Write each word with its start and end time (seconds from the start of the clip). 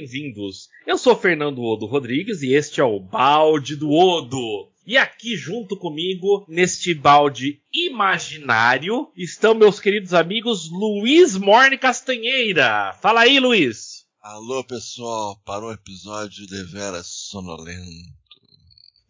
Bem-vindos. 0.00 0.70
Eu 0.86 0.96
sou 0.96 1.14
Fernando 1.14 1.62
Odo 1.62 1.84
Rodrigues 1.84 2.40
e 2.40 2.54
este 2.54 2.80
é 2.80 2.84
o 2.84 2.98
Balde 2.98 3.76
do 3.76 3.90
Odo. 3.90 4.70
E 4.86 4.96
aqui 4.96 5.36
junto 5.36 5.76
comigo, 5.76 6.46
neste 6.48 6.94
balde 6.94 7.60
imaginário, 7.70 9.12
estão 9.14 9.54
meus 9.54 9.78
queridos 9.78 10.14
amigos 10.14 10.70
Luiz 10.70 11.36
Morne 11.36 11.76
Castanheira. 11.76 12.96
Fala 13.02 13.20
aí, 13.20 13.38
Luiz. 13.38 14.06
Alô, 14.22 14.64
pessoal, 14.64 15.36
para 15.44 15.66
um 15.66 15.72
episódio 15.72 16.46
de 16.46 16.64
Vera 16.64 17.02
sonolento. 17.04 18.20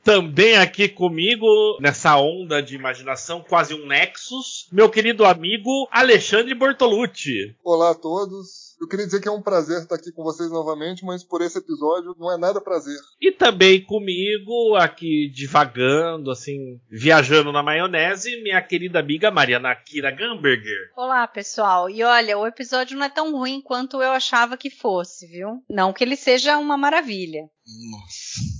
Também 0.02 0.56
aqui 0.56 0.88
comigo, 0.88 1.46
nessa 1.80 2.16
onda 2.16 2.60
de 2.60 2.74
imaginação, 2.74 3.44
quase 3.48 3.74
um 3.74 3.86
Nexus, 3.86 4.66
meu 4.72 4.90
querido 4.90 5.24
amigo 5.24 5.88
Alexandre 5.92 6.52
Bortolucci. 6.52 7.54
Olá 7.62 7.92
a 7.92 7.94
todos. 7.94 8.69
Eu 8.80 8.88
queria 8.88 9.04
dizer 9.04 9.20
que 9.20 9.28
é 9.28 9.30
um 9.30 9.42
prazer 9.42 9.82
estar 9.82 9.94
aqui 9.94 10.10
com 10.10 10.22
vocês 10.24 10.50
novamente, 10.50 11.04
mas 11.04 11.22
por 11.22 11.42
esse 11.42 11.58
episódio 11.58 12.16
não 12.18 12.32
é 12.32 12.38
nada 12.38 12.62
prazer. 12.62 12.98
E 13.20 13.30
também 13.30 13.84
comigo, 13.84 14.74
aqui 14.74 15.30
divagando, 15.34 16.30
assim, 16.30 16.80
viajando 16.90 17.52
na 17.52 17.62
maionese, 17.62 18.42
minha 18.42 18.62
querida 18.62 18.98
amiga 18.98 19.30
Mariana 19.30 19.76
Kira 19.76 20.10
Gamberger. 20.10 20.92
Olá, 20.96 21.28
pessoal. 21.28 21.90
E 21.90 22.02
olha, 22.02 22.38
o 22.38 22.46
episódio 22.46 22.96
não 22.96 23.04
é 23.04 23.10
tão 23.10 23.32
ruim 23.32 23.60
quanto 23.60 24.00
eu 24.00 24.12
achava 24.12 24.56
que 24.56 24.70
fosse, 24.70 25.26
viu? 25.26 25.62
Não 25.68 25.92
que 25.92 26.02
ele 26.02 26.16
seja 26.16 26.56
uma 26.56 26.78
maravilha. 26.78 27.50
Nossa. 27.90 28.59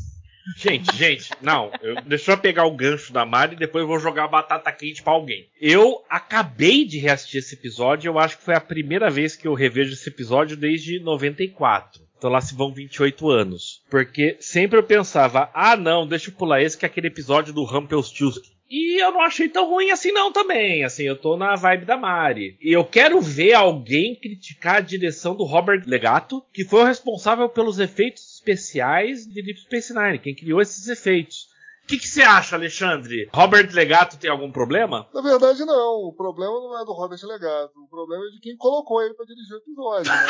Gente, 0.57 0.97
gente, 0.97 1.31
não. 1.41 1.71
Eu, 1.83 1.97
deixa 2.03 2.33
eu 2.33 2.39
pegar 2.39 2.65
o 2.65 2.77
gancho 2.77 3.13
da 3.13 3.25
Mari 3.25 3.55
e 3.55 3.59
depois 3.59 3.83
eu 3.83 3.89
vou 3.89 3.99
jogar 3.99 4.25
a 4.25 4.29
batata 4.29 4.73
quente 4.73 5.03
pra 5.03 5.13
alguém. 5.13 5.49
Eu 5.61 6.03
acabei 6.09 6.85
de 6.85 6.99
reassistir 6.99 7.39
esse 7.39 7.55
episódio. 7.55 8.09
Eu 8.09 8.19
acho 8.19 8.39
que 8.39 8.45
foi 8.45 8.55
a 8.55 8.61
primeira 8.61 9.11
vez 9.11 9.37
que 9.37 9.47
eu 9.47 9.55
revejo 9.55 9.93
esse 9.93 10.09
episódio 10.09 10.57
desde 10.57 11.01
94. 11.01 12.03
Então 12.17 12.31
lá 12.31 12.41
se 12.41 12.55
vão 12.55 12.73
28 12.73 13.31
anos. 13.31 13.83
Porque 13.91 14.37
sempre 14.41 14.79
eu 14.79 14.83
pensava, 14.83 15.51
ah 15.55 15.75
não, 15.75 16.07
deixa 16.07 16.29
eu 16.29 16.35
pular 16.35 16.61
esse 16.61 16.77
que 16.77 16.85
é 16.85 16.89
aquele 16.89 17.07
episódio 17.07 17.53
do 17.53 17.65
Rumpelstiltskin. 17.65 18.60
E 18.71 19.03
eu 19.03 19.11
não 19.11 19.21
achei 19.23 19.49
tão 19.49 19.69
ruim 19.69 19.91
assim 19.91 20.13
não 20.13 20.31
também. 20.31 20.85
Assim, 20.85 21.03
eu 21.03 21.17
tô 21.17 21.37
na 21.37 21.57
vibe 21.57 21.85
da 21.85 21.97
Mari. 21.97 22.57
E 22.61 22.73
eu 22.73 22.85
quero 22.85 23.21
ver 23.21 23.55
alguém 23.55 24.15
criticar 24.15 24.77
a 24.77 24.81
direção 24.81 25.35
do 25.35 25.43
Robert 25.43 25.83
Legato, 25.87 26.41
que 26.53 26.65
foi 26.65 26.83
o 26.83 26.85
responsável 26.85 27.49
pelos 27.49 27.81
efeitos 27.81 28.35
especiais 28.35 29.27
de 29.27 29.43
Deep 29.43 29.61
Space 29.63 29.93
Nine, 29.93 30.21
quem 30.21 30.37
criou 30.37 30.61
esses 30.61 30.87
efeitos. 30.87 31.51
O 31.83 31.87
que, 31.89 31.99
você 32.07 32.23
acha, 32.23 32.55
Alexandre? 32.55 33.29
Robert 33.33 33.69
Legato 33.73 34.17
tem 34.17 34.31
algum 34.31 34.53
problema? 34.53 35.09
Na 35.13 35.21
verdade, 35.21 35.65
não. 35.65 36.07
O 36.07 36.13
problema 36.13 36.53
não 36.53 36.81
é 36.81 36.85
do 36.85 36.93
Robert 36.93 37.19
Legato. 37.25 37.73
O 37.77 37.89
problema 37.89 38.25
é 38.27 38.31
de 38.31 38.39
quem 38.39 38.57
colocou 38.57 39.03
ele 39.03 39.15
para 39.15 39.27
dirigir 39.27 39.55
o 39.55 39.59
episódio, 39.59 40.13
né? 40.13 40.27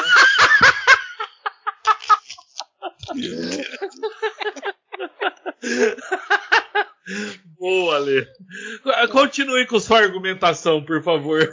Boa, 7.61 7.97
Ale. 7.97 8.27
Continue 9.13 9.67
com 9.67 9.79
sua 9.79 9.99
argumentação, 9.99 10.83
por 10.83 11.03
favor. 11.03 11.47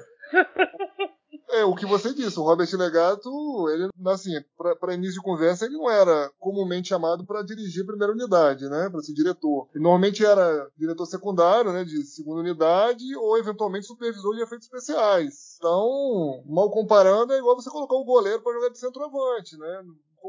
É, 1.50 1.64
o 1.64 1.76
que 1.76 1.86
você 1.86 2.14
disse, 2.14 2.40
o 2.40 2.44
Robert 2.44 2.70
Legato, 2.74 3.30
ele, 3.70 3.90
assim, 4.08 4.32
para 4.80 4.94
início 4.94 5.16
de 5.16 5.22
conversa, 5.22 5.66
ele 5.66 5.76
não 5.76 5.90
era 5.90 6.30
comumente 6.40 6.90
chamado 6.90 7.26
para 7.26 7.42
dirigir 7.42 7.84
a 7.84 7.88
primeira 7.88 8.14
unidade, 8.14 8.68
né, 8.70 8.90
para 8.90 9.02
ser 9.02 9.14
diretor. 9.14 9.68
Ele 9.74 9.84
normalmente 9.84 10.26
era 10.26 10.70
diretor 10.78 11.06
secundário, 11.06 11.72
né, 11.72 11.84
de 11.84 12.04
segunda 12.06 12.42
unidade, 12.42 13.04
ou 13.16 13.38
eventualmente 13.38 13.88
supervisor 13.88 14.36
de 14.36 14.44
efeitos 14.44 14.68
especiais. 14.68 15.56
Então, 15.58 16.44
mal 16.46 16.70
comparando, 16.70 17.34
é 17.34 17.38
igual 17.38 17.56
você 17.56 17.70
colocar 17.70 17.96
o 17.96 18.06
goleiro 18.06 18.42
para 18.42 18.54
jogar 18.54 18.70
de 18.70 18.80
centroavante, 18.80 19.58
né? 19.58 19.84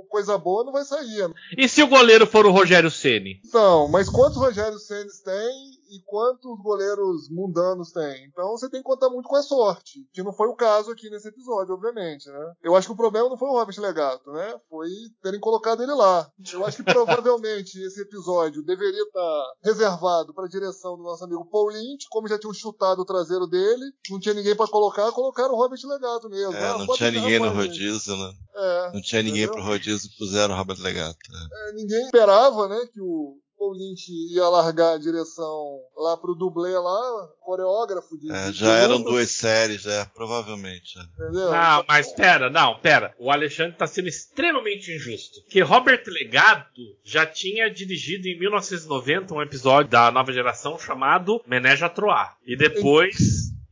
Coisa 0.08 0.38
boa 0.38 0.64
não 0.64 0.72
vai 0.72 0.84
sair. 0.84 1.30
E 1.56 1.68
se 1.68 1.82
o 1.82 1.88
goleiro 1.88 2.26
for 2.26 2.46
o 2.46 2.50
Rogério 2.50 2.90
Ceni? 2.90 3.40
Então, 3.44 3.88
mas 3.88 4.08
quantos 4.08 4.38
Rogério 4.38 4.78
Ceni 4.78 5.10
tem 5.24 5.77
e 5.88 6.02
quantos 6.04 6.60
goleiros 6.62 7.28
mundanos 7.30 7.92
tem. 7.92 8.26
Então 8.26 8.50
você 8.50 8.68
tem 8.68 8.80
que 8.80 8.86
contar 8.86 9.08
muito 9.10 9.28
com 9.28 9.36
a 9.36 9.42
sorte, 9.42 10.06
que 10.12 10.22
não 10.22 10.32
foi 10.32 10.48
o 10.48 10.56
caso 10.56 10.90
aqui 10.90 11.08
nesse 11.10 11.28
episódio, 11.28 11.74
obviamente, 11.74 12.28
né? 12.28 12.52
Eu 12.62 12.76
acho 12.76 12.88
que 12.88 12.92
o 12.92 12.96
problema 12.96 13.28
não 13.28 13.36
foi 13.36 13.48
o 13.48 13.52
Robert 13.52 13.78
Legato, 13.78 14.30
né? 14.32 14.58
Foi 14.68 14.88
terem 15.22 15.40
colocado 15.40 15.82
ele 15.82 15.92
lá. 15.92 16.30
Eu 16.52 16.64
acho 16.64 16.78
que 16.78 16.92
provavelmente 16.92 17.78
esse 17.82 18.02
episódio 18.02 18.62
deveria 18.62 19.02
estar 19.02 19.52
reservado 19.62 20.34
para 20.34 20.44
a 20.44 20.48
direção 20.48 20.96
do 20.96 21.02
nosso 21.02 21.24
amigo 21.24 21.48
Paul 21.50 21.68
Lynch, 21.68 22.06
como 22.10 22.28
já 22.28 22.38
tinham 22.38 22.52
chutado 22.52 23.02
o 23.02 23.06
traseiro 23.06 23.46
dele, 23.46 23.84
não 24.10 24.20
tinha 24.20 24.34
ninguém 24.34 24.56
para 24.56 24.70
colocar, 24.70 25.10
colocaram 25.12 25.54
o 25.54 25.56
Robert 25.56 25.80
Legato 25.84 26.28
mesmo. 26.28 26.54
É, 26.54 26.68
ah, 26.68 26.78
não 26.78 26.86
tinha 26.94 27.10
ninguém 27.10 27.38
no 27.38 27.50
rodízio, 27.50 28.16
né? 28.16 28.32
É, 28.54 28.92
não 28.92 29.00
tinha 29.00 29.22
ninguém 29.22 29.44
entendeu? 29.44 29.62
pro 29.62 29.72
rodízio 29.72 30.10
puseram 30.18 30.54
o 30.54 30.58
Robert 30.58 30.78
Legato. 30.80 31.16
É, 31.52 31.72
ninguém 31.72 32.04
esperava, 32.04 32.68
né, 32.68 32.86
que 32.92 33.00
o 33.00 33.36
Paul 33.58 33.72
Lynch 33.72 34.10
ia 34.32 34.48
largar 34.48 34.94
a 34.94 34.98
direção 34.98 35.80
lá 35.96 36.16
pro 36.16 36.34
dublê 36.34 36.70
lá, 36.78 37.28
coreógrafo 37.40 38.16
de. 38.16 38.30
É, 38.30 38.50
de 38.50 38.58
já 38.58 38.72
eram 38.76 38.98
luta, 38.98 39.10
duas 39.10 39.30
séries, 39.30 39.84
é, 39.84 40.04
provavelmente. 40.14 40.98
é. 40.98 41.02
Entendeu? 41.02 41.50
Não, 41.50 41.84
mas 41.88 42.12
pera, 42.12 42.48
não, 42.48 42.78
pera. 42.78 43.14
O 43.18 43.30
Alexandre 43.30 43.76
tá 43.76 43.86
sendo 43.86 44.08
extremamente 44.08 44.92
injusto. 44.92 45.42
Que 45.48 45.60
Robert 45.60 46.02
Legato 46.06 46.80
já 47.02 47.26
tinha 47.26 47.68
dirigido 47.68 48.28
em 48.28 48.38
1990 48.38 49.34
um 49.34 49.42
episódio 49.42 49.90
da 49.90 50.10
nova 50.10 50.32
geração 50.32 50.78
chamado 50.78 51.42
Menage 51.46 51.88
Troar. 51.90 52.36
E 52.46 52.56
depois, 52.56 53.16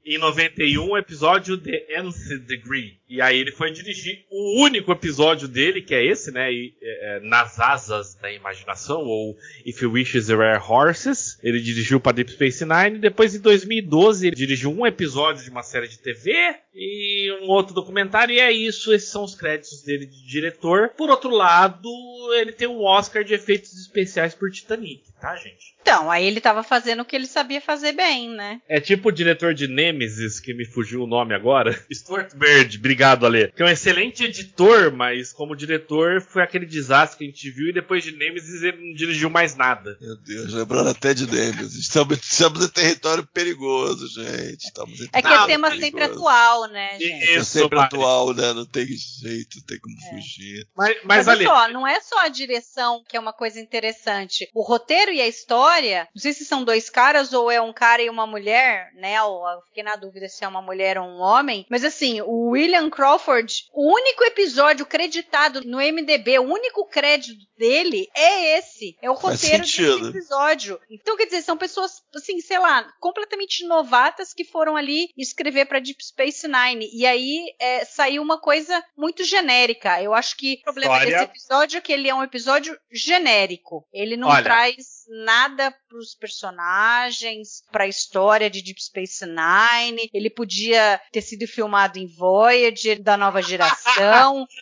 em 0.05 0.19
91, 0.19 0.91
um 0.91 0.97
episódio 0.97 1.57
de 1.57 1.87
Nth 1.97 2.47
Degree. 2.47 2.99
E 3.09 3.21
aí 3.21 3.39
ele 3.39 3.53
foi 3.53 3.71
dirigir 3.71 4.25
o 4.31 4.63
único 4.63 4.91
episódio 4.91 5.47
dele, 5.47 5.81
que 5.81 5.95
é 5.95 6.05
esse, 6.05 6.31
né? 6.33 6.53
e, 6.53 6.75
é, 6.83 7.17
é, 7.17 7.21
Nas 7.21 7.59
Asas 7.61 8.15
da 8.15 8.31
Imaginação, 8.33 9.03
ou 9.03 9.37
If 9.65 9.81
You 9.83 9.93
Wishes 9.93 10.27
There 10.27 10.39
Were 10.39 10.61
Horses. 10.61 11.39
Ele 11.43 11.61
dirigiu 11.61 12.01
para 12.01 12.13
Deep 12.13 12.33
Space 12.33 12.65
Nine. 12.65 12.99
Depois, 12.99 13.35
em 13.35 13.41
2012, 13.41 14.27
ele 14.27 14.37
dirigiu 14.37 14.71
um 14.71 14.87
episódio 14.87 15.45
de 15.45 15.51
uma 15.51 15.63
série 15.63 15.89
de 15.89 15.99
TV 15.99 16.57
e 16.75 17.33
um 17.43 17.49
outro 17.49 17.75
documentário. 17.75 18.35
E 18.35 18.41
é 18.41 18.51
isso, 18.51 18.93
esses 18.93 19.09
são 19.09 19.25
os 19.25 19.35
créditos 19.35 19.83
dele 19.83 20.07
de 20.07 20.27
diretor. 20.27 20.91
Por 20.91 21.09
outro 21.11 21.31
lado, 21.31 21.89
ele 22.35 22.53
tem 22.53 22.69
um 22.69 22.83
Oscar 22.83 23.25
de 23.25 23.35
efeitos 23.35 23.73
especiais 23.75 24.35
por 24.35 24.51
Titanic, 24.51 25.03
tá, 25.21 25.37
gente? 25.37 25.77
Então, 25.87 26.11
aí 26.11 26.27
ele 26.27 26.41
tava 26.41 26.65
fazendo 26.65 27.03
o 27.03 27.05
que 27.05 27.15
ele 27.15 27.29
sabia 27.29 27.61
fazer 27.61 27.93
bem, 27.93 28.29
né? 28.29 28.61
É 28.69 28.81
tipo 28.81 29.09
o 29.09 29.13
diretor 29.13 29.55
de 29.55 29.69
Nemesis, 29.69 30.41
que 30.41 30.53
me 30.53 30.65
fugiu 30.65 31.05
o 31.05 31.07
nome 31.07 31.33
agora. 31.33 31.73
Stuart 31.93 32.35
Bird, 32.35 32.77
obrigado, 32.77 32.96
Ale. 33.03 33.53
Que 33.53 33.63
é 33.63 33.67
um 33.67 33.69
excelente 33.69 34.25
editor, 34.25 34.93
mas 34.93 35.33
como 35.33 35.57
diretor 35.57 36.21
foi 36.21 36.43
aquele 36.43 36.67
desastre 36.67 37.19
que 37.19 37.25
a 37.25 37.27
gente 37.29 37.51
viu 37.51 37.69
e 37.69 37.73
depois 37.73 38.03
de 38.05 38.13
Nemesis 38.13 38.63
ele 38.63 38.77
não 38.89 38.95
dirigiu 38.95 39.31
mais 39.31 39.55
nada. 39.57 39.97
Meu 40.01 40.17
Deus, 40.17 40.53
lembrando 40.53 40.91
até 40.91 41.15
de 41.15 41.27
Nemesis. 41.31 41.75
Estamos, 41.77 42.19
estamos 42.19 42.65
em 42.65 42.69
território 42.69 43.27
perigoso, 43.27 44.21
É 44.21 44.25
gente. 44.49 44.65
Estamos 44.65 45.01
em 45.01 45.09
que 45.09 45.17
é 45.19 45.23
tema 45.47 45.69
perigoso. 45.71 45.81
sempre 45.81 46.03
atual, 46.05 46.69
né, 46.69 46.93
gente? 46.99 47.05
É 47.31 47.37
Isso, 47.37 47.45
sempre 47.47 47.77
Mari. 47.77 47.87
atual, 47.95 48.35
né? 48.35 48.53
Não 48.53 48.67
tem 48.67 48.87
jeito, 48.87 49.59
não 49.59 49.65
tem 49.67 49.79
como 49.81 49.97
É. 49.97 50.11
fugir. 50.11 50.67
Mas, 50.77 50.97
Mas, 51.05 51.27
mas 51.27 51.29
Ale, 51.29 51.47
olha 51.47 51.55
só, 51.67 51.69
não 51.73 51.87
é 51.87 52.01
só 52.01 52.19
a 52.21 52.29
direção 52.29 53.03
que 53.09 53.17
é 53.17 53.21
uma 53.21 53.33
coisa 53.33 53.61
interessante. 53.61 54.49
O 54.55 54.63
roteiro 54.63 55.11
e 55.13 55.21
a 55.21 55.27
história, 55.29 56.09
não 56.15 56.21
sei 56.21 56.33
se 56.33 56.45
são 56.45 56.65
dois 56.65 56.91
caras 56.91 57.33
ou 57.33 57.51
é 57.51 57.61
um 57.61 57.73
cara 57.73 58.03
e 58.03 58.11
uma 58.11 58.27
mulher, 58.27 58.91
né? 58.95 59.17
Eu 59.19 59.41
fiquei 59.69 59.83
na 59.83 59.97
dúvida 59.97 60.29
se 60.29 60.45
é 60.45 60.49
uma 60.49 60.63
mulher 60.63 60.99
ou 60.99 61.07
um 61.07 61.21
homem. 61.21 61.67
Mas 61.71 61.85
assim, 61.85 62.21
o 62.23 62.49
William 62.51 62.86
William 62.87 62.91
Crawford, 62.91 63.67
o 63.73 63.93
único 63.93 64.25
episódio 64.25 64.87
creditado 64.87 65.63
no 65.65 65.79
MDB, 65.79 66.39
o 66.39 66.53
único 66.53 66.87
crédito 66.87 67.47
dele 67.59 68.09
é 68.15 68.59
esse. 68.59 68.97
É 69.03 69.11
o 69.11 69.15
roteiro 69.15 69.63
desse 69.63 69.83
episódio. 69.83 70.81
Então, 70.91 71.17
quer 71.17 71.27
dizer, 71.27 71.43
são 71.43 71.57
pessoas, 71.57 72.03
assim, 72.15 72.41
sei 72.41 72.59
lá, 72.59 72.85
completamente 73.01 73.67
novatas 73.67 74.33
que 74.33 74.45
foram 74.45 74.77
ali 74.77 75.11
escrever 75.17 75.67
pra 75.67 75.81
Deep 75.81 76.05
Space 76.05 76.47
Nine. 76.47 76.89
E 76.93 77.05
aí 77.07 77.55
é, 77.59 77.85
saiu 77.85 78.23
uma 78.23 78.39
coisa 78.39 78.83
muito 78.97 79.25
genérica. 79.25 80.03
Eu 80.03 80.15
acho 80.15 80.37
que 80.37 80.59
o 80.61 80.65
problema 80.65 80.99
desse 81.01 81.25
episódio 81.25 81.79
é 81.79 81.81
que 81.81 81.93
ele 81.93 82.09
é 82.09 82.15
um 82.15 82.23
episódio 82.23 82.79
genérico. 82.91 83.87
Ele 83.93 84.17
não 84.17 84.29
Olha. 84.29 84.43
traz 84.43 84.96
nada 85.09 85.75
pros 85.89 86.15
personagens, 86.15 87.63
pra 87.71 87.87
história 87.87 88.51
de 88.51 88.63
Deep 88.63 88.83
Space 88.83 89.25
Nine. 89.25 90.11
Ele 90.13 90.31
podia 90.31 91.01
ter 91.13 91.23
sido 91.23 91.47
filmado 91.47 91.99
em 91.99 92.07
Voyager, 92.07 93.03
da 93.03 93.17
nova 93.17 93.43
geração. 93.43 94.47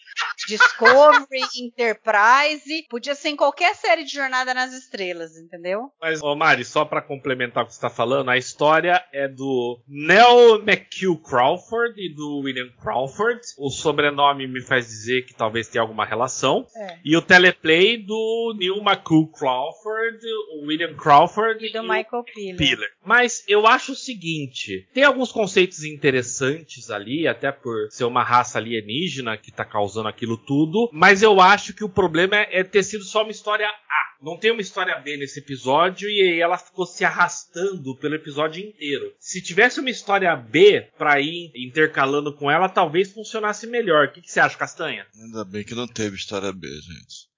Discovery, 0.49 1.43
Enterprise, 1.61 2.87
podia 2.88 3.14
ser 3.14 3.31
em 3.31 3.37
qualquer 3.37 3.75
série 3.75 4.05
de 4.05 4.12
Jornada 4.12 4.55
nas 4.55 4.73
Estrelas, 4.73 5.37
entendeu? 5.37 5.91
Mas, 6.00 6.23
ô 6.23 6.35
Mari, 6.35 6.64
só 6.64 6.85
pra 6.85 7.02
complementar 7.02 7.64
o 7.64 7.67
que 7.67 7.75
você 7.75 7.81
tá 7.81 7.91
falando, 7.91 8.31
a 8.31 8.37
história 8.37 9.02
é 9.12 9.29
do 9.29 9.81
Neil 9.88 10.62
McHugh 10.62 11.19
Crawford 11.19 12.00
e 12.00 12.14
do 12.14 12.38
William 12.38 12.70
Crawford. 12.81 13.41
O 13.58 13.70
sobrenome 13.70 14.46
me 14.46 14.61
faz 14.61 14.87
dizer 14.87 15.23
que 15.23 15.35
talvez 15.35 15.69
tenha 15.69 15.82
alguma 15.82 16.05
relação. 16.05 16.67
É. 16.76 16.99
E 17.05 17.17
o 17.17 17.23
teleplay 17.23 17.99
do 17.99 18.55
Neil 18.58 18.76
McHugh 18.79 19.31
Crawford, 19.32 20.19
o 20.55 20.67
William 20.67 20.94
Crawford 20.94 21.64
E 21.64 21.73
do 21.73 21.81
o 21.81 21.82
Michael 21.82 22.25
Piller. 22.25 22.56
Piller. 22.56 22.90
Mas 23.05 23.44
eu 23.49 23.67
acho 23.67 23.93
o 23.93 23.97
seguinte: 23.97 24.88
tem 24.93 25.05
alguns 25.05 25.32
conceitos 25.32 25.85
interessantes 25.85 26.90
ali, 26.90 27.26
até 27.26 27.52
por 27.52 27.88
ser 27.90 28.05
uma 28.05 28.23
raça 28.23 28.58
alienígena 28.58 29.37
que 29.37 29.52
tá 29.52 29.64
causando 29.64 30.08
aquilo 30.08 30.34
tudo. 30.37 30.89
Mas 30.93 31.23
eu 31.23 31.41
acho 31.41 31.75
que 31.75 31.85
o 31.85 31.89
problema 31.89 32.37
é, 32.37 32.61
é 32.61 32.65
ter 32.65 32.83
sido 32.83 33.05
só 33.05 33.23
uma 33.23 33.31
história 33.31 33.67
A. 33.67 34.15
Não 34.23 34.39
tem 34.39 34.51
uma 34.51 34.61
história 34.61 34.99
B 35.01 35.17
nesse 35.17 35.41
episódio 35.41 36.09
e 36.09 36.23
aí 36.23 36.41
ela 36.41 36.57
ficou 36.57 36.87
se 36.87 37.05
arrastando 37.05 37.97
pelo 37.99 38.15
episódio 38.15 38.65
inteiro. 38.65 39.13
Se 39.19 39.43
tivesse 39.43 39.81
uma 39.81 39.91
história 39.91 40.35
B 40.35 40.89
pra 40.97 41.21
ir 41.21 41.53
intercalando 41.55 42.35
com 42.35 42.51
ela, 42.51 42.69
talvez 42.69 43.13
funcionasse 43.13 43.67
melhor. 43.67 44.07
O 44.07 44.13
que, 44.13 44.23
que 44.23 44.31
você 44.31 44.41
acha, 44.41 44.57
Castanha? 44.57 45.07
Ainda 45.21 45.45
bem 45.45 45.65
que 45.65 45.75
não 45.75 45.87
teve 45.87 46.17
história 46.17 46.53
B, 46.53 46.69
gente. 46.69 47.29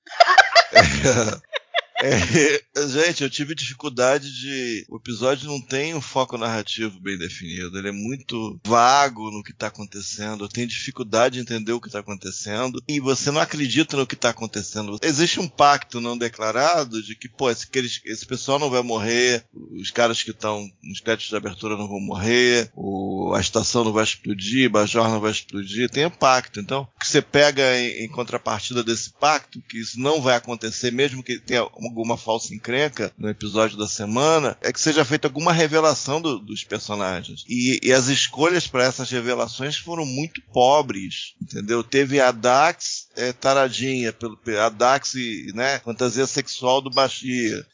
É, 1.98 2.18
gente, 2.88 3.22
eu 3.22 3.30
tive 3.30 3.54
dificuldade 3.54 4.32
de. 4.32 4.86
O 4.88 4.96
episódio 4.96 5.48
não 5.48 5.60
tem 5.60 5.94
um 5.94 6.00
foco 6.00 6.36
narrativo 6.36 7.00
bem 7.00 7.16
definido. 7.16 7.78
Ele 7.78 7.88
é 7.88 7.92
muito 7.92 8.60
vago 8.64 9.30
no 9.30 9.42
que 9.42 9.52
está 9.52 9.68
acontecendo. 9.68 10.44
Eu 10.44 10.48
tenho 10.48 10.66
dificuldade 10.66 11.34
de 11.36 11.40
entender 11.40 11.72
o 11.72 11.80
que 11.80 11.88
está 11.88 12.00
acontecendo. 12.00 12.82
E 12.88 13.00
você 13.00 13.30
não 13.30 13.40
acredita 13.40 13.96
no 13.96 14.06
que 14.06 14.14
está 14.14 14.30
acontecendo. 14.30 14.98
Existe 15.02 15.40
um 15.40 15.48
pacto 15.48 16.00
não 16.00 16.18
declarado 16.18 17.02
de 17.02 17.14
que, 17.14 17.28
pô, 17.28 17.50
esse, 17.50 17.66
esse 18.04 18.26
pessoal 18.26 18.58
não 18.58 18.70
vai 18.70 18.82
morrer. 18.82 19.44
Os 19.52 19.90
caras 19.90 20.22
que 20.22 20.30
estão 20.30 20.68
nos 20.82 21.00
créditos 21.00 21.30
de 21.30 21.36
abertura 21.36 21.76
não 21.76 21.88
vão 21.88 22.00
morrer. 22.00 22.70
O, 22.74 23.32
a 23.34 23.40
estação 23.40 23.84
não 23.84 23.92
vai 23.92 24.04
explodir. 24.04 24.70
Bajor 24.70 25.08
não 25.08 25.20
vai 25.20 25.30
explodir. 25.30 25.90
Tem 25.90 26.06
um 26.06 26.10
pacto. 26.10 26.60
Então, 26.60 26.88
o 26.96 26.98
que 26.98 27.08
você 27.08 27.22
pega 27.22 27.78
em, 27.78 28.04
em 28.04 28.08
contrapartida 28.08 28.84
desse 28.84 29.12
pacto, 29.12 29.62
que 29.62 29.78
isso 29.78 29.98
não 29.98 30.20
vai 30.20 30.36
acontecer, 30.36 30.90
mesmo 30.90 31.22
que 31.22 31.38
tenha 31.38 31.66
alguma 31.86 32.16
falsa 32.16 32.54
encrenca 32.54 33.12
no 33.18 33.28
episódio 33.28 33.76
da 33.76 33.86
semana, 33.88 34.56
é 34.60 34.72
que 34.72 34.80
seja 34.80 35.04
feita 35.04 35.26
alguma 35.28 35.52
revelação 35.52 36.20
do- 36.20 36.38
dos 36.38 36.64
personagens. 36.64 37.44
E, 37.48 37.78
e 37.82 37.92
as 37.92 38.06
escolhas 38.08 38.66
para 38.66 38.84
essas 38.84 39.10
revelações 39.10 39.76
foram 39.76 40.04
muito 40.04 40.40
pobres, 40.52 41.34
entendeu? 41.40 41.82
Teve 41.82 42.20
a 42.20 42.30
Dax 42.32 43.06
é, 43.16 43.32
taradinha, 43.32 44.12
pelo, 44.12 44.38
a 44.62 44.68
Dax, 44.68 45.12
né, 45.54 45.78
fantasia 45.80 46.26
sexual 46.26 46.80
do 46.82 46.90
Bashir. 46.90 47.64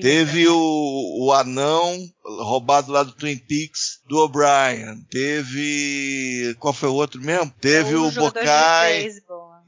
Teve 0.00 0.46
o, 0.48 1.26
o 1.26 1.32
anão 1.32 1.96
roubado 2.24 2.92
lá 2.92 3.02
do 3.02 3.12
Twin 3.12 3.36
Peaks 3.38 4.00
do 4.08 4.18
O'Brien. 4.18 5.00
Teve. 5.08 6.54
Qual 6.58 6.72
foi 6.74 6.88
o 6.88 6.94
outro 6.94 7.20
mesmo? 7.20 7.52
Teve 7.60 7.94
o, 7.94 8.10
Bokai. 8.20 9.02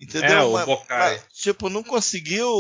Entendeu? 0.03 0.31
É, 0.39 0.43
o 0.43 0.53
Mas- 0.53 0.67
Bokai. 0.67 1.11
mas, 1.13 1.23
tipo, 1.33 1.69
não 1.71 1.83
conseguiu 1.83 2.51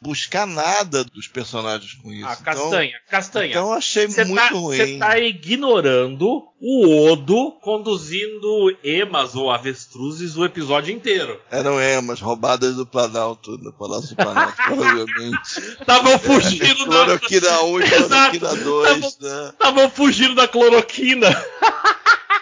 buscar 0.00 0.46
nada 0.46 1.04
dos 1.04 1.28
personagens 1.28 1.92
com 1.94 2.10
isso. 2.10 2.26
Ah, 2.26 2.36
Então- 2.40 2.54
Castanha, 2.54 3.00
Castanha. 3.10 3.50
Então, 3.50 3.66
eu 3.68 3.72
achei 3.74 4.06
Você 4.08 4.24
muito 4.24 4.40
tá, 4.40 4.48
ruim. 4.48 4.76
você 4.78 4.96
tá 4.98 5.18
ignorando 5.18 6.48
o 6.62 7.10
Odo 7.10 7.52
conduzindo 7.60 8.76
emas 8.82 9.34
ou 9.34 9.50
avestruzes 9.50 10.36
o 10.36 10.44
episódio 10.44 10.94
inteiro. 10.94 11.38
Eram 11.50 11.78
emas 11.80 12.20
roubadas 12.20 12.76
do 12.76 12.86
Planalto, 12.86 13.56
do 13.58 13.72
Palácio 13.74 14.10
do 14.10 14.16
Planalto, 14.16 14.56
provavelmente. 14.64 15.58
Estavam 15.80 16.18
fugindo 16.20 16.86
da. 16.86 17.04
Cloroquina 17.04 17.62
1 17.62 17.80
e 17.80 17.90
cloroquina 17.90 18.56
2, 18.56 19.18
né? 19.18 19.48
Estavam 19.52 19.90
fugindo 19.90 20.34
da 20.34 20.48
cloroquina. 20.48 21.28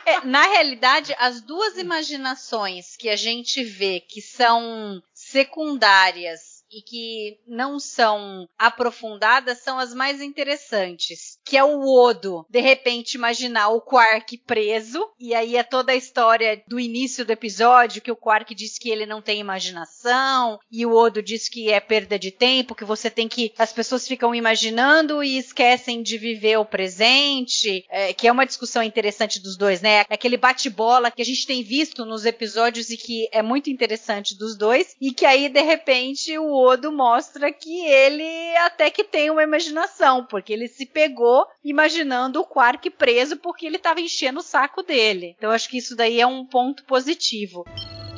É, 0.09 0.25
na 0.25 0.43
realidade, 0.47 1.15
as 1.19 1.43
duas 1.43 1.77
imaginações 1.77 2.97
que 2.97 3.11
a 3.11 3.17
gente 3.17 3.63
vê 3.63 4.01
que 4.01 4.23
são 4.23 5.03
secundárias 5.13 6.48
e 6.71 6.83
que 6.83 7.39
não 7.47 7.79
são 7.79 8.49
aprofundadas 8.59 9.59
são 9.59 9.79
as 9.79 9.95
mais 9.95 10.21
interessantes. 10.21 11.39
Que 11.45 11.57
é 11.57 11.65
o 11.65 11.83
Odo, 11.85 12.47
de 12.49 12.61
repente, 12.61 13.15
imaginar 13.15 13.69
o 13.69 13.81
Quark 13.81 14.39
preso, 14.39 15.07
e 15.19 15.35
aí 15.35 15.57
é 15.57 15.63
toda 15.63 15.93
a 15.93 15.97
história 15.97 16.63
do 16.67 16.79
início 16.79 17.25
do 17.25 17.33
episódio, 17.33 18.03
que 18.03 18.11
o 18.11 18.17
Quark 18.17 18.55
diz 18.55 18.79
que 18.79 18.91
ele 18.91 19.07
não 19.07 19.23
tem 19.23 19.41
imaginação, 19.41 20.59
e 20.71 20.85
o 20.85 20.95
Odo 20.95 21.23
diz 21.23 21.49
que 21.49 21.71
é 21.71 21.81
perda 21.81 22.19
de 22.19 22.31
tempo, 22.31 22.75
que 22.75 22.85
você 22.85 23.11
tem 23.11 23.29
que. 23.29 23.53
As 23.59 23.73
pessoas 23.73 24.07
ficam 24.07 24.35
imaginando 24.35 25.23
e 25.23 25.39
esquecem 25.39 26.03
de 26.03 26.19
viver 26.19 26.59
o 26.59 26.65
presente, 26.65 27.85
é, 27.91 28.13
que 28.13 28.29
é 28.29 28.33
uma 28.33 28.47
discussão 28.47 28.83
interessante 28.83 29.41
dos 29.41 29.57
dois, 29.57 29.81
né? 29.81 30.05
Aquele 30.09 30.37
bate-bola 30.37 31.11
que 31.11 31.23
a 31.23 31.25
gente 31.25 31.47
tem 31.47 31.63
visto 31.63 32.05
nos 32.05 32.25
episódios 32.25 32.91
e 32.91 32.97
que 32.97 33.29
é 33.33 33.43
muito 33.43 33.71
interessante 33.71 34.37
dos 34.37 34.57
dois, 34.57 34.95
e 35.01 35.13
que 35.13 35.25
aí, 35.25 35.49
de 35.49 35.63
repente, 35.63 36.37
o 36.39 36.58
Odo 36.59 36.91
mostra 36.91 37.53
que 37.53 37.87
ele 37.87 38.57
até 38.59 38.91
que 38.91 39.05
tem 39.05 39.31
uma 39.31 39.45
imaginação, 39.45 40.25
porque 40.25 40.53
ele 40.53 40.67
se 40.67 40.85
pegou 40.85 41.47
imaginando 41.65 42.41
o 42.41 42.45
Quark 42.45 42.91
preso 42.91 43.37
porque 43.37 43.65
ele 43.65 43.77
estava 43.77 44.01
enchendo 44.01 44.41
o 44.41 44.43
saco 44.43 44.83
dele. 44.83 45.37
Então, 45.39 45.53
acho 45.53 45.69
que 45.69 45.79
isso 45.79 45.95
daí 45.95 46.21
é 46.21 46.27
um 46.27 46.45
ponto 46.45 46.85
positivo. 46.85 47.65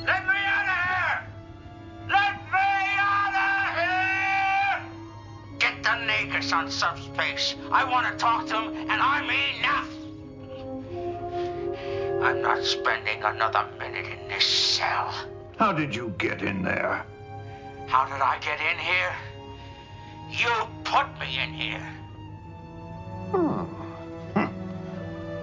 Let 0.07 0.25
me 0.25 0.39
out 0.47 0.69
of 0.69 0.79
here! 0.89 1.21
Let 2.09 2.35
me 2.51 2.99
out 2.99 3.35
of 3.37 3.77
here! 3.77 4.81
Get 5.59 5.83
the 5.83 6.57
on 6.57 6.71
subspace. 6.71 7.57
I 7.71 7.85
want 7.85 8.07
to 8.11 8.17
talk 8.17 8.47
to 8.47 8.55
him, 8.55 8.89
and 8.89 9.03
I 9.03 9.21
mean 9.21 9.61
now. 9.61 9.85
I'm 12.27 12.41
not 12.41 12.65
spending 12.65 13.23
another 13.23 13.67
minute 13.79 14.07
in 14.07 14.29
this 14.29 14.45
cell. 14.45 15.13
How 15.59 15.73
did 15.73 15.95
you 15.95 16.15
get 16.17 16.43
in 16.43 16.63
there? 16.63 17.05
How 17.91 18.05
did 18.05 18.23
I 18.23 18.39
get 18.39 18.61
in 18.61 18.79
here? 18.79 19.17
You 20.31 20.49
put 20.85 21.07
me 21.19 21.41
in 21.43 21.53
here. 21.53 21.89
Hmm. 23.33 23.65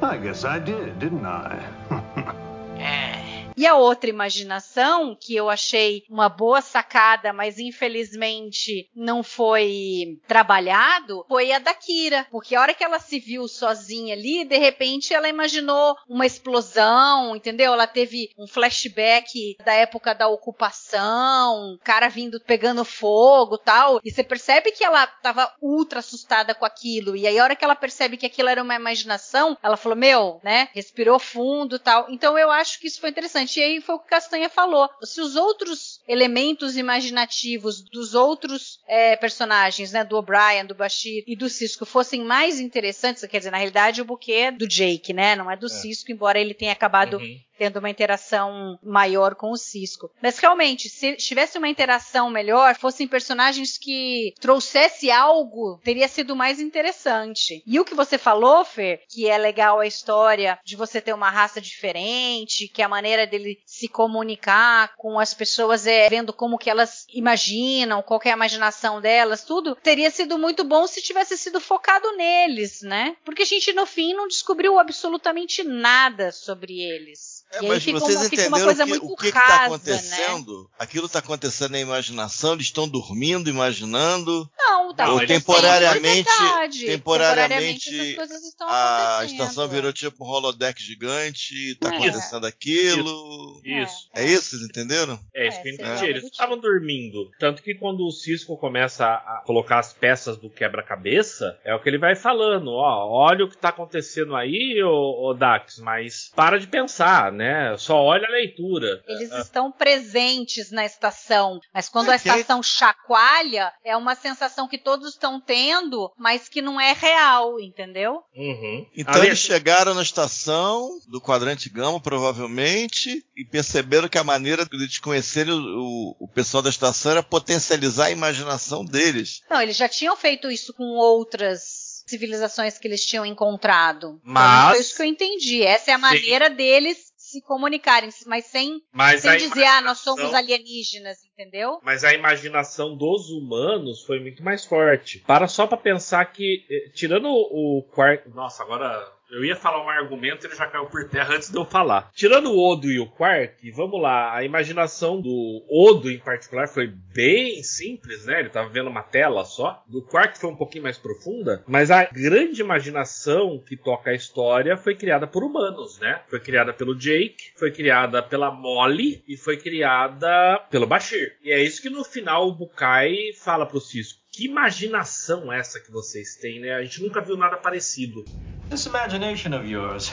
I 0.01 0.15
guess 0.15 0.45
I 0.45 0.57
did, 0.57 0.97
didn't 0.97 1.25
I? 1.25 1.61
Eh. 2.79 3.26
E 3.57 3.65
a 3.65 3.75
outra 3.75 4.07
imaginação, 4.07 5.17
que 5.19 5.35
eu 5.35 5.49
achei 5.49 6.03
uma 6.07 6.29
boa 6.29 6.61
sacada, 6.61 7.33
mas 7.33 7.57
infelizmente 7.57 8.87
não 8.95 9.23
foi 9.23 10.19
trabalhado, 10.27 11.25
foi 11.27 11.51
a 11.51 11.57
da 11.57 11.73
Kira. 11.73 12.27
Porque 12.29 12.53
a 12.55 12.61
hora 12.61 12.75
que 12.75 12.83
ela 12.83 12.99
se 12.99 13.19
viu 13.19 13.47
sozinha 13.47 14.13
ali, 14.13 14.45
de 14.45 14.57
repente 14.57 15.11
ela 15.11 15.27
imaginou 15.27 15.95
uma 16.07 16.25
explosão, 16.25 17.35
entendeu? 17.35 17.73
Ela 17.73 17.87
teve 17.87 18.29
um 18.37 18.45
flashback 18.45 19.57
da 19.65 19.73
época 19.73 20.13
da 20.13 20.27
ocupação, 20.27 21.73
o 21.73 21.79
cara 21.79 22.09
vindo 22.09 22.39
pegando 22.39 22.85
fogo 22.85 23.57
tal. 23.57 23.99
E 24.03 24.11
você 24.11 24.23
percebe 24.23 24.71
que 24.71 24.83
ela 24.83 25.07
tava 25.07 25.51
ultra 25.59 25.97
assustada 25.99 26.53
com 26.53 26.65
aquilo. 26.65 27.15
E 27.15 27.25
aí 27.25 27.39
a 27.39 27.43
hora 27.43 27.55
que 27.55 27.65
ela 27.65 27.75
percebe 27.75 28.17
que 28.17 28.25
aquilo 28.27 28.49
era 28.49 28.61
uma 28.61 28.75
imaginação, 28.75 29.57
ela 29.63 29.77
falou, 29.77 29.97
meu, 29.97 30.39
né? 30.43 30.69
Respirou 30.75 31.17
fundo 31.17 31.79
tal. 31.79 32.05
Então 32.09 32.37
eu 32.37 32.51
acho 32.51 32.79
que 32.79 32.85
isso 32.85 33.01
foi 33.01 33.09
interessante. 33.09 33.46
E 33.55 33.63
aí 33.63 33.81
foi 33.81 33.95
o 33.95 33.99
que 33.99 34.09
Castanha 34.09 34.49
falou. 34.49 34.89
Se 35.03 35.21
os 35.21 35.35
outros 35.35 36.01
elementos 36.07 36.75
imaginativos 36.75 37.81
dos 37.81 38.13
outros 38.13 38.79
é, 38.87 39.15
personagens, 39.15 39.91
né? 39.91 40.03
Do 40.03 40.17
O'Brien, 40.17 40.65
do 40.65 40.75
Bashir 40.75 41.23
e 41.25 41.35
do 41.35 41.49
Cisco 41.49 41.85
fossem 41.85 42.23
mais 42.23 42.59
interessantes, 42.59 43.25
quer 43.25 43.37
dizer, 43.37 43.51
na 43.51 43.57
realidade 43.57 44.01
o 44.01 44.05
buquê 44.05 44.33
é 44.33 44.51
do 44.51 44.67
Jake, 44.67 45.13
né? 45.13 45.35
Não 45.35 45.49
é 45.49 45.55
do 45.55 45.69
Cisco, 45.69 46.11
embora 46.11 46.39
ele 46.39 46.53
tenha 46.53 46.71
acabado 46.71 47.17
Uhum. 47.17 47.39
Tendo 47.57 47.79
uma 47.79 47.89
interação 47.89 48.77
maior 48.83 49.35
com 49.35 49.51
o 49.51 49.57
Cisco. 49.57 50.11
Mas 50.21 50.37
realmente, 50.37 50.89
se 50.89 51.15
tivesse 51.15 51.57
uma 51.57 51.67
interação 51.67 52.29
melhor, 52.29 52.75
fossem 52.75 53.07
personagens 53.07 53.77
que 53.77 54.33
trouxesse 54.39 55.09
algo, 55.11 55.79
teria 55.83 56.07
sido 56.07 56.35
mais 56.35 56.59
interessante. 56.59 57.63
E 57.65 57.79
o 57.79 57.85
que 57.85 57.95
você 57.95 58.17
falou, 58.17 58.63
Fer, 58.63 59.01
que 59.09 59.27
é 59.27 59.37
legal 59.37 59.79
a 59.79 59.87
história 59.87 60.59
de 60.63 60.75
você 60.75 61.01
ter 61.01 61.13
uma 61.13 61.29
raça 61.29 61.59
diferente, 61.59 62.67
que 62.67 62.81
a 62.81 62.89
maneira 62.89 63.25
dele 63.25 63.59
se 63.65 63.87
comunicar 63.87 64.93
com 64.97 65.19
as 65.19 65.33
pessoas 65.33 65.87
é 65.87 66.09
vendo 66.09 66.33
como 66.33 66.57
que 66.57 66.69
elas 66.69 67.05
imaginam, 67.13 68.01
qual 68.01 68.19
é 68.23 68.29
a 68.29 68.35
imaginação 68.35 69.01
delas, 69.01 69.43
tudo, 69.43 69.75
teria 69.75 70.11
sido 70.11 70.37
muito 70.37 70.63
bom 70.63 70.85
se 70.87 71.01
tivesse 71.01 71.37
sido 71.37 71.59
focado 71.59 72.15
neles, 72.15 72.81
né? 72.81 73.15
Porque 73.23 73.43
a 73.43 73.45
gente 73.45 73.73
no 73.73 73.85
fim 73.85 74.13
não 74.13 74.27
descobriu 74.27 74.79
absolutamente 74.79 75.63
nada 75.63 76.31
sobre 76.31 76.81
eles. 76.81 77.36
É, 77.51 77.61
mas 77.61 77.83
fica 77.83 77.99
vocês 77.99 78.17
uma, 78.17 78.23
fica 78.29 78.41
entenderam 78.43 78.57
uma 78.57 78.65
coisa 78.65 78.83
que, 78.83 78.89
muito 78.89 79.05
o 79.05 79.15
que 79.15 79.27
está 79.27 79.47
né? 79.47 79.65
acontecendo? 79.65 80.69
Aquilo 80.77 81.05
está 81.05 81.19
acontecendo 81.19 81.71
na 81.71 81.79
imaginação, 81.79 82.53
eles 82.53 82.65
estão 82.65 82.87
dormindo, 82.87 83.49
imaginando. 83.49 84.49
Não, 84.57 84.93
tá. 84.93 85.09
Ou 85.11 85.25
temporariamente- 85.25 86.29
é 86.29 86.33
verdade. 86.41 86.85
temporariamente, 86.85 87.89
estão 87.89 88.67
A 88.67 89.17
acontecendo. 89.19 89.39
estação 89.41 89.67
virou 89.67 89.93
tipo 89.93 90.25
um 90.25 90.27
holodeck 90.27 90.81
gigante, 90.81 91.71
está 91.71 91.93
É. 91.93 91.97
acontecendo 91.97 92.45
aquilo. 92.45 93.61
Isso. 93.63 94.09
É 94.13 94.25
isso, 94.25 94.49
vocês 94.51 94.61
entenderam? 94.63 95.19
É 95.33 95.47
isso 95.47 95.57
É, 95.57 95.61
que 95.61 95.69
eu 95.69 95.73
entendi. 95.73 96.05
Eles 96.05 96.23
estavam 96.25 96.57
dormindo. 96.59 97.29
Tanto 97.39 97.61
que 97.63 97.73
quando 97.75 98.05
o 98.05 98.11
Cisco 98.11 98.57
começa 98.57 99.05
a 99.05 99.41
colocar 99.45 99.79
as 99.79 99.93
peças 99.93 100.37
do 100.37 100.49
quebra-cabeça, 100.49 101.57
é 101.63 101.73
o 101.73 101.79
que 101.81 101.89
ele 101.89 101.97
vai 101.97 102.15
falando. 102.15 102.71
Ó, 102.71 103.07
olha 103.09 103.45
o 103.45 103.49
que 103.49 103.57
tá 103.57 103.69
acontecendo 103.69 104.35
aí, 104.35 104.81
ô, 104.83 105.27
ô 105.29 105.33
Dax, 105.33 105.79
mas 105.79 106.31
para 106.35 106.59
de 106.59 106.67
pensar, 106.67 107.31
né? 107.37 107.75
Só 107.77 107.95
olha 108.01 108.27
a 108.27 108.31
leitura. 108.31 109.01
Eles 109.07 109.31
É, 109.31 109.39
estão 109.41 109.71
presentes 109.71 110.71
na 110.71 110.85
estação, 110.85 111.59
mas 111.73 111.87
quando 111.87 112.09
a 112.09 112.15
estação 112.15 112.61
chacoalha, 112.63 113.71
é 113.85 113.95
uma 113.95 114.15
sensação 114.15 114.67
que 114.67 114.77
todos 114.77 115.09
estão 115.13 115.39
tendo, 115.39 116.11
mas 116.17 116.49
que 116.49 116.61
não 116.61 116.79
é 116.81 116.93
real, 116.93 117.59
entendeu? 117.59 118.23
uhum. 118.35 118.85
Então 118.95 119.15
Ali- 119.15 119.27
eles 119.27 119.39
chegaram 119.39 119.93
na 119.93 120.01
estação 120.01 120.89
do 121.07 121.21
quadrante 121.21 121.69
Gama, 121.69 121.99
provavelmente, 122.01 123.23
e 123.35 123.45
perceberam 123.45 124.07
que 124.09 124.17
a 124.17 124.23
maneira 124.23 124.65
de 124.65 125.01
conhecerem 125.01 125.53
o, 125.53 125.57
o- 125.57 126.15
o 126.21 126.27
pessoal 126.27 126.63
da 126.63 126.69
estação 126.69 127.11
era 127.11 127.23
potencializar 127.23 128.05
a 128.05 128.11
imaginação 128.11 128.83
deles. 128.83 129.41
Não, 129.49 129.61
eles 129.61 129.77
já 129.77 129.87
tinham 129.87 130.15
feito 130.15 130.49
isso 130.49 130.73
com 130.73 130.83
outras 130.97 131.87
civilizações 132.07 132.77
que 132.77 132.87
eles 132.87 133.05
tinham 133.05 133.25
encontrado. 133.25 134.19
Mas- 134.23 134.71
Foi 134.71 134.79
isso 134.81 134.95
que 134.95 135.01
eu 135.01 135.05
entendi. 135.07 135.61
Essa 135.63 135.91
é 135.91 135.93
a 135.93 135.97
Sim. 135.97 136.01
maneira 136.01 136.49
deles 136.49 137.06
se 137.27 137.41
comunicarem, 137.41 138.09
mas 138.25 138.45
sem, 138.45 138.81
mas 138.89 139.21
sem 139.21 139.37
dizer, 139.37 139.65
ah, 139.65 139.81
nós 139.81 139.99
somos 139.99 140.33
alienígenas, 140.33 141.17
entendeu? 141.25 141.77
Mas 141.83 142.05
a 142.05 142.13
imaginação 142.13 142.95
dos 142.95 143.29
humanos 143.29 144.05
foi 144.05 144.21
muito 144.21 144.41
mais 144.41 144.63
forte. 144.63 145.19
Para 145.19 145.45
só 145.47 145.67
para 145.67 145.77
pensar 145.77 146.23
que, 146.31 146.65
eh, 146.69 146.89
tirando 146.93 147.27
o 147.27 147.83
quarto. 147.91 148.29
Nossa, 148.29 148.63
agora 148.63 149.16
eu 149.31 149.43
ia 149.43 149.55
falar 149.55 149.83
um 149.83 149.89
argumento 149.89 150.45
ele 150.45 150.55
já 150.55 150.67
caiu 150.67 150.85
por 150.85 151.07
terra 151.09 151.35
antes 151.35 151.49
de 151.49 151.57
eu 151.57 151.65
falar. 151.65 152.11
Tirando 152.13 152.51
o 152.51 152.59
Odo 152.59 152.89
e 152.89 152.99
o 152.99 153.07
Quark, 153.07 153.69
vamos 153.71 154.01
lá, 154.01 154.35
a 154.35 154.43
imaginação 154.43 155.21
do 155.21 155.65
Odo 155.69 156.09
em 156.09 156.19
particular 156.19 156.67
foi 156.67 156.87
bem 156.87 157.61
simples, 157.63 158.25
né? 158.25 158.39
Ele 158.39 158.49
tava 158.49 158.69
vendo 158.69 158.89
uma 158.89 159.03
tela 159.03 159.43
só. 159.43 159.83
Do 159.87 160.01
Quark 160.01 160.37
foi 160.37 160.49
um 160.49 160.55
pouquinho 160.55 160.83
mais 160.83 160.97
profunda, 160.97 161.63
mas 161.67 161.91
a 161.91 162.05
grande 162.05 162.61
imaginação 162.61 163.61
que 163.65 163.75
toca 163.75 164.11
a 164.11 164.15
história 164.15 164.77
foi 164.77 164.95
criada 164.95 165.27
por 165.27 165.43
humanos, 165.43 165.99
né? 165.99 166.21
Foi 166.29 166.39
criada 166.39 166.73
pelo 166.73 166.95
Jake, 166.95 167.51
foi 167.55 167.71
criada 167.71 168.21
pela 168.23 168.51
Molly 168.51 169.23
e 169.27 169.35
foi 169.35 169.57
criada 169.57 170.59
pelo 170.69 170.87
Bashir. 170.87 171.37
E 171.43 171.51
é 171.51 171.61
isso 171.61 171.81
que 171.81 171.89
no 171.89 172.03
final 172.03 172.47
o 172.47 172.55
Bukai 172.55 173.33
fala 173.33 173.65
pro 173.65 173.79
Cisco. 173.79 174.19
Que 174.31 174.45
imaginação 174.45 175.51
essa 175.51 175.79
que 175.79 175.91
vocês 175.91 176.35
têm, 176.35 176.59
né? 176.59 176.75
A 176.75 176.83
gente 176.83 177.01
nunca 177.01 177.21
viu 177.21 177.35
nada 177.35 177.57
parecido. 177.57 178.23
This 178.69 178.85
imagination 178.85 179.53
of 179.53 179.65
yours 179.65 180.11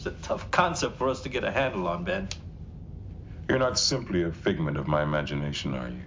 is 0.00 0.06
a 0.06 0.10
tough 0.10 0.50
concept 0.50 0.96
for 0.96 1.08
us 1.08 1.20
to 1.22 1.28
get 1.28 1.44
a 1.44 1.50
handle 1.52 1.86
on, 1.86 2.02
Ben. 2.02 2.28
You're 3.48 3.60
not 3.60 3.78
simply 3.78 4.24
a 4.24 4.32
figment 4.32 4.76
of 4.76 4.88
my 4.88 5.04
imagination, 5.04 5.74
are 5.74 5.88
you? 5.88 6.02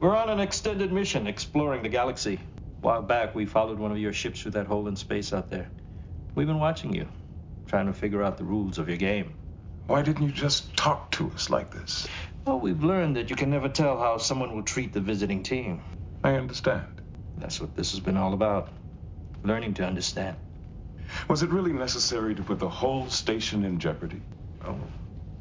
We're 0.00 0.14
on 0.14 0.30
an 0.30 0.38
extended 0.38 0.92
mission 0.92 1.26
exploring 1.26 1.82
the 1.82 1.88
galaxy. 1.88 2.34
A 2.34 2.86
while 2.86 3.02
back, 3.02 3.34
we 3.34 3.46
followed 3.46 3.80
one 3.80 3.90
of 3.90 3.98
your 3.98 4.12
ships 4.12 4.42
through 4.42 4.52
that 4.52 4.68
hole 4.68 4.86
in 4.86 4.94
space 4.94 5.32
out 5.32 5.50
there. 5.50 5.68
We've 6.36 6.46
been 6.46 6.60
watching 6.60 6.94
you, 6.94 7.08
trying 7.66 7.86
to 7.86 7.92
figure 7.92 8.22
out 8.22 8.38
the 8.38 8.44
rules 8.44 8.78
of 8.78 8.88
your 8.88 8.98
game. 8.98 9.34
Why 9.88 10.02
didn't 10.02 10.22
you 10.22 10.32
just 10.32 10.76
talk 10.76 11.10
to 11.12 11.32
us 11.32 11.50
like 11.50 11.72
this? 11.72 12.06
Well, 12.46 12.60
we've 12.60 12.84
learned 12.84 13.16
that 13.16 13.28
you 13.28 13.34
can 13.34 13.50
never 13.50 13.68
tell 13.68 13.98
how 13.98 14.18
someone 14.18 14.54
will 14.54 14.62
treat 14.62 14.92
the 14.92 15.00
visiting 15.00 15.42
team. 15.42 15.82
I 16.22 16.34
understand. 16.34 16.86
That's 17.38 17.60
what 17.60 17.74
this 17.74 17.90
has 17.90 17.98
been 17.98 18.16
all 18.16 18.34
about. 18.34 18.70
Learning 19.42 19.74
to 19.74 19.84
understand. 19.84 20.36
Was 21.28 21.42
it 21.42 21.50
really 21.50 21.72
necessary 21.72 22.34
to 22.34 22.42
put 22.42 22.58
the 22.58 22.68
whole 22.68 23.08
station 23.08 23.64
in 23.64 23.78
jeopardy? 23.78 24.20
Oh, 24.64 24.78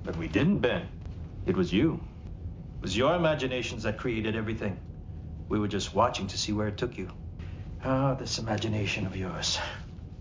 but 0.03 0.17
we 0.17 0.27
didn't, 0.27 0.59
Ben. 0.59 0.87
It 1.45 1.55
was 1.57 1.73
you. 1.73 2.01
It 2.79 2.83
was 2.83 2.97
your 2.97 3.15
imaginations 3.15 3.83
that 3.83 3.97
created 3.97 4.35
everything. 4.35 4.77
We 5.49 5.59
were 5.59 5.67
just 5.67 5.93
watching 5.93 6.27
to 6.27 6.37
see 6.37 6.53
where 6.53 6.67
it 6.67 6.77
took 6.77 6.97
you. 6.97 7.09
Ah, 7.83 8.13
this 8.13 8.39
imagination 8.39 9.05
of 9.05 9.15
yours. 9.15 9.59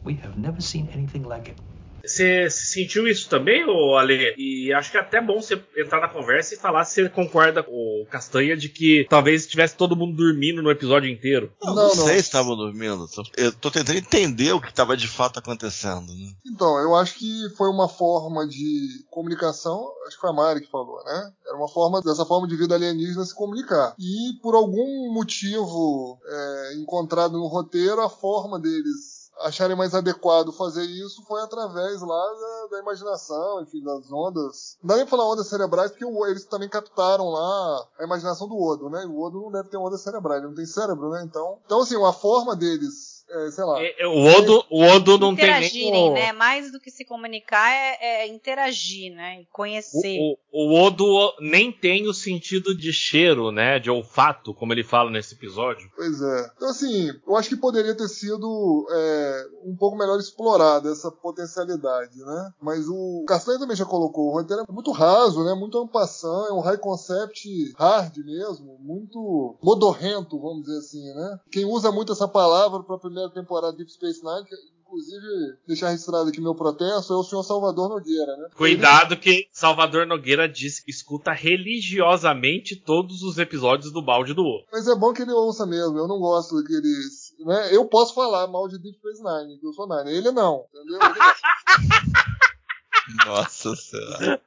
We 0.02 0.14
have 0.14 0.38
never 0.38 0.61
seen 0.61 0.88
anything 0.88 1.25
like 1.25 1.49
it. 1.49 1.59
Você 2.04 2.49
sentiu 2.50 3.07
isso 3.07 3.28
também, 3.28 3.64
ô 3.64 3.97
Ale? 3.97 4.35
E 4.37 4.73
acho 4.73 4.90
que 4.90 4.97
é 4.97 5.00
até 5.00 5.21
bom 5.21 5.40
você 5.40 5.62
entrar 5.76 6.00
na 6.00 6.09
conversa 6.09 6.54
e 6.54 6.59
falar 6.59 6.85
se 6.85 7.02
você 7.02 7.09
concorda 7.09 7.62
com 7.62 7.73
o 7.73 8.07
Castanha 8.11 8.57
de 8.57 8.69
que 8.69 9.07
talvez 9.09 9.42
estivesse 9.42 9.76
todo 9.76 9.97
mundo 9.97 10.16
dormindo 10.16 10.62
no 10.62 10.71
episódio 10.71 11.11
inteiro. 11.11 11.52
Não, 11.62 11.75
Não, 11.75 11.95
não, 11.95 12.07
sei 12.07 12.14
se 12.14 12.21
estavam 12.21 12.57
dormindo. 12.57 13.07
Eu 13.37 13.52
tô 13.52 13.71
tentando 13.71 13.99
entender 13.99 14.52
o 14.52 14.61
que 14.61 14.69
estava 14.69 14.97
de 14.97 15.09
fato 15.09 15.38
acontecendo, 15.38 16.12
né? 16.12 16.33
Então, 16.47 16.78
eu 16.78 16.95
acho 16.95 17.19
que 17.19 17.49
foi 17.57 17.69
uma 17.69 17.88
forma 17.88 18.47
de 18.47 19.04
comunicação, 19.11 19.92
acho 20.07 20.16
que 20.16 20.21
foi 20.21 20.30
a 20.30 20.33
Mari 20.33 20.61
que 20.61 20.71
falou, 20.71 21.02
né? 21.04 21.33
Era 21.47 21.57
uma 21.57 21.69
forma, 21.69 22.00
dessa 22.00 22.25
forma 22.25 22.47
de 22.47 22.57
vida 22.57 22.75
alienígena 22.75 23.25
se 23.25 23.35
comunicar. 23.35 23.95
E 23.99 24.35
por 24.42 24.54
algum 24.54 25.12
motivo 25.12 26.19
é, 26.25 26.75
encontrado 26.76 27.33
no 27.33 27.47
roteiro, 27.47 28.00
a 28.00 28.09
forma 28.09 28.59
deles 28.59 29.10
acharem 29.40 29.76
mais 29.76 29.94
adequado 29.94 30.52
fazer 30.52 30.85
isso 30.85 31.23
foi 31.26 31.40
através 31.42 32.00
lá 32.00 32.35
da, 32.35 32.66
da 32.70 32.78
imaginação, 32.80 33.62
enfim, 33.62 33.82
das 33.82 34.11
ondas. 34.11 34.76
Não 34.82 34.88
dá 34.88 34.97
nem 34.97 35.06
falar 35.06 35.28
ondas 35.28 35.47
cerebrais, 35.47 35.90
porque 35.90 36.04
eles 36.28 36.44
também 36.44 36.68
captaram 36.68 37.28
lá 37.28 37.87
a 37.99 38.04
imaginação 38.04 38.49
do 38.49 38.61
Odo, 38.61 38.90
né? 38.90 39.04
E 39.04 39.06
o 39.06 39.20
Odo 39.20 39.40
não 39.40 39.50
deve 39.50 39.68
ter 39.68 39.76
ondas 39.76 40.00
cerebrais, 40.00 40.40
ele 40.40 40.49
não 40.49 40.56
tem 40.56 40.66
cérebro, 40.66 41.11
né? 41.11 41.23
Então, 41.25 41.59
então 41.64 41.80
assim, 41.80 42.02
a 42.04 42.12
forma 42.12 42.54
deles, 42.56 43.20
sei 43.50 43.64
lá, 43.64 43.82
É, 43.82 44.02
é, 44.02 44.06
O 44.06 44.25
Odo, 44.25 44.64
o 44.70 44.82
Odo 44.82 45.18
não 45.18 45.34
tem 45.34 45.46
nem 45.46 45.56
Interagirem, 45.56 46.12
né? 46.12 46.32
Mais 46.32 46.70
do 46.72 46.80
que 46.80 46.90
se 46.90 47.04
comunicar 47.04 47.70
é, 47.70 48.22
é 48.22 48.26
interagir, 48.28 49.12
né? 49.14 49.42
E 49.42 49.46
conhecer. 49.52 50.18
o, 50.20 50.37
o, 50.52 50.75
o 50.75 50.82
Odo 50.82 51.04
nem 51.40 51.70
tem 51.72 52.08
o 52.08 52.14
sentido 52.14 52.76
de 52.76 52.92
cheiro, 52.92 53.50
né? 53.50 53.78
De 53.78 53.90
olfato, 53.90 54.54
como 54.54 54.72
ele 54.72 54.84
fala 54.84 55.10
nesse 55.10 55.34
episódio. 55.34 55.90
Pois 55.96 56.20
é. 56.20 56.50
Então, 56.56 56.68
assim, 56.68 57.10
eu 57.26 57.37
acho 57.37 57.49
que 57.49 57.56
poderia 57.56 57.96
ter 57.96 58.08
sido 58.08 58.87
é, 58.90 59.44
um 59.64 59.76
pouco 59.76 59.96
melhor 59.96 60.18
explorada 60.18 60.90
essa 60.90 61.10
potencialidade, 61.10 62.18
né? 62.18 62.50
Mas 62.60 62.87
o 62.88 63.25
Castanha 63.26 63.58
também 63.58 63.76
já 63.76 63.84
colocou, 63.84 64.28
o 64.28 64.32
roteiro 64.32 64.64
é 64.68 64.72
muito 64.72 64.90
raso, 64.90 65.44
né? 65.44 65.54
Muito 65.54 65.78
ampassant, 65.78 66.49
é 66.49 66.52
um 66.52 66.60
high 66.60 66.78
concept 66.78 67.49
hard 67.78 68.16
mesmo, 68.18 68.78
muito 68.80 69.56
modorrento, 69.62 70.38
vamos 70.38 70.64
dizer 70.64 70.78
assim, 70.78 71.14
né? 71.14 71.38
Quem 71.50 71.64
usa 71.64 71.90
muito 71.92 72.12
essa 72.12 72.28
palavra 72.28 72.82
para 72.82 72.96
a 72.96 72.99
primeira 73.21 73.31
temporada 73.31 73.73
de 73.73 73.79
Deep 73.79 73.93
Space 73.93 74.25
Nine, 74.25 74.45
que, 74.45 74.55
inclusive, 74.81 75.59
deixar 75.67 75.91
registrado 75.91 76.29
aqui 76.29 76.41
meu 76.41 76.55
protesto, 76.55 77.12
é 77.12 77.17
o 77.17 77.23
senhor 77.23 77.43
Salvador 77.43 77.89
Nogueira, 77.89 78.37
né? 78.37 78.49
Cuidado 78.57 79.17
que 79.17 79.49
Salvador 79.53 80.07
Nogueira 80.07 80.49
diz 80.49 80.81
que 80.81 80.91
escuta 80.91 81.33
religiosamente 81.33 82.77
todos 82.77 83.23
os 83.23 83.39
episódios 83.39 83.93
do 83.93 84.03
balde 84.03 84.33
do 84.33 84.43
Odo. 84.43 84.65
Mas 84.73 84.89
é 84.89 84.95
bom 84.95 85.12
que 85.12 85.23
ele 85.23 85.33
ouça 85.33 85.67
mesmo. 85.67 85.99
Eu 85.99 86.09
não 86.09 86.19
gosto 86.19 86.57
daqueles. 86.57 87.35
Né? 87.41 87.75
Eu 87.75 87.85
posso 87.87 88.15
falar 88.15 88.47
mal 88.47 88.69
de 88.69 88.79
Deep 88.79 88.97
Space 88.99 89.23
Nine, 89.23 89.59
que 89.59 89.67
eu 89.67 89.73
sou 89.73 89.89
Nine. 89.89 90.17
Ele 90.17 90.31
não, 90.31 90.65
entendeu? 90.73 90.99
Ele. 91.00 91.21
Nossa 93.27 93.75
senhora. 93.77 94.41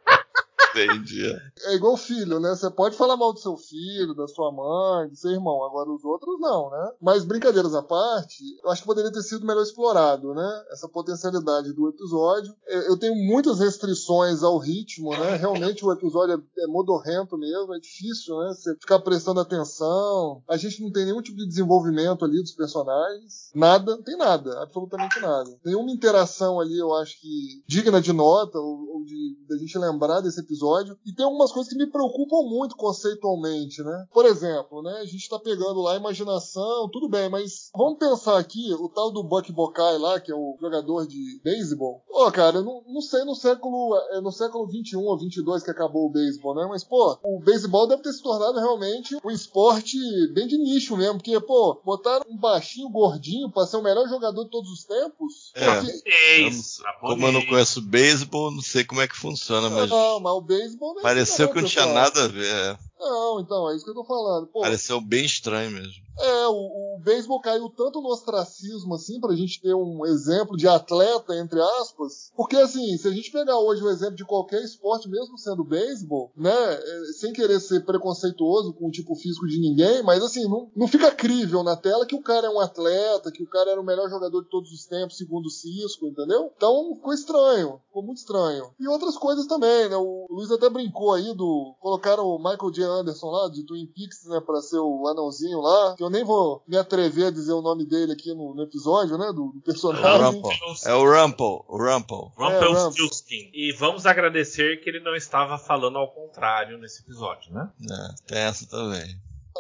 Entendi. 0.74 1.26
É 1.66 1.76
igual 1.76 1.98
filho, 1.98 2.40
né? 2.40 2.56
Você 2.56 2.70
pode 2.70 2.96
falar 2.96 3.18
mal 3.18 3.34
do 3.34 3.40
seu 3.40 3.58
filho, 3.58 4.16
da 4.16 4.28
sua 4.28 4.52
mãe, 4.52 5.10
do 5.10 5.16
seu 5.16 5.32
irmão, 5.32 5.64
agora 5.64 5.92
os 5.92 6.04
outros 6.04 6.40
não, 6.40 6.70
né? 6.70 6.92
Mas 7.02 7.26
brincadeiras 7.26 7.76
à 7.76 7.82
parte, 7.82 8.44
eu 8.64 8.72
acho 8.72 8.82
que 8.82 8.88
poderia 8.88 9.12
ter 9.12 9.22
sido 9.24 9.46
melhor 9.46 9.64
explorado, 9.64 10.34
né? 10.34 10.64
Essa 10.72 10.88
potencialidade 10.88 11.74
do 11.74 11.90
episódio. 11.90 12.54
Eu 12.66 12.94
eu 12.94 12.98
tenho 12.98 13.16
muitas 13.16 13.60
restrições 13.60 14.44
ao 14.44 14.58
ritmo, 14.58 15.12
né? 15.12 15.36
Realmente 15.36 15.84
o 15.84 15.92
episódio 15.92 16.36
é, 16.36 16.64
é 16.64 16.68
modorrento 16.68 17.38
mesmo, 17.38 17.74
é 17.74 17.80
difícil, 17.80 18.38
né? 18.40 18.54
Você 18.54 18.76
ficar 18.76 19.00
prestando 19.00 19.40
atenção. 19.40 20.44
A 20.48 20.56
gente 20.56 20.82
não 20.82 20.92
tem 20.92 21.06
nenhum 21.06 21.22
tipo 21.22 21.38
de 21.38 21.48
desenvolvimento 21.48 22.24
ali 22.24 22.42
dos 22.42 22.52
personagens. 22.52 23.52
Nada, 23.56 23.96
não 23.96 24.04
tem 24.04 24.16
nada, 24.16 24.62
absolutamente 24.62 25.20
nada. 25.20 25.50
Nenhuma 25.66 25.92
interação 25.92 26.60
ali, 26.60 26.78
eu 26.78 26.94
acho 26.94 27.20
que 27.20 27.64
digna 27.68 28.00
de 28.00 28.14
nota 28.14 28.58
ou, 28.60 28.98
ou 28.98 29.04
de 29.04 29.38
da 29.50 29.58
gente 29.58 29.78
lembrar 29.78 30.22
desse 30.22 30.40
episódio. 30.40 30.63
E 31.06 31.14
tem 31.14 31.26
algumas 31.26 31.52
coisas 31.52 31.72
que 31.72 31.78
me 31.78 31.88
preocupam 31.88 32.42
muito 32.48 32.76
conceitualmente, 32.76 33.82
né? 33.84 34.06
Por 34.14 34.26
exemplo, 34.26 34.82
né? 34.82 35.00
A 35.02 35.06
gente 35.06 35.30
tá 35.30 35.38
pegando 35.40 35.82
lá 35.82 35.94
a 35.94 35.98
imaginação, 35.98 36.90
tudo 36.92 37.08
bem, 37.10 37.30
mas 37.30 37.70
vamos 37.76 37.98
pensar 38.00 38.38
aqui, 38.38 38.74
o 38.74 38.90
tal 38.90 39.12
do 39.12 39.24
Buck 39.24 39.52
Bokai 39.52 39.98
lá, 39.98 40.20
que 40.20 40.32
é 40.32 40.36
o 40.36 40.58
jogador 40.60 41.06
de 41.08 41.40
beisebol. 41.44 42.04
Pô, 42.08 42.32
cara, 42.32 42.58
eu 42.58 42.64
não, 42.64 42.84
não 42.88 43.02
sei 43.02 43.24
no 43.24 43.36
século, 43.36 43.96
é 44.12 44.22
no 44.22 44.32
século 44.32 44.68
21 44.68 45.02
ou 45.02 45.18
22 45.18 45.64
que 45.64 45.72
acabou 45.72 46.06
o 46.06 46.12
beisebol, 46.12 46.56
né? 46.56 46.66
Mas, 46.70 46.84
pô, 46.84 47.18
o 47.24 47.40
beisebol 47.40 47.88
deve 47.88 48.02
ter 48.04 48.14
se 48.14 48.22
tornado 48.24 48.60
realmente 48.60 49.18
um 49.24 49.32
esporte 49.32 49.98
bem 50.34 50.48
de 50.48 50.58
nicho 50.58 50.96
mesmo, 50.98 51.16
porque, 51.16 51.40
pô, 51.40 51.82
botaram 51.86 52.26
um 52.30 52.38
baixinho 52.38 52.90
gordinho 52.90 53.52
pra 53.52 53.66
ser 53.66 53.78
o 53.78 53.84
melhor 53.84 54.08
jogador 54.08 54.44
de 54.46 54.50
todos 54.50 54.72
os 54.72 54.84
tempos. 54.84 55.52
É. 55.56 55.76
Porque- 55.82 56.04
É 56.06 56.40
isso. 56.42 56.82
Como 57.00 57.26
eu 57.28 57.32
não 57.32 57.46
conheço 57.46 57.82
beisebol, 57.82 58.52
não 58.52 58.62
sei 58.62 58.84
como 58.84 59.02
é 59.02 59.08
que 59.08 59.16
funciona, 59.16 59.70
mas 59.70 59.90
Não, 59.90 60.20
mas 60.20 60.34
o 60.34 60.42
beisebol 60.58 61.00
é 61.00 61.02
pareceu 61.02 61.50
que 61.50 61.62
não 61.62 61.68
tinha 61.68 61.86
nada 61.86 62.26
a 62.26 62.28
ver. 62.28 62.78
Não, 63.04 63.42
então, 63.42 63.70
é 63.70 63.76
isso 63.76 63.84
que 63.84 63.92
eu 63.92 63.96
tô 63.96 64.06
falando. 64.06 64.48
Pô, 64.48 64.62
Pareceu 64.62 65.02
bem 65.02 65.26
estranho 65.26 65.72
mesmo. 65.72 66.04
É, 66.20 66.48
o, 66.48 66.96
o 66.96 67.00
beisebol 67.00 67.42
caiu 67.42 67.70
tanto 67.70 68.00
no 68.00 68.10
ostracismo, 68.10 68.94
assim, 68.94 69.20
pra 69.20 69.36
gente 69.36 69.60
ter 69.60 69.74
um 69.74 70.06
exemplo 70.06 70.56
de 70.56 70.68
atleta, 70.68 71.36
entre 71.36 71.60
aspas. 71.82 72.32
Porque, 72.36 72.56
assim, 72.56 72.98
se 72.98 73.08
a 73.08 73.12
gente 73.12 73.32
pegar 73.32 73.58
hoje 73.58 73.84
o 73.84 73.90
exemplo 73.90 74.16
de 74.16 74.24
qualquer 74.24 74.62
esporte, 74.62 75.10
mesmo 75.10 75.38
sendo 75.38 75.64
beisebol, 75.64 76.32
né, 76.36 76.52
é, 76.52 77.04
sem 77.20 77.34
querer 77.34 77.60
ser 77.60 77.84
preconceituoso 77.84 78.74
com 78.74 78.88
o 78.88 78.92
tipo 78.92 79.16
físico 79.16 79.48
de 79.48 79.60
ninguém, 79.60 80.04
mas, 80.04 80.22
assim, 80.24 80.48
não, 80.48 80.70
não 80.76 80.88
fica 80.88 81.12
crível 81.12 81.64
na 81.64 81.76
tela 81.76 82.06
que 82.06 82.16
o 82.16 82.22
cara 82.22 82.48
é 82.48 82.50
um 82.50 82.60
atleta, 82.60 83.32
que 83.32 83.44
o 83.44 83.50
cara 83.50 83.72
era 83.72 83.82
o 83.82 83.86
melhor 83.86 84.10
jogador 84.10 84.44
de 84.44 84.50
todos 84.50 84.72
os 84.72 84.86
tempos, 84.86 85.18
segundo 85.18 85.48
o 85.48 85.52
Cisco, 85.52 86.08
entendeu? 86.08 86.52
Então, 86.56 86.94
ficou 86.96 87.14
estranho, 87.14 87.82
ficou 87.88 88.04
muito 88.04 88.20
estranho. 88.20 88.72
E 88.80 88.88
outras 88.88 89.18
coisas 89.18 89.48
também, 89.48 89.90
né, 89.90 89.98
o 89.98 90.28
Luiz 90.30 90.52
até 90.52 90.70
brincou 90.70 91.12
aí 91.14 91.34
do... 91.34 91.74
Colocaram 91.80 92.26
o 92.26 92.38
Michael 92.38 92.72
J. 92.72 92.93
Anderson 93.00 93.28
lá, 93.30 93.50
de 93.50 93.66
Twin 93.66 93.86
Peaks, 93.88 94.26
né, 94.26 94.42
pra 94.46 94.62
ser 94.62 94.80
o 94.80 95.08
anãozinho 95.08 95.60
lá, 95.60 95.96
que 95.96 96.04
eu 96.04 96.10
nem 96.10 96.24
vou 96.24 96.64
me 96.68 96.78
atrever 96.78 97.28
a 97.28 97.32
dizer 97.32 97.54
o 97.54 97.62
nome 97.62 97.86
dele 97.86 98.14
aqui 98.14 98.34
no, 98.34 98.54
no 98.54 98.64
episódio, 98.64 99.18
né, 99.18 99.28
do, 99.28 99.52
do 99.52 99.58
É 99.58 99.60
o 99.60 99.62
personagem. 99.64 100.42
Rumple. 100.42 100.60
É 100.86 100.94
o 100.94 101.04
Rumple. 101.04 102.32
Rumpelstiltskin. 102.38 103.52
E 103.54 103.74
vamos 103.78 104.06
agradecer 104.06 104.78
que 104.82 104.90
ele 104.90 105.00
não 105.00 105.16
estava 105.16 105.58
falando 105.58 105.98
ao 105.98 106.12
contrário 106.12 106.78
nesse 106.78 107.02
episódio, 107.02 107.54
né? 107.54 107.70
É, 107.90 108.28
tem 108.28 108.38
essa 108.40 108.68
também. 108.68 109.16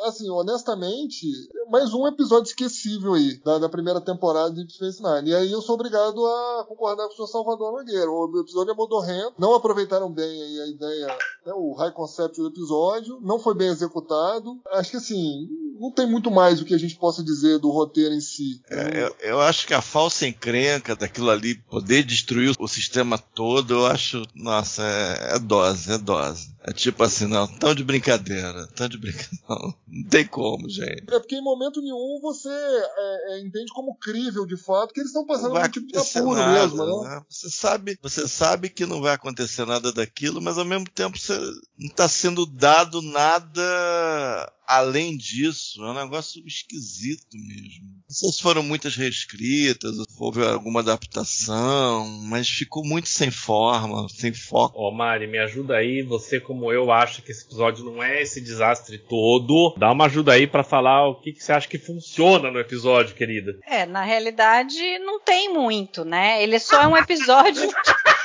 Assim, 0.05 0.29
honestamente, 0.29 1.27
mais 1.73 1.91
um 1.91 2.05
episódio 2.05 2.49
esquecível 2.49 3.15
aí, 3.15 3.41
da, 3.43 3.57
da 3.57 3.67
primeira 3.67 3.99
temporada 3.99 4.51
de 4.51 4.57
Deep 4.57 4.73
Space 4.73 5.01
Nine. 5.01 5.31
E 5.31 5.35
aí 5.35 5.51
eu 5.51 5.59
sou 5.59 5.73
obrigado 5.73 6.23
a 6.23 6.65
concordar 6.67 7.07
com 7.07 7.13
o 7.13 7.15
senhor 7.15 7.27
Salvador 7.27 7.71
Nogueira. 7.71 8.11
O 8.11 8.41
episódio 8.41 8.73
é 8.73 8.75
modorrento, 8.75 9.33
não 9.39 9.55
aproveitaram 9.55 10.13
bem 10.13 10.23
aí 10.23 10.61
a 10.61 10.67
ideia, 10.67 11.07
né, 11.43 11.53
o 11.55 11.73
high 11.73 11.91
concept 11.91 12.39
do 12.39 12.49
episódio, 12.49 13.19
não 13.23 13.39
foi 13.39 13.55
bem 13.55 13.69
executado. 13.69 14.61
Acho 14.71 14.91
que 14.91 14.97
assim, 14.97 15.47
não 15.79 15.89
tem 15.89 16.05
muito 16.05 16.29
mais 16.29 16.61
o 16.61 16.65
que 16.65 16.75
a 16.75 16.77
gente 16.77 16.95
possa 16.95 17.23
dizer 17.23 17.57
do 17.57 17.71
roteiro 17.71 18.13
em 18.13 18.21
si. 18.21 18.61
É, 18.69 19.05
eu, 19.05 19.15
eu 19.31 19.41
acho 19.41 19.65
que 19.65 19.73
a 19.73 19.81
falsa 19.81 20.27
encrenca 20.27 20.95
daquilo 20.95 21.31
ali 21.31 21.55
poder 21.55 22.03
destruir 22.03 22.53
o 22.59 22.67
sistema 22.67 23.17
todo, 23.17 23.73
eu 23.73 23.87
acho, 23.87 24.21
nossa, 24.35 24.83
é, 24.83 25.37
é 25.37 25.39
dose, 25.39 25.91
é 25.91 25.97
dose. 25.97 26.53
É 26.65 26.71
tipo 26.71 27.03
assim, 27.03 27.27
não, 27.27 27.45
tão 27.45 27.75
de 27.75 27.83
brincadeira, 27.83 28.65
tão 28.67 28.87
de 28.87 28.97
brincadeira. 28.97 29.33
Não, 29.49 29.73
não 29.87 30.09
tem 30.09 30.25
como, 30.25 30.69
gente. 30.69 31.03
É 31.09 31.19
porque 31.19 31.35
em 31.35 31.43
momento 31.63 31.81
nenhum 31.81 32.19
você 32.21 32.49
é, 32.49 33.33
é, 33.33 33.39
entende 33.41 33.71
como 33.73 33.95
crível 33.95 34.45
de 34.45 34.57
fato 34.57 34.93
que 34.93 34.99
eles 34.99 35.09
estão 35.09 35.25
passando 35.25 35.53
vai 35.53 35.67
um 35.67 35.71
tipo 35.71 35.87
de 35.87 35.97
apuro 35.97 36.35
nada, 36.35 36.51
mesmo, 36.51 37.03
né? 37.03 37.09
né? 37.09 37.21
Você 37.29 37.49
sabe, 37.49 37.97
você 38.01 38.27
sabe 38.27 38.69
que 38.69 38.85
não 38.85 39.01
vai 39.01 39.13
acontecer 39.13 39.65
nada 39.65 39.91
daquilo, 39.91 40.41
mas 40.41 40.57
ao 40.57 40.65
mesmo 40.65 40.85
tempo 40.89 41.17
você 41.17 41.37
não 41.77 41.87
está 41.87 42.07
sendo 42.07 42.45
dado 42.45 43.01
nada 43.01 44.53
além 44.67 45.17
disso. 45.17 45.83
É 45.83 45.89
um 45.89 45.93
negócio 45.93 46.41
esquisito 46.45 47.27
mesmo. 47.33 47.85
Não 48.07 48.15
sei 48.15 48.31
se 48.31 48.41
foram 48.41 48.63
muitas 48.63 48.95
reescritas, 48.95 49.97
ou 49.97 50.05
houve 50.19 50.43
alguma 50.43 50.79
adaptação, 50.79 52.07
mas 52.23 52.49
ficou 52.49 52.83
muito 52.85 53.09
sem 53.09 53.29
forma, 53.29 54.07
sem 54.09 54.33
foco. 54.33 54.75
Ó, 54.77 54.91
Mari, 54.91 55.27
me 55.27 55.37
ajuda 55.37 55.75
aí. 55.75 56.01
Você, 56.03 56.39
como 56.39 56.71
eu, 56.71 56.91
acha 56.91 57.21
que 57.21 57.31
esse 57.31 57.45
episódio 57.45 57.83
não 57.83 58.01
é 58.01 58.21
esse 58.21 58.41
desastre 58.41 58.97
todo. 58.97 59.75
Dá 59.77 59.91
uma 59.91 60.05
ajuda 60.05 60.33
aí 60.33 60.47
pra 60.47 60.63
falar 60.63 61.07
o 61.07 61.15
que, 61.15 61.33
que 61.33 61.43
você 61.43 61.51
acha 61.51 61.67
que 61.67 61.77
funciona 61.77 62.51
no 62.51 62.59
episódio, 62.59 63.15
querida. 63.15 63.57
É, 63.65 63.85
na 63.85 64.03
realidade 64.03 64.77
não 64.99 65.19
tem 65.19 65.53
muito, 65.53 66.05
né? 66.05 66.41
Ele 66.41 66.59
só 66.59 66.81
é 66.81 66.87
um 66.87 66.97
episódio. 66.97 67.67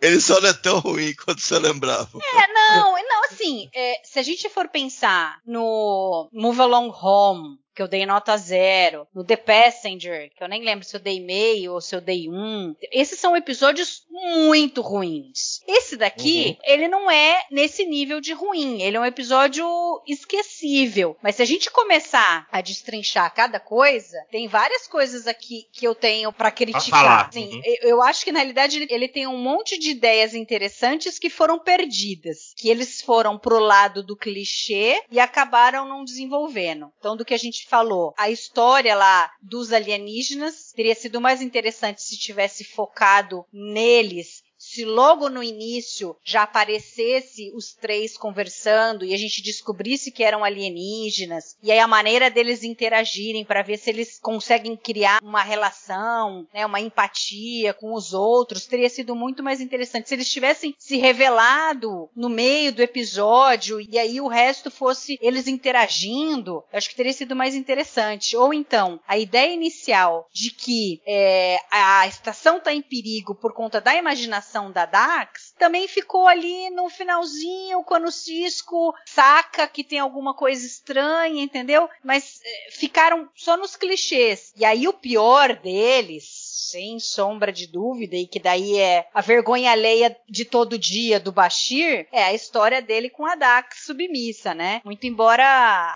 Ele 0.00 0.18
só 0.18 0.40
não 0.40 0.48
é 0.48 0.52
tão 0.54 0.78
ruim 0.78 1.14
quanto 1.14 1.42
você 1.42 1.58
lembrava. 1.58 2.08
É, 2.14 2.52
não, 2.52 2.96
assim, 3.40 3.70
é, 3.74 4.00
se 4.04 4.18
a 4.18 4.22
gente 4.22 4.48
for 4.50 4.68
pensar 4.68 5.40
no 5.46 6.28
Move 6.32 6.60
Along 6.60 6.92
Home, 7.02 7.58
que 7.80 7.84
eu 7.84 7.88
dei 7.88 8.04
nota 8.04 8.36
zero, 8.36 9.06
no 9.14 9.24
The 9.24 9.36
Passenger, 9.36 10.30
que 10.36 10.44
eu 10.44 10.48
nem 10.48 10.62
lembro 10.62 10.84
se 10.84 10.94
eu 10.94 11.00
dei 11.00 11.18
meio 11.18 11.72
ou 11.72 11.80
se 11.80 11.96
eu 11.96 12.00
dei 12.02 12.28
um, 12.28 12.74
esses 12.92 13.18
são 13.18 13.34
episódios 13.34 14.04
muito 14.10 14.82
ruins. 14.82 15.62
Esse 15.66 15.96
daqui, 15.96 16.58
ele 16.62 16.88
não 16.88 17.10
é 17.10 17.40
nesse 17.50 17.86
nível 17.86 18.20
de 18.20 18.34
ruim, 18.34 18.82
ele 18.82 18.98
é 18.98 19.00
um 19.00 19.04
episódio 19.06 19.66
esquecível. 20.06 21.16
Mas 21.22 21.36
se 21.36 21.42
a 21.42 21.46
gente 21.46 21.70
começar 21.70 22.46
a 22.52 22.60
destrinchar 22.60 23.32
cada 23.34 23.58
coisa, 23.58 24.16
tem 24.30 24.46
várias 24.46 24.86
coisas 24.86 25.26
aqui 25.26 25.66
que 25.72 25.86
eu 25.86 25.94
tenho 25.94 26.30
pra 26.32 26.50
criticar. 26.50 26.90
falar. 26.90 27.28
Assim, 27.28 27.48
Uhum. 27.54 27.62
eu- 27.64 27.88
eu 27.90 28.02
acho 28.02 28.24
que 28.24 28.32
na 28.32 28.40
realidade 28.40 28.76
ele, 28.76 28.86
ele 28.90 29.08
tem 29.08 29.26
um 29.26 29.38
monte 29.38 29.78
de 29.78 29.90
ideias 29.90 30.34
interessantes 30.34 31.18
que 31.18 31.30
foram 31.30 31.58
perdidas, 31.58 32.52
que 32.56 32.68
eles 32.68 33.00
foram 33.00 33.38
pro 33.38 33.58
lado 33.58 34.02
do 34.02 34.16
clichê 34.16 35.00
e 35.10 35.18
acabaram 35.18 35.88
não 35.88 36.04
desenvolvendo. 36.04 36.92
Então, 36.98 37.16
do 37.16 37.24
que 37.24 37.32
a 37.34 37.38
gente 37.38 37.66
falou, 37.70 38.12
a 38.18 38.28
história 38.28 38.96
lá 38.96 39.30
dos 39.40 39.72
alienígenas 39.72 40.72
teria 40.74 40.94
sido 40.94 41.20
mais 41.20 41.40
interessante 41.40 42.02
se 42.02 42.18
tivesse 42.18 42.64
focado 42.64 43.46
neles. 43.52 44.42
Se 44.60 44.84
logo 44.84 45.30
no 45.30 45.42
início 45.42 46.14
já 46.22 46.42
aparecesse 46.42 47.50
os 47.54 47.72
três 47.72 48.14
conversando 48.14 49.06
e 49.06 49.14
a 49.14 49.16
gente 49.16 49.42
descobrisse 49.42 50.12
que 50.12 50.22
eram 50.22 50.44
alienígenas, 50.44 51.56
e 51.62 51.72
aí 51.72 51.78
a 51.78 51.88
maneira 51.88 52.30
deles 52.30 52.62
interagirem 52.62 53.42
para 53.42 53.62
ver 53.62 53.78
se 53.78 53.88
eles 53.88 54.18
conseguem 54.20 54.76
criar 54.76 55.18
uma 55.22 55.42
relação, 55.42 56.46
né, 56.52 56.66
uma 56.66 56.78
empatia 56.78 57.72
com 57.72 57.94
os 57.94 58.12
outros, 58.12 58.66
teria 58.66 58.90
sido 58.90 59.16
muito 59.16 59.42
mais 59.42 59.62
interessante. 59.62 60.10
Se 60.10 60.14
eles 60.14 60.30
tivessem 60.30 60.74
se 60.78 60.98
revelado 60.98 62.10
no 62.14 62.28
meio 62.28 62.70
do 62.70 62.82
episódio 62.82 63.80
e 63.80 63.98
aí 63.98 64.20
o 64.20 64.28
resto 64.28 64.70
fosse 64.70 65.18
eles 65.22 65.46
interagindo, 65.48 66.62
eu 66.70 66.76
acho 66.76 66.90
que 66.90 66.96
teria 66.96 67.14
sido 67.14 67.34
mais 67.34 67.54
interessante. 67.54 68.36
Ou 68.36 68.52
então, 68.52 69.00
a 69.08 69.16
ideia 69.16 69.54
inicial 69.54 70.28
de 70.30 70.50
que 70.50 71.00
é, 71.06 71.58
a 71.70 72.06
estação 72.06 72.58
está 72.58 72.74
em 72.74 72.82
perigo 72.82 73.34
por 73.34 73.54
conta 73.54 73.80
da 73.80 73.96
imaginação 73.96 74.49
da 74.72 74.86
Dax 74.86 75.54
também 75.58 75.86
ficou 75.86 76.26
ali 76.26 76.70
no 76.70 76.88
finalzinho, 76.88 77.84
quando 77.84 78.06
o 78.06 78.12
Cisco 78.12 78.94
saca 79.06 79.68
que 79.68 79.84
tem 79.84 79.98
alguma 79.98 80.34
coisa 80.34 80.66
estranha, 80.66 81.42
entendeu? 81.42 81.88
Mas 82.02 82.40
é, 82.44 82.70
ficaram 82.72 83.28
só 83.34 83.56
nos 83.56 83.76
clichês. 83.76 84.52
E 84.56 84.64
aí 84.64 84.88
o 84.88 84.92
pior 84.92 85.54
deles 85.54 86.49
sem 86.68 86.98
sombra 86.98 87.52
de 87.52 87.66
dúvida, 87.66 88.16
e 88.16 88.26
que 88.26 88.38
daí 88.38 88.78
é 88.78 89.06
a 89.14 89.20
vergonha 89.20 89.72
alheia 89.72 90.16
de 90.28 90.44
todo 90.44 90.78
dia 90.78 91.18
do 91.18 91.32
Bashir, 91.32 92.06
é 92.12 92.22
a 92.22 92.34
história 92.34 92.82
dele 92.82 93.08
com 93.08 93.26
a 93.26 93.34
Dax 93.34 93.84
submissa, 93.86 94.54
né? 94.54 94.80
Muito 94.84 95.06
embora 95.06 95.44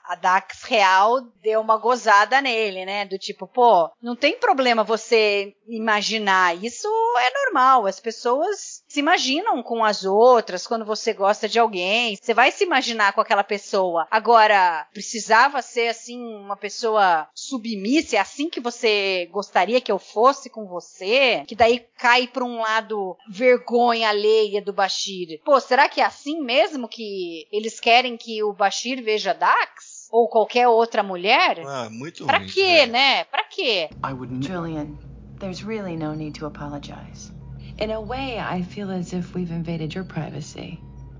a 0.04 0.14
Dax 0.14 0.62
real 0.64 1.20
deu 1.42 1.60
uma 1.60 1.76
gozada 1.76 2.40
nele, 2.40 2.84
né? 2.84 3.04
Do 3.04 3.18
tipo, 3.18 3.46
pô, 3.46 3.90
não 4.02 4.16
tem 4.16 4.38
problema 4.38 4.82
você 4.82 5.54
imaginar, 5.68 6.62
isso 6.62 6.88
é 7.18 7.44
normal, 7.44 7.86
as 7.86 8.00
pessoas 8.00 8.82
se 8.86 9.00
imaginam 9.00 9.62
com 9.62 9.84
as 9.84 10.04
outras 10.04 10.66
quando 10.66 10.84
você 10.84 11.12
gosta 11.12 11.48
de 11.48 11.58
alguém, 11.58 12.16
você 12.16 12.34
vai 12.34 12.50
se 12.50 12.64
imaginar 12.64 13.12
com 13.12 13.20
aquela 13.20 13.44
pessoa. 13.44 14.06
Agora, 14.10 14.86
precisava 14.92 15.62
ser 15.62 15.88
assim 15.88 16.18
uma 16.22 16.56
pessoa 16.56 17.28
submissa, 17.34 18.16
é 18.16 18.18
assim 18.18 18.48
que 18.48 18.60
você 18.60 19.28
gostaria 19.30 19.80
que 19.80 19.92
eu 19.92 19.98
fosse 19.98 20.50
com 20.54 20.66
você, 20.66 21.42
que 21.48 21.56
daí 21.56 21.84
cai 21.98 22.28
pra 22.28 22.44
um 22.44 22.60
lado 22.60 23.16
vergonha 23.28 24.08
alheia 24.08 24.62
do 24.62 24.72
Bashir. 24.72 25.40
Pô, 25.44 25.58
será 25.58 25.88
que 25.88 26.00
é 26.00 26.04
assim 26.04 26.40
mesmo 26.40 26.86
que 26.88 27.48
eles 27.50 27.80
querem 27.80 28.16
que 28.16 28.40
o 28.44 28.52
Bashir 28.52 29.02
veja 29.02 29.32
Dax? 29.34 30.06
Ou 30.12 30.28
qualquer 30.28 30.68
outra 30.68 31.02
mulher? 31.02 31.60
Ah, 31.66 31.88
muito 31.90 32.24
Pra 32.24 32.38
ruim. 32.38 32.46
quê, 32.46 32.86
né? 32.86 33.24
Pra 33.24 33.42
quê? 33.42 33.88
I. 33.90 34.42
Julian, 34.46 34.96
there's 35.40 35.64
really 35.64 35.96
no 35.96 36.14
need 36.14 36.38
to 36.38 36.46
apologize. 36.46 37.32
In 37.80 37.90
a 37.90 38.00
way, 38.00 38.38
I 38.38 38.62
feel 38.62 38.88
as 38.92 39.12
if 39.12 39.34
we've 39.34 39.50
invaded 39.52 39.92
your 39.92 40.04
privacy. 40.06 40.78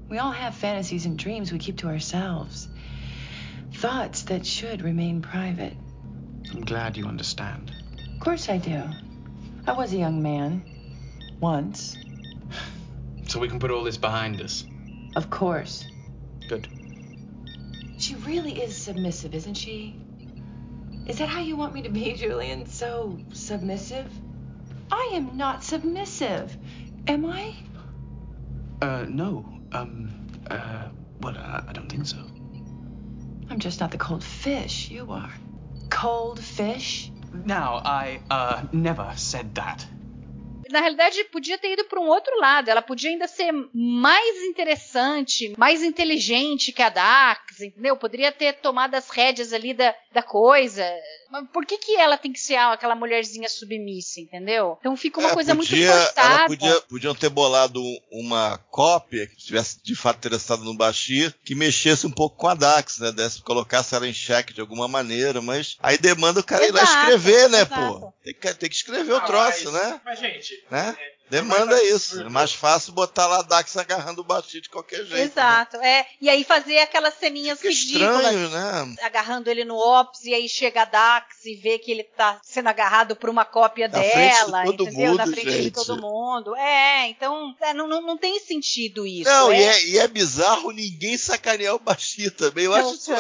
We 0.08 0.18
all 0.18 0.30
have 0.30 0.54
fantasies 0.54 1.06
and 1.06 1.16
dreams 1.18 1.50
we 1.50 1.58
keep 1.58 1.78
to 1.78 1.88
ourselves. 1.88 2.68
Thoughts 3.80 4.22
that 4.26 4.46
should 4.46 4.82
remain 4.82 5.20
private. 5.20 5.72
I'm 6.52 6.60
glad 6.64 6.96
you 6.96 7.06
understand. 7.06 7.72
Of 8.14 8.20
course 8.20 8.48
I 8.48 8.58
do. 8.58 8.80
I 9.66 9.72
was 9.72 9.92
a 9.92 9.96
young 9.96 10.22
man. 10.22 10.62
Once. 11.40 11.96
So 13.26 13.38
we 13.38 13.48
can 13.48 13.58
put 13.58 13.70
all 13.70 13.82
this 13.82 13.96
behind 13.96 14.40
us. 14.40 14.64
Of 15.16 15.30
course. 15.30 15.86
Good. 16.48 16.68
She 17.98 18.14
really 18.16 18.62
is 18.62 18.76
submissive, 18.76 19.34
isn't 19.34 19.54
she? 19.54 19.98
Is 21.06 21.18
that 21.18 21.28
how 21.28 21.40
you 21.40 21.56
want 21.56 21.74
me 21.74 21.82
to 21.82 21.88
be, 21.88 22.12
Julian? 22.16 22.66
So 22.66 23.18
submissive? 23.32 24.10
I 24.90 25.12
am 25.14 25.36
not 25.36 25.64
submissive. 25.64 26.56
Am 27.06 27.26
I? 27.26 27.54
Uh, 28.82 29.06
no. 29.08 29.48
Um, 29.72 30.28
uh, 30.50 30.88
well, 31.20 31.36
I, 31.36 31.64
I 31.68 31.72
don't 31.72 31.88
think 31.88 32.06
so. 32.06 32.18
I'm 33.50 33.58
just 33.58 33.80
not 33.80 33.90
the 33.90 33.98
cold 33.98 34.22
fish 34.22 34.90
you 34.90 35.10
are. 35.10 35.32
Cold 35.90 36.40
fish? 36.40 37.10
Now, 37.44 37.82
I, 37.84 38.20
uh, 38.30 38.62
never 38.72 39.12
said 39.16 39.54
that. 39.54 39.86
Na 40.70 40.80
realidade, 40.80 41.22
podia 41.24 41.58
ter 41.58 41.72
ido 41.74 41.84
para 41.84 42.00
um 42.00 42.08
outro 42.08 42.36
lado. 42.40 42.68
Ela 42.68 42.82
podia 42.82 43.10
ainda 43.10 43.28
ser 43.28 43.52
mais 43.72 44.42
interessante, 44.44 45.52
mais 45.58 45.82
inteligente 45.82 46.72
que 46.72 46.82
a 46.82 46.88
Dax, 46.88 47.43
entendeu? 47.60 47.96
Poderia 47.96 48.32
ter 48.32 48.54
tomado 48.54 48.94
as 48.94 49.08
rédeas 49.10 49.52
ali 49.52 49.74
da, 49.74 49.94
da 50.12 50.22
coisa. 50.22 50.84
Mas 51.30 51.48
por 51.52 51.64
que, 51.66 51.78
que 51.78 51.96
ela 51.96 52.16
tem 52.16 52.32
que 52.32 52.38
ser 52.40 52.54
aquela 52.56 52.94
mulherzinha 52.94 53.48
submissa, 53.48 54.20
entendeu? 54.20 54.76
Então 54.80 54.96
fica 54.96 55.18
uma 55.20 55.30
É, 55.30 55.34
coisa 55.34 55.54
podia- 55.56 55.86
muito 55.86 55.98
forçada. 55.98 56.34
Ela 56.34 56.46
podia, 56.46 56.80
podiam 56.82 57.14
ter 57.14 57.28
bolado 57.28 57.82
um- 57.82 57.98
uma 58.12 58.58
cópia 58.70 59.26
que 59.26 59.36
tivesse 59.36 59.82
de 59.82 59.94
fato 59.96 60.16
interessado 60.18 60.62
no 60.64 60.74
Bashir, 60.74 61.34
que 61.44 61.54
mexesse 61.54 62.06
um 62.06 62.10
pouco 62.10 62.36
com 62.36 62.48
a 62.48 62.54
Dax, 62.54 62.98
né? 63.00 63.10
Desse, 63.12 63.42
colocasse 63.42 63.94
ela 63.94 64.06
em 64.08 64.12
xeque 64.14 64.52
de 64.52 64.60
alguma 64.60 64.86
maneira, 64.86 65.40
mas 65.42 65.76
aí 65.82 65.98
demanda 65.98 66.40
o 66.40 66.44
cara 66.44 66.66
ir 66.66 66.72
lá 66.72 66.82
Exato, 66.82 66.98
escrever, 67.00 67.48
né, 67.50 67.62
exato. 67.62 68.00
pô? 68.00 68.12
Tem 68.22 68.34
que, 68.34 68.54
tem 68.54 68.68
que 68.70 68.76
escrever 68.76 69.12
o 69.12 69.16
Ah, 69.16 69.20
troço, 69.20 69.72
mas- 69.72 69.74
né? 69.74 70.00
Mas, 70.04 70.18
gente. 70.20 70.64
Né? 70.70 70.96
é- 70.98 71.13
Demanda 71.30 71.82
isso. 71.84 72.20
É 72.20 72.28
mais 72.28 72.52
fácil 72.52 72.92
botar 72.92 73.26
lá 73.26 73.38
a 73.38 73.42
Dax 73.42 73.76
agarrando 73.76 74.20
o 74.20 74.24
Bashir 74.24 74.60
de 74.60 74.68
qualquer 74.68 74.98
jeito. 74.98 75.14
né? 75.14 75.22
Exato, 75.22 75.76
é. 75.78 76.06
E 76.20 76.28
aí 76.28 76.44
fazer 76.44 76.78
aquelas 76.78 77.14
ceninhas 77.14 77.58
Fica 77.60 77.72
ridículas. 77.72 78.16
estranho, 78.16 78.48
né? 78.50 78.94
Agarrando 79.02 79.48
ele 79.50 79.64
no 79.64 79.76
Ops 79.76 80.24
e 80.24 80.34
aí 80.34 80.48
chega 80.48 80.82
a 80.82 80.84
Dax 80.84 81.44
e 81.44 81.54
vê 81.56 81.78
que 81.78 81.90
ele 81.90 82.04
tá 82.04 82.38
sendo 82.42 82.68
agarrado 82.68 83.16
por 83.16 83.30
uma 83.30 83.44
cópia 83.44 83.88
Na 83.88 83.98
de 83.98 84.08
dela, 84.08 84.64
todo 84.64 84.84
entendeu? 84.84 85.08
mundo, 85.10 85.16
Na 85.18 85.26
frente 85.26 85.50
de 85.50 85.62
gente. 85.64 85.70
todo 85.74 86.00
mundo. 86.00 86.54
É, 86.56 87.08
então 87.08 87.54
é, 87.60 87.74
não, 87.74 87.88
não, 87.88 88.00
não 88.02 88.16
tem 88.18 88.38
sentido 88.40 89.06
isso. 89.06 89.28
Não, 89.28 89.50
é. 89.50 89.58
e, 89.60 89.62
é, 89.64 89.84
e 89.86 89.98
é 89.98 90.08
bizarro 90.08 90.70
ninguém 90.70 91.16
sacanear 91.18 91.74
o 91.74 91.78
Bashir 91.78 92.30
também. 92.32 92.64
Eu 92.66 92.74
acho, 92.74 92.94
isso, 92.94 93.10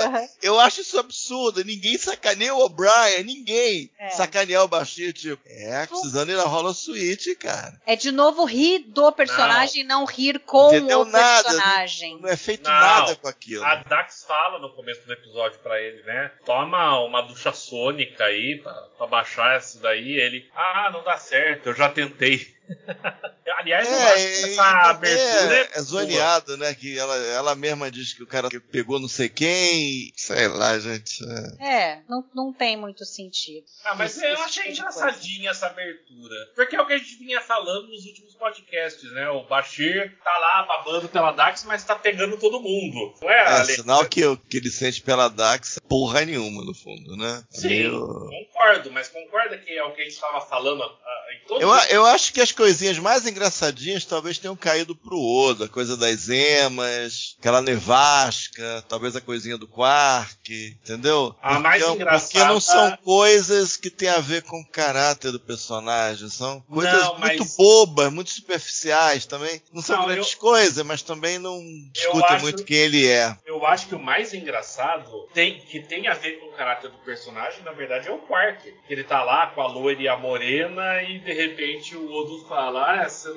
eu 0.42 0.60
acho 0.60 0.80
isso 0.82 0.98
absurdo. 0.98 1.64
Ninguém 1.64 1.96
sacaneia 1.98 2.54
o 2.54 2.60
O'Brien, 2.64 3.24
ninguém 3.24 3.90
É. 3.98 4.10
sacanear 4.10 4.62
o 4.64 4.68
Bashir. 4.68 5.12
Tipo, 5.12 5.40
é, 5.46 5.86
precisando 5.86 6.30
ir 6.30 6.36
na 6.36 6.44
Holo 6.44 6.72
Suite, 6.74 7.34
cara. 7.36 7.80
É 7.86 7.93
de 7.96 8.10
novo 8.12 8.44
rir 8.44 8.80
do 8.80 9.10
personagem 9.12 9.82
e 9.82 9.84
não, 9.84 10.04
rir 10.04 10.38
com 10.40 10.68
Entendeu 10.68 11.00
o 11.00 11.04
nada, 11.04 11.44
personagem. 11.44 12.18
Não 12.20 12.28
é 12.28 12.36
feito 12.36 12.64
Não. 12.64 12.72
nada 12.72 13.16
com 13.16 13.28
aquilo. 13.28 13.64
A 13.64 13.76
Dax 13.76 14.24
fala 14.26 14.58
no 14.58 14.70
começo 14.70 15.06
do 15.06 15.12
episódio 15.12 15.58
pra 15.60 15.80
ele, 15.80 16.02
né? 16.02 16.30
Toma 16.44 17.00
uma 17.04 17.22
ducha 17.22 17.52
sônica 17.52 18.24
aí 18.24 18.60
pra, 18.62 18.72
pra 18.98 19.06
baixar 19.06 19.58
isso 19.58 19.80
daí. 19.80 20.12
Ele, 20.18 20.48
ah, 20.54 20.90
não 20.92 21.02
dá 21.02 21.16
certo, 21.16 21.66
eu 21.66 21.74
já 21.74 21.88
tentei. 21.88 22.53
Aliás, 23.58 23.86
eu 23.88 23.94
É, 23.94 24.32
essa 24.32 24.56
também 24.56 24.58
abertura 24.90 25.54
é, 25.54 25.60
é, 25.60 25.70
é 25.74 25.80
zoneado, 25.80 26.56
né? 26.56 26.74
Que 26.74 26.98
ela, 26.98 27.16
ela 27.16 27.54
mesma 27.54 27.90
diz 27.90 28.12
que 28.12 28.22
o 28.22 28.26
cara 28.26 28.48
pegou 28.70 28.98
não 29.00 29.08
sei 29.08 29.28
quem. 29.28 30.12
Sei 30.16 30.48
lá, 30.48 30.78
gente. 30.78 31.20
é. 31.60 31.66
É, 31.66 32.02
não, 32.08 32.24
não 32.34 32.52
tem 32.52 32.76
muito 32.76 33.04
sentido. 33.06 33.64
Ah, 33.84 33.94
mas 33.94 34.16
Esse- 34.16 34.26
eu 34.26 34.38
achei 34.42 34.64
tipo 34.64 34.74
engraçadinha 34.80 35.50
essa 35.50 35.66
abertura. 35.66 36.34
Porque 36.54 36.76
é 36.76 36.80
o 36.80 36.86
que 36.86 36.92
a 36.94 36.98
gente 36.98 37.16
vinha 37.16 37.40
falando 37.40 37.88
nos 37.88 38.04
últimos 38.04 38.34
podcasts, 38.34 39.10
né? 39.12 39.28
O 39.30 39.44
Bashir 39.46 40.14
tá 40.22 40.38
lá 40.38 40.62
babando 40.64 41.08
pela 41.08 41.32
Dax, 41.32 41.64
mas 41.64 41.84
tá 41.84 41.94
pegando 41.96 42.36
todo 42.38 42.60
mundo. 42.60 43.14
Não 43.22 43.30
é, 43.30 43.34
É, 43.44 43.46
Ale? 43.60 43.72
sinal 43.74 44.04
que, 44.06 44.24
o 44.26 44.36
que 44.36 44.56
ele 44.58 44.70
sente 44.70 45.00
pela 45.00 45.28
Dax 45.28 45.78
porra 45.88 46.24
nenhuma, 46.24 46.64
no 46.64 46.74
fundo, 46.74 47.16
né? 47.16 47.42
Sim, 47.50 47.68
Meio- 47.68 48.28
concordo, 48.28 48.90
mas 48.90 49.08
concorda 49.08 49.56
que 49.58 49.70
é 49.72 49.82
o 49.84 49.92
que 49.94 50.02
a 50.02 50.04
gente 50.04 50.18
tava 50.20 50.40
falando 50.40 50.82
ah, 50.82 51.24
em 51.34 51.46
todos 51.46 51.62
Eu, 51.62 51.70
eu 51.96 52.06
acho 52.06 52.32
que 52.32 52.40
as 52.40 52.52
coisinhas 52.54 52.98
mais 52.98 53.26
engraçadinhas 53.26 54.04
talvez 54.04 54.38
tenham 54.38 54.56
caído 54.56 54.94
pro 54.94 55.20
Oda, 55.20 55.66
a 55.66 55.68
coisa 55.68 55.96
das 55.96 56.28
emas, 56.28 57.36
aquela 57.38 57.60
nevasca, 57.60 58.84
talvez 58.88 59.14
a 59.16 59.20
coisinha 59.20 59.58
do 59.58 59.66
Quark, 59.68 60.76
entendeu? 60.82 61.34
A 61.42 61.58
mais 61.58 61.82
porque, 61.82 61.96
engraçada- 61.96 62.24
porque 62.32 62.44
não 62.52 62.60
são 62.60 62.96
coisas 62.98 63.76
que 63.76 63.90
têm 63.90 64.08
a 64.08 64.20
ver 64.20 64.42
com 64.42 64.60
o 64.60 64.66
caráter 64.66 65.32
do 65.32 65.40
personagem, 65.40 66.28
são 66.28 66.60
coisas 66.62 66.92
Não, 67.02 67.18
mas- 67.18 67.36
muito 67.38 67.56
bobas, 67.56 68.12
muito 68.12 68.30
superficiais 68.30 69.26
também. 69.26 69.60
Não 69.72 69.82
são 69.82 69.98
Não, 69.98 70.06
grandes 70.06 70.32
eu- 70.32 70.38
coisas, 70.38 70.84
mas 70.84 71.02
também 71.02 71.38
não 71.38 71.60
discutem 71.92 72.36
acho- 72.36 72.42
muito 72.44 72.64
quem 72.64 72.76
ele 72.76 73.06
é. 73.06 73.36
Eu 73.46 73.64
acho 73.66 73.86
que 73.88 73.94
o 73.94 73.98
mais 74.02 74.32
engraçado 74.34 75.28
tem, 75.32 75.58
que 75.60 75.80
tem 75.80 76.06
a 76.08 76.14
ver 76.14 76.38
com 76.40 76.46
o 76.46 76.52
caráter 76.52 76.90
do 76.90 76.98
personagem, 76.98 77.62
na 77.62 77.72
verdade, 77.72 78.08
é 78.08 78.12
o 78.12 78.18
Quark. 78.18 78.72
Ele 78.88 79.04
tá 79.04 79.22
lá 79.24 79.48
com 79.48 79.60
a 79.60 79.66
loira 79.66 80.00
e 80.02 80.08
a 80.08 80.16
morena 80.16 81.02
e 81.02 81.18
de 81.18 81.32
repente 81.32 81.96
o 81.96 82.12
Odo 82.12 82.43
fala: 82.48 83.02
Ah, 83.02 83.08
você 83.08 83.32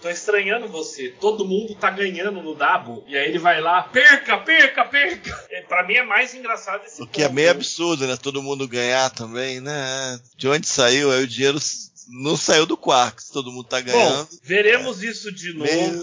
tô 0.00 0.10
estranhando 0.10 0.68
você, 0.68 1.08
todo 1.20 1.44
mundo 1.44 1.74
tá 1.74 1.90
ganhando 1.90 2.42
no 2.42 2.54
Dabo. 2.54 3.02
E 3.08 3.16
aí 3.16 3.28
ele 3.28 3.38
vai 3.38 3.60
lá, 3.60 3.82
perca, 3.82 4.38
perca, 4.38 4.84
perca. 4.84 5.46
É, 5.50 5.62
pra 5.62 5.86
mim 5.86 5.94
é 5.94 6.04
mais 6.04 6.34
engraçado 6.34 6.84
esse 6.84 7.02
O 7.02 7.06
que 7.06 7.22
é 7.22 7.24
ponto. 7.24 7.34
meio 7.34 7.50
absurdo, 7.50 8.06
né? 8.06 8.16
Todo 8.16 8.42
mundo 8.42 8.68
ganhar 8.68 9.10
também, 9.10 9.60
né? 9.60 10.20
De 10.36 10.48
onde 10.48 10.66
saiu? 10.66 11.10
Aí 11.10 11.24
o 11.24 11.28
dinheiro 11.28 11.58
não 12.08 12.36
saiu 12.36 12.66
do 12.66 12.76
Quark, 12.76 13.22
todo 13.32 13.50
mundo 13.50 13.66
tá 13.66 13.80
ganhando. 13.80 14.28
Bom, 14.30 14.38
veremos 14.42 15.02
isso 15.02 15.32
de 15.32 15.52
novo 15.54 15.72
Meio 15.72 16.02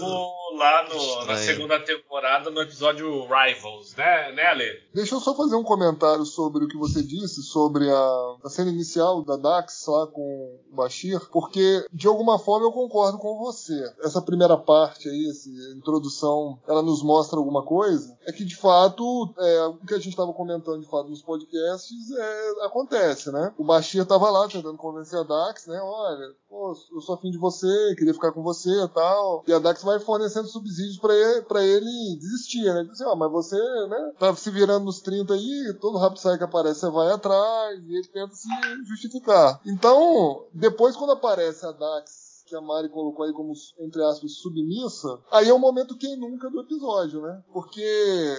lá 0.56 0.88
no- 0.88 1.24
na 1.26 1.36
segunda 1.36 1.80
temporada, 1.80 2.50
no 2.50 2.60
episódio 2.60 3.26
Rivals, 3.26 3.94
né, 3.96 4.32
né 4.32 4.42
Ale? 4.46 4.64
Deixa 4.94 5.14
eu 5.14 5.20
só 5.20 5.34
fazer 5.34 5.56
um 5.56 5.62
comentário 5.64 6.24
sobre 6.24 6.64
o 6.64 6.68
que 6.68 6.76
você 6.76 7.02
disse, 7.02 7.42
sobre 7.42 7.90
a, 7.90 8.34
a 8.44 8.48
cena 8.48 8.70
inicial 8.70 9.22
da 9.22 9.36
Dax 9.36 9.84
lá 9.86 10.06
com 10.06 10.58
o 10.72 10.76
Bashir, 10.76 11.20
porque 11.30 11.86
de 11.92 12.06
alguma 12.06 12.38
forma 12.38 12.66
eu 12.66 12.72
concordo 12.72 13.18
com 13.18 13.38
você. 13.38 13.74
Essa 14.02 14.22
primeira 14.22 14.56
parte 14.56 15.08
aí, 15.08 15.28
essa 15.30 15.48
introdução, 15.76 16.58
ela 16.68 16.82
nos 16.82 17.02
mostra 17.02 17.38
alguma 17.38 17.62
coisa, 17.64 18.16
é 18.26 18.32
que 18.32 18.44
de 18.44 18.56
fato, 18.56 19.32
é, 19.38 19.66
o 19.66 19.74
que 19.86 19.94
a 19.94 19.98
gente 19.98 20.10
estava 20.10 20.32
comentando 20.32 20.80
de 20.80 20.88
fato 20.88 21.08
nos 21.08 21.22
podcasts 21.22 22.10
é, 22.16 22.64
acontece, 22.64 23.30
né? 23.30 23.52
O 23.58 23.64
Bashir 23.64 24.04
tava 24.06 24.30
lá 24.30 24.48
tentando 24.48 24.76
convencer 24.78 25.18
a 25.18 25.22
Dax, 25.22 25.66
né? 25.66 25.78
Olha, 25.82 26.32
pô, 26.48 26.74
eu 26.94 27.00
sou 27.00 27.14
afim 27.14 27.30
de 27.30 27.38
você, 27.38 27.66
queria 27.96 28.14
ficar 28.14 28.32
com 28.32 28.42
você 28.42 28.70
e 28.70 28.88
tal. 28.88 29.42
E 29.46 29.52
a 29.52 29.58
Dax 29.58 29.82
vai 29.82 29.98
fornecendo 29.98 30.43
subsídios 30.52 30.98
pra 30.98 31.14
ele, 31.14 31.44
ele 31.60 32.18
desistir, 32.18 32.64
né? 32.64 32.84
Diz 32.84 33.00
assim, 33.00 33.18
mas 33.18 33.30
você, 33.30 33.56
né, 33.88 34.12
tá 34.18 34.34
se 34.34 34.50
virando 34.50 34.84
nos 34.84 35.00
30 35.00 35.34
aí, 35.34 35.76
todo 35.80 35.98
rápido 35.98 36.20
sai 36.20 36.38
que 36.38 36.44
aparece, 36.44 36.80
você 36.80 36.90
vai 36.90 37.10
atrás, 37.12 37.80
e 37.86 37.94
ele 37.96 38.08
tenta 38.08 38.34
se 38.34 38.48
justificar. 38.86 39.60
Então, 39.66 40.44
depois 40.52 40.96
quando 40.96 41.12
aparece 41.12 41.64
a 41.66 41.72
Dax 41.72 42.23
que 42.46 42.54
a 42.54 42.60
Mari 42.60 42.88
colocou 42.90 43.24
aí 43.24 43.32
como, 43.32 43.52
entre 43.80 44.02
aspas, 44.04 44.32
submissa, 44.32 45.18
aí 45.32 45.48
é 45.48 45.52
o 45.52 45.58
momento 45.58 45.96
quem 45.96 46.16
nunca 46.18 46.50
do 46.50 46.60
episódio, 46.60 47.22
né? 47.22 47.40
Porque, 47.52 47.82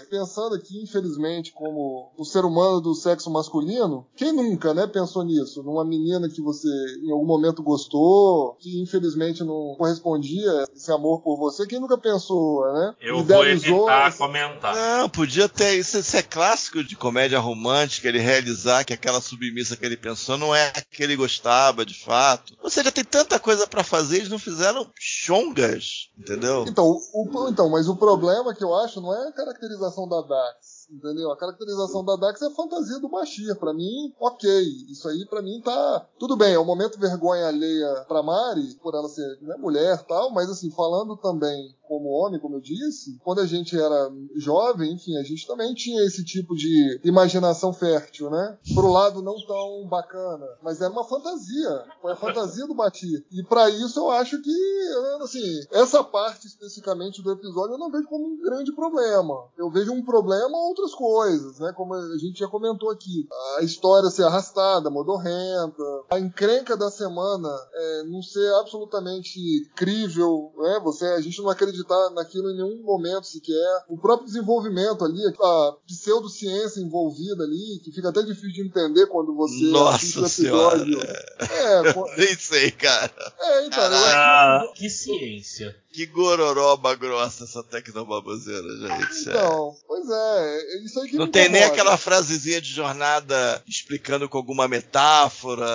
pensando 0.09 0.55
aqui, 0.55 0.81
infelizmente, 0.81 1.51
como 1.53 2.11
o 2.17 2.23
ser 2.23 2.45
humano 2.45 2.79
do 2.79 2.93
sexo 2.93 3.29
masculino, 3.31 4.05
quem 4.15 4.31
nunca, 4.31 4.73
né, 4.73 4.85
pensou 4.87 5.23
nisso? 5.23 5.63
Numa 5.63 5.83
menina 5.83 6.29
que 6.29 6.41
você 6.41 6.67
em 7.03 7.11
algum 7.11 7.25
momento 7.25 7.63
gostou, 7.63 8.55
que 8.59 8.81
infelizmente 8.81 9.43
não 9.43 9.75
correspondia 9.77 10.65
esse 10.75 10.91
amor 10.91 11.21
por 11.21 11.37
você, 11.37 11.65
quem 11.65 11.79
nunca 11.79 11.97
pensou, 11.97 12.63
né? 12.73 12.95
Eu 13.01 13.23
vou 13.23 13.43
evitar 13.45 14.07
essa- 14.07 14.17
comentar. 14.17 14.75
Não, 14.75 15.09
podia 15.09 15.49
ter. 15.49 15.73
Isso, 15.79 15.97
isso 15.97 16.15
é 16.15 16.21
clássico 16.21 16.83
de 16.83 16.95
comédia 16.95 17.39
romântica, 17.39 18.07
ele 18.07 18.19
realizar 18.19 18.83
que 18.83 18.93
aquela 18.93 19.19
submissa 19.21 19.75
que 19.75 19.85
ele 19.85 19.97
pensou 19.97 20.37
não 20.37 20.53
é 20.53 20.67
a 20.67 20.81
que 20.81 21.03
ele 21.03 21.15
gostava 21.15 21.85
de 21.85 21.93
fato. 21.99 22.55
Ou 22.61 22.69
seja, 22.69 22.91
tem 22.91 23.03
tanta 23.03 23.39
coisa 23.39 23.65
pra 23.67 23.83
fazer, 23.83 23.94
eles 24.11 24.29
não 24.29 24.39
fizeram 24.39 24.89
chongas, 24.99 26.09
entendeu? 26.17 26.65
Então, 26.67 26.85
o- 27.13 27.49
então, 27.49 27.69
mas 27.69 27.87
o 27.87 27.95
problema 27.95 28.53
que 28.53 28.63
eu 28.63 28.73
acho 28.75 28.99
não 29.01 29.13
é 29.13 29.27
a 29.29 29.31
caracterização 29.33 30.07
da 30.07 30.21
Dax. 30.21 30.74
Entendeu? 30.91 31.31
A 31.31 31.37
caracterização 31.37 32.03
da 32.03 32.15
Dax 32.15 32.41
é 32.41 32.47
a 32.47 32.51
fantasia 32.51 32.99
do 32.99 33.09
Bashir. 33.09 33.55
Pra 33.57 33.73
mim, 33.73 34.13
ok. 34.19 34.49
Isso 34.89 35.07
aí, 35.07 35.25
pra 35.29 35.41
mim, 35.41 35.61
tá. 35.63 36.07
Tudo 36.19 36.35
bem, 36.35 36.53
é 36.53 36.59
um 36.59 36.65
momento 36.65 36.99
vergonha 36.99 37.47
alheia 37.47 38.05
pra 38.07 38.23
Mari, 38.23 38.75
por 38.81 38.93
ela 38.93 39.07
ser 39.09 39.25
né, 39.41 39.55
mulher 39.57 40.03
tal, 40.05 40.31
mas 40.31 40.49
assim, 40.49 40.71
falando 40.71 41.17
também 41.17 41.75
como 41.87 42.09
homem, 42.09 42.39
como 42.39 42.55
eu 42.55 42.61
disse, 42.61 43.17
quando 43.23 43.41
a 43.41 43.45
gente 43.45 43.77
era 43.77 44.11
jovem, 44.35 44.93
enfim, 44.93 45.17
a 45.17 45.23
gente 45.23 45.45
também 45.47 45.73
tinha 45.73 46.03
esse 46.03 46.23
tipo 46.23 46.55
de 46.55 46.99
imaginação 47.03 47.71
fértil, 47.71 48.29
né? 48.29 48.57
Pro 48.73 48.91
lado 48.91 49.21
não 49.21 49.35
tão 49.45 49.87
bacana, 49.87 50.45
mas 50.63 50.81
era 50.81 50.91
uma 50.91 51.03
fantasia, 51.03 51.85
foi 52.01 52.11
a 52.11 52.15
fantasia 52.15 52.65
do 52.67 52.73
Bati. 52.73 53.25
E 53.31 53.43
para 53.43 53.69
isso 53.69 53.99
eu 53.99 54.11
acho 54.11 54.41
que, 54.41 54.89
assim, 55.21 55.59
essa 55.71 56.03
parte 56.03 56.47
especificamente 56.47 57.21
do 57.21 57.31
episódio 57.31 57.75
eu 57.75 57.79
não 57.79 57.91
vejo 57.91 58.07
como 58.07 58.25
um 58.25 58.41
grande 58.41 58.73
problema. 58.73 59.47
Eu 59.57 59.69
vejo 59.69 59.91
um 59.93 60.03
problema 60.03 60.57
outras 60.75 60.95
coisas, 60.95 61.59
né? 61.59 61.71
Como 61.75 61.93
a 61.93 62.17
gente 62.17 62.39
já 62.39 62.47
comentou 62.47 62.89
aqui, 62.89 63.27
a 63.57 63.63
história 63.63 64.09
ser 64.09 64.23
arrastada, 64.23 64.89
modorrenta, 64.89 65.83
a 66.09 66.19
encrenca 66.19 66.75
da 66.75 66.89
semana 66.89 67.49
é, 67.73 68.03
não 68.03 68.21
ser 68.21 68.53
absolutamente 68.55 69.39
crível, 69.75 70.51
né? 70.57 70.79
Você, 70.83 71.05
a 71.05 71.21
gente 71.21 71.41
não 71.41 71.49
acredita 71.49 71.75
acreditar 71.75 72.09
naquilo 72.11 72.51
em 72.51 72.55
nenhum 72.55 72.83
momento 72.83 73.27
sequer. 73.27 73.83
O 73.89 73.97
próprio 73.97 74.27
desenvolvimento 74.27 75.03
ali, 75.03 75.21
a 75.41 75.75
pseudociência 75.85 76.79
envolvida 76.79 77.43
ali, 77.43 77.79
que 77.83 77.91
fica 77.91 78.09
até 78.09 78.21
difícil 78.21 78.51
de 78.51 78.67
entender 78.67 79.07
quando 79.07 79.35
você 79.35 79.65
Nossa 79.65 80.21
o 80.21 80.25
episódio. 80.25 80.99
É, 81.01 82.17
Nem 82.17 82.35
sei, 82.35 82.71
cara. 82.71 83.11
É, 83.39 83.65
então, 83.65 83.83
eu 83.83 83.93
ah, 83.93 84.61
acho 84.61 84.73
que... 84.73 84.79
que 84.79 84.89
ciência. 84.89 85.75
Que 85.95 86.05
gororoba 86.07 86.93
grossa 86.93 87.45
essa 87.45 87.63
tecnobaboseira, 87.63 88.67
gente. 88.67 89.29
Então, 89.29 89.73
pois 89.87 90.05
é, 90.09 90.83
isso 90.83 90.99
aí 90.99 91.09
que 91.09 91.15
Não 91.15 91.31
tem 91.31 91.47
nem 91.47 91.63
aquela 91.63 91.95
frasezinha 91.95 92.59
de 92.59 92.67
jornada 92.67 93.63
explicando 93.65 94.27
com 94.27 94.37
alguma 94.37 94.67
metáfora, 94.67 95.65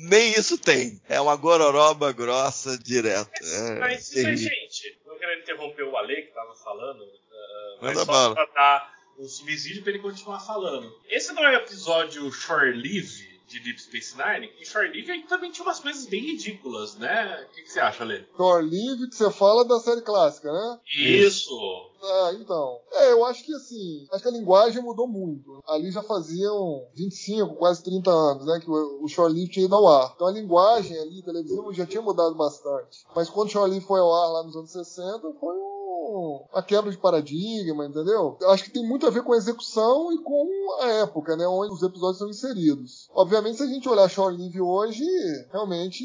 nem 0.00 0.32
isso 0.32 0.58
tem. 0.58 1.00
É 1.08 1.18
uma 1.18 1.34
gororoba 1.34 2.12
grossa 2.12 2.76
direto. 2.76 3.30
É, 3.42 3.78
Mas 3.78 4.12
isso 4.12 4.18
é, 4.18 4.36
gente, 4.36 5.00
não 5.06 5.16
querendo 5.18 5.40
interromper 5.40 5.84
o 5.84 5.96
Ale 5.96 6.16
que 6.16 6.28
estava 6.28 6.54
falando, 6.56 7.00
uh, 7.00 7.78
mas 7.80 7.94
Manda 7.94 8.04
só 8.04 8.12
bala. 8.12 8.34
pra 8.34 8.46
dar 8.54 8.94
um 9.18 9.26
subsídio 9.26 9.82
para 9.82 9.92
ele 9.92 10.02
continuar 10.02 10.40
falando. 10.40 10.94
Esse 11.08 11.32
não 11.32 11.42
é 11.42 11.52
o 11.52 11.60
episódio 11.60 12.30
Shore 12.30 12.74
Live 12.74 13.29
de 13.50 13.58
Deep 13.58 13.82
Space 13.82 14.16
Nine? 14.16 14.48
E 14.60 14.64
Shore 14.64 14.88
aí 15.10 15.22
também 15.24 15.50
tinha 15.50 15.64
umas 15.66 15.80
coisas 15.80 16.06
bem 16.06 16.20
ridículas, 16.20 16.96
né? 16.96 17.46
O 17.50 17.54
que, 17.54 17.62
que 17.62 17.72
você 17.72 17.80
acha, 17.80 18.04
Ale? 18.04 18.24
Shore 18.36 18.64
Live 18.64 19.08
que 19.08 19.16
você 19.16 19.30
fala 19.30 19.64
da 19.64 19.80
série 19.80 20.02
clássica, 20.02 20.52
né? 20.52 20.78
Isso! 20.96 21.90
Ah, 22.02 22.32
então. 22.34 22.80
É, 22.92 23.12
eu 23.12 23.24
acho 23.26 23.44
que 23.44 23.52
assim, 23.52 24.06
acho 24.12 24.22
que 24.22 24.28
a 24.28 24.32
linguagem 24.32 24.82
mudou 24.82 25.06
muito. 25.06 25.62
Ali 25.66 25.90
já 25.90 26.02
faziam 26.02 26.86
25, 26.94 27.56
quase 27.56 27.82
30 27.82 28.10
anos, 28.10 28.46
né, 28.46 28.60
que 28.60 28.70
o, 28.70 29.06
Shore 29.08 29.32
Live 29.32 29.50
tinha 29.50 29.66
ido 29.66 29.74
ao 29.74 29.86
ar. 29.86 30.12
Então 30.14 30.28
a 30.28 30.32
linguagem 30.32 30.96
ali, 30.98 31.22
televisiva, 31.22 31.72
já 31.74 31.84
tinha 31.84 32.00
mudado 32.00 32.34
bastante. 32.36 33.04
Mas 33.14 33.28
quando 33.28 33.48
o 33.48 33.50
Shore 33.50 33.70
Live 33.70 33.84
foi 33.84 34.00
ao 34.00 34.14
ar 34.14 34.28
lá 34.32 34.42
nos 34.44 34.56
anos 34.56 34.70
60, 34.70 35.32
foi 35.38 35.54
um 35.54 35.79
uma 36.10 36.62
quebra 36.62 36.90
de 36.90 36.98
paradigma, 36.98 37.86
entendeu? 37.86 38.36
Eu 38.40 38.50
acho 38.50 38.64
que 38.64 38.70
tem 38.70 38.86
muito 38.86 39.06
a 39.06 39.10
ver 39.10 39.22
com 39.22 39.32
a 39.32 39.36
execução 39.36 40.12
e 40.12 40.18
com 40.18 40.76
a 40.80 40.86
época, 41.02 41.36
né, 41.36 41.46
onde 41.46 41.72
os 41.72 41.82
episódios 41.82 42.18
são 42.18 42.28
inseridos. 42.28 43.08
Obviamente, 43.12 43.58
se 43.58 43.62
a 43.62 43.66
gente 43.66 43.88
olhar 43.88 44.08
Shore 44.08 44.36
Live 44.36 44.60
hoje, 44.60 45.04
realmente, 45.50 46.04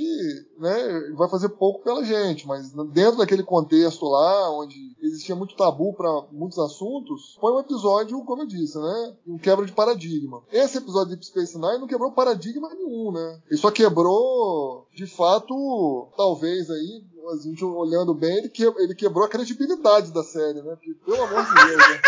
né, 0.58 1.14
vai 1.16 1.30
fazer 1.30 1.50
pouco 1.50 1.84
pela 1.84 2.04
gente, 2.04 2.48
mas 2.48 2.72
dentro 2.92 3.18
daquele 3.18 3.44
contexto 3.44 4.06
lá, 4.06 4.52
onde 4.52 4.76
existia 5.02 5.36
muito 5.36 5.56
tabu 5.56 5.94
para 5.94 6.10
muitos 6.32 6.60
assuntos, 6.60 7.38
foi 7.40 7.54
um 7.54 7.60
episódio, 7.60 8.24
como 8.26 8.44
eu 8.44 8.48
disse, 8.48 8.78
né, 8.78 9.16
um 9.28 9.38
quebra 9.38 9.66
de 9.66 9.72
paradigma. 9.72 10.42
Esse 10.52 10.78
episódio 10.78 11.10
de 11.10 11.16
Deep 11.16 11.26
Space 11.26 11.58
Nine 11.58 11.80
não 11.80 11.88
quebrou 11.88 12.12
paradigma 12.12 12.70
nenhum, 12.70 13.12
né? 13.12 13.42
Ele 13.50 13.60
só 13.60 13.72
quebrou, 13.72 14.88
de 14.96 15.06
fato, 15.08 16.08
talvez 16.18 16.70
aí, 16.70 17.04
a 17.30 17.38
gente 17.38 17.64
olhando 17.64 18.14
bem, 18.14 18.38
ele, 18.38 18.50
que, 18.50 18.64
ele 18.64 18.96
quebrou 18.96 19.26
a 19.26 19.30
credibilidade 19.30 20.14
da 20.14 20.24
série, 20.24 20.62
né? 20.62 20.76
Porque, 20.76 20.94
pelo 21.06 21.24
amor 21.24 21.46
de 21.46 21.54
Deus, 21.54 21.90
né? 21.90 22.02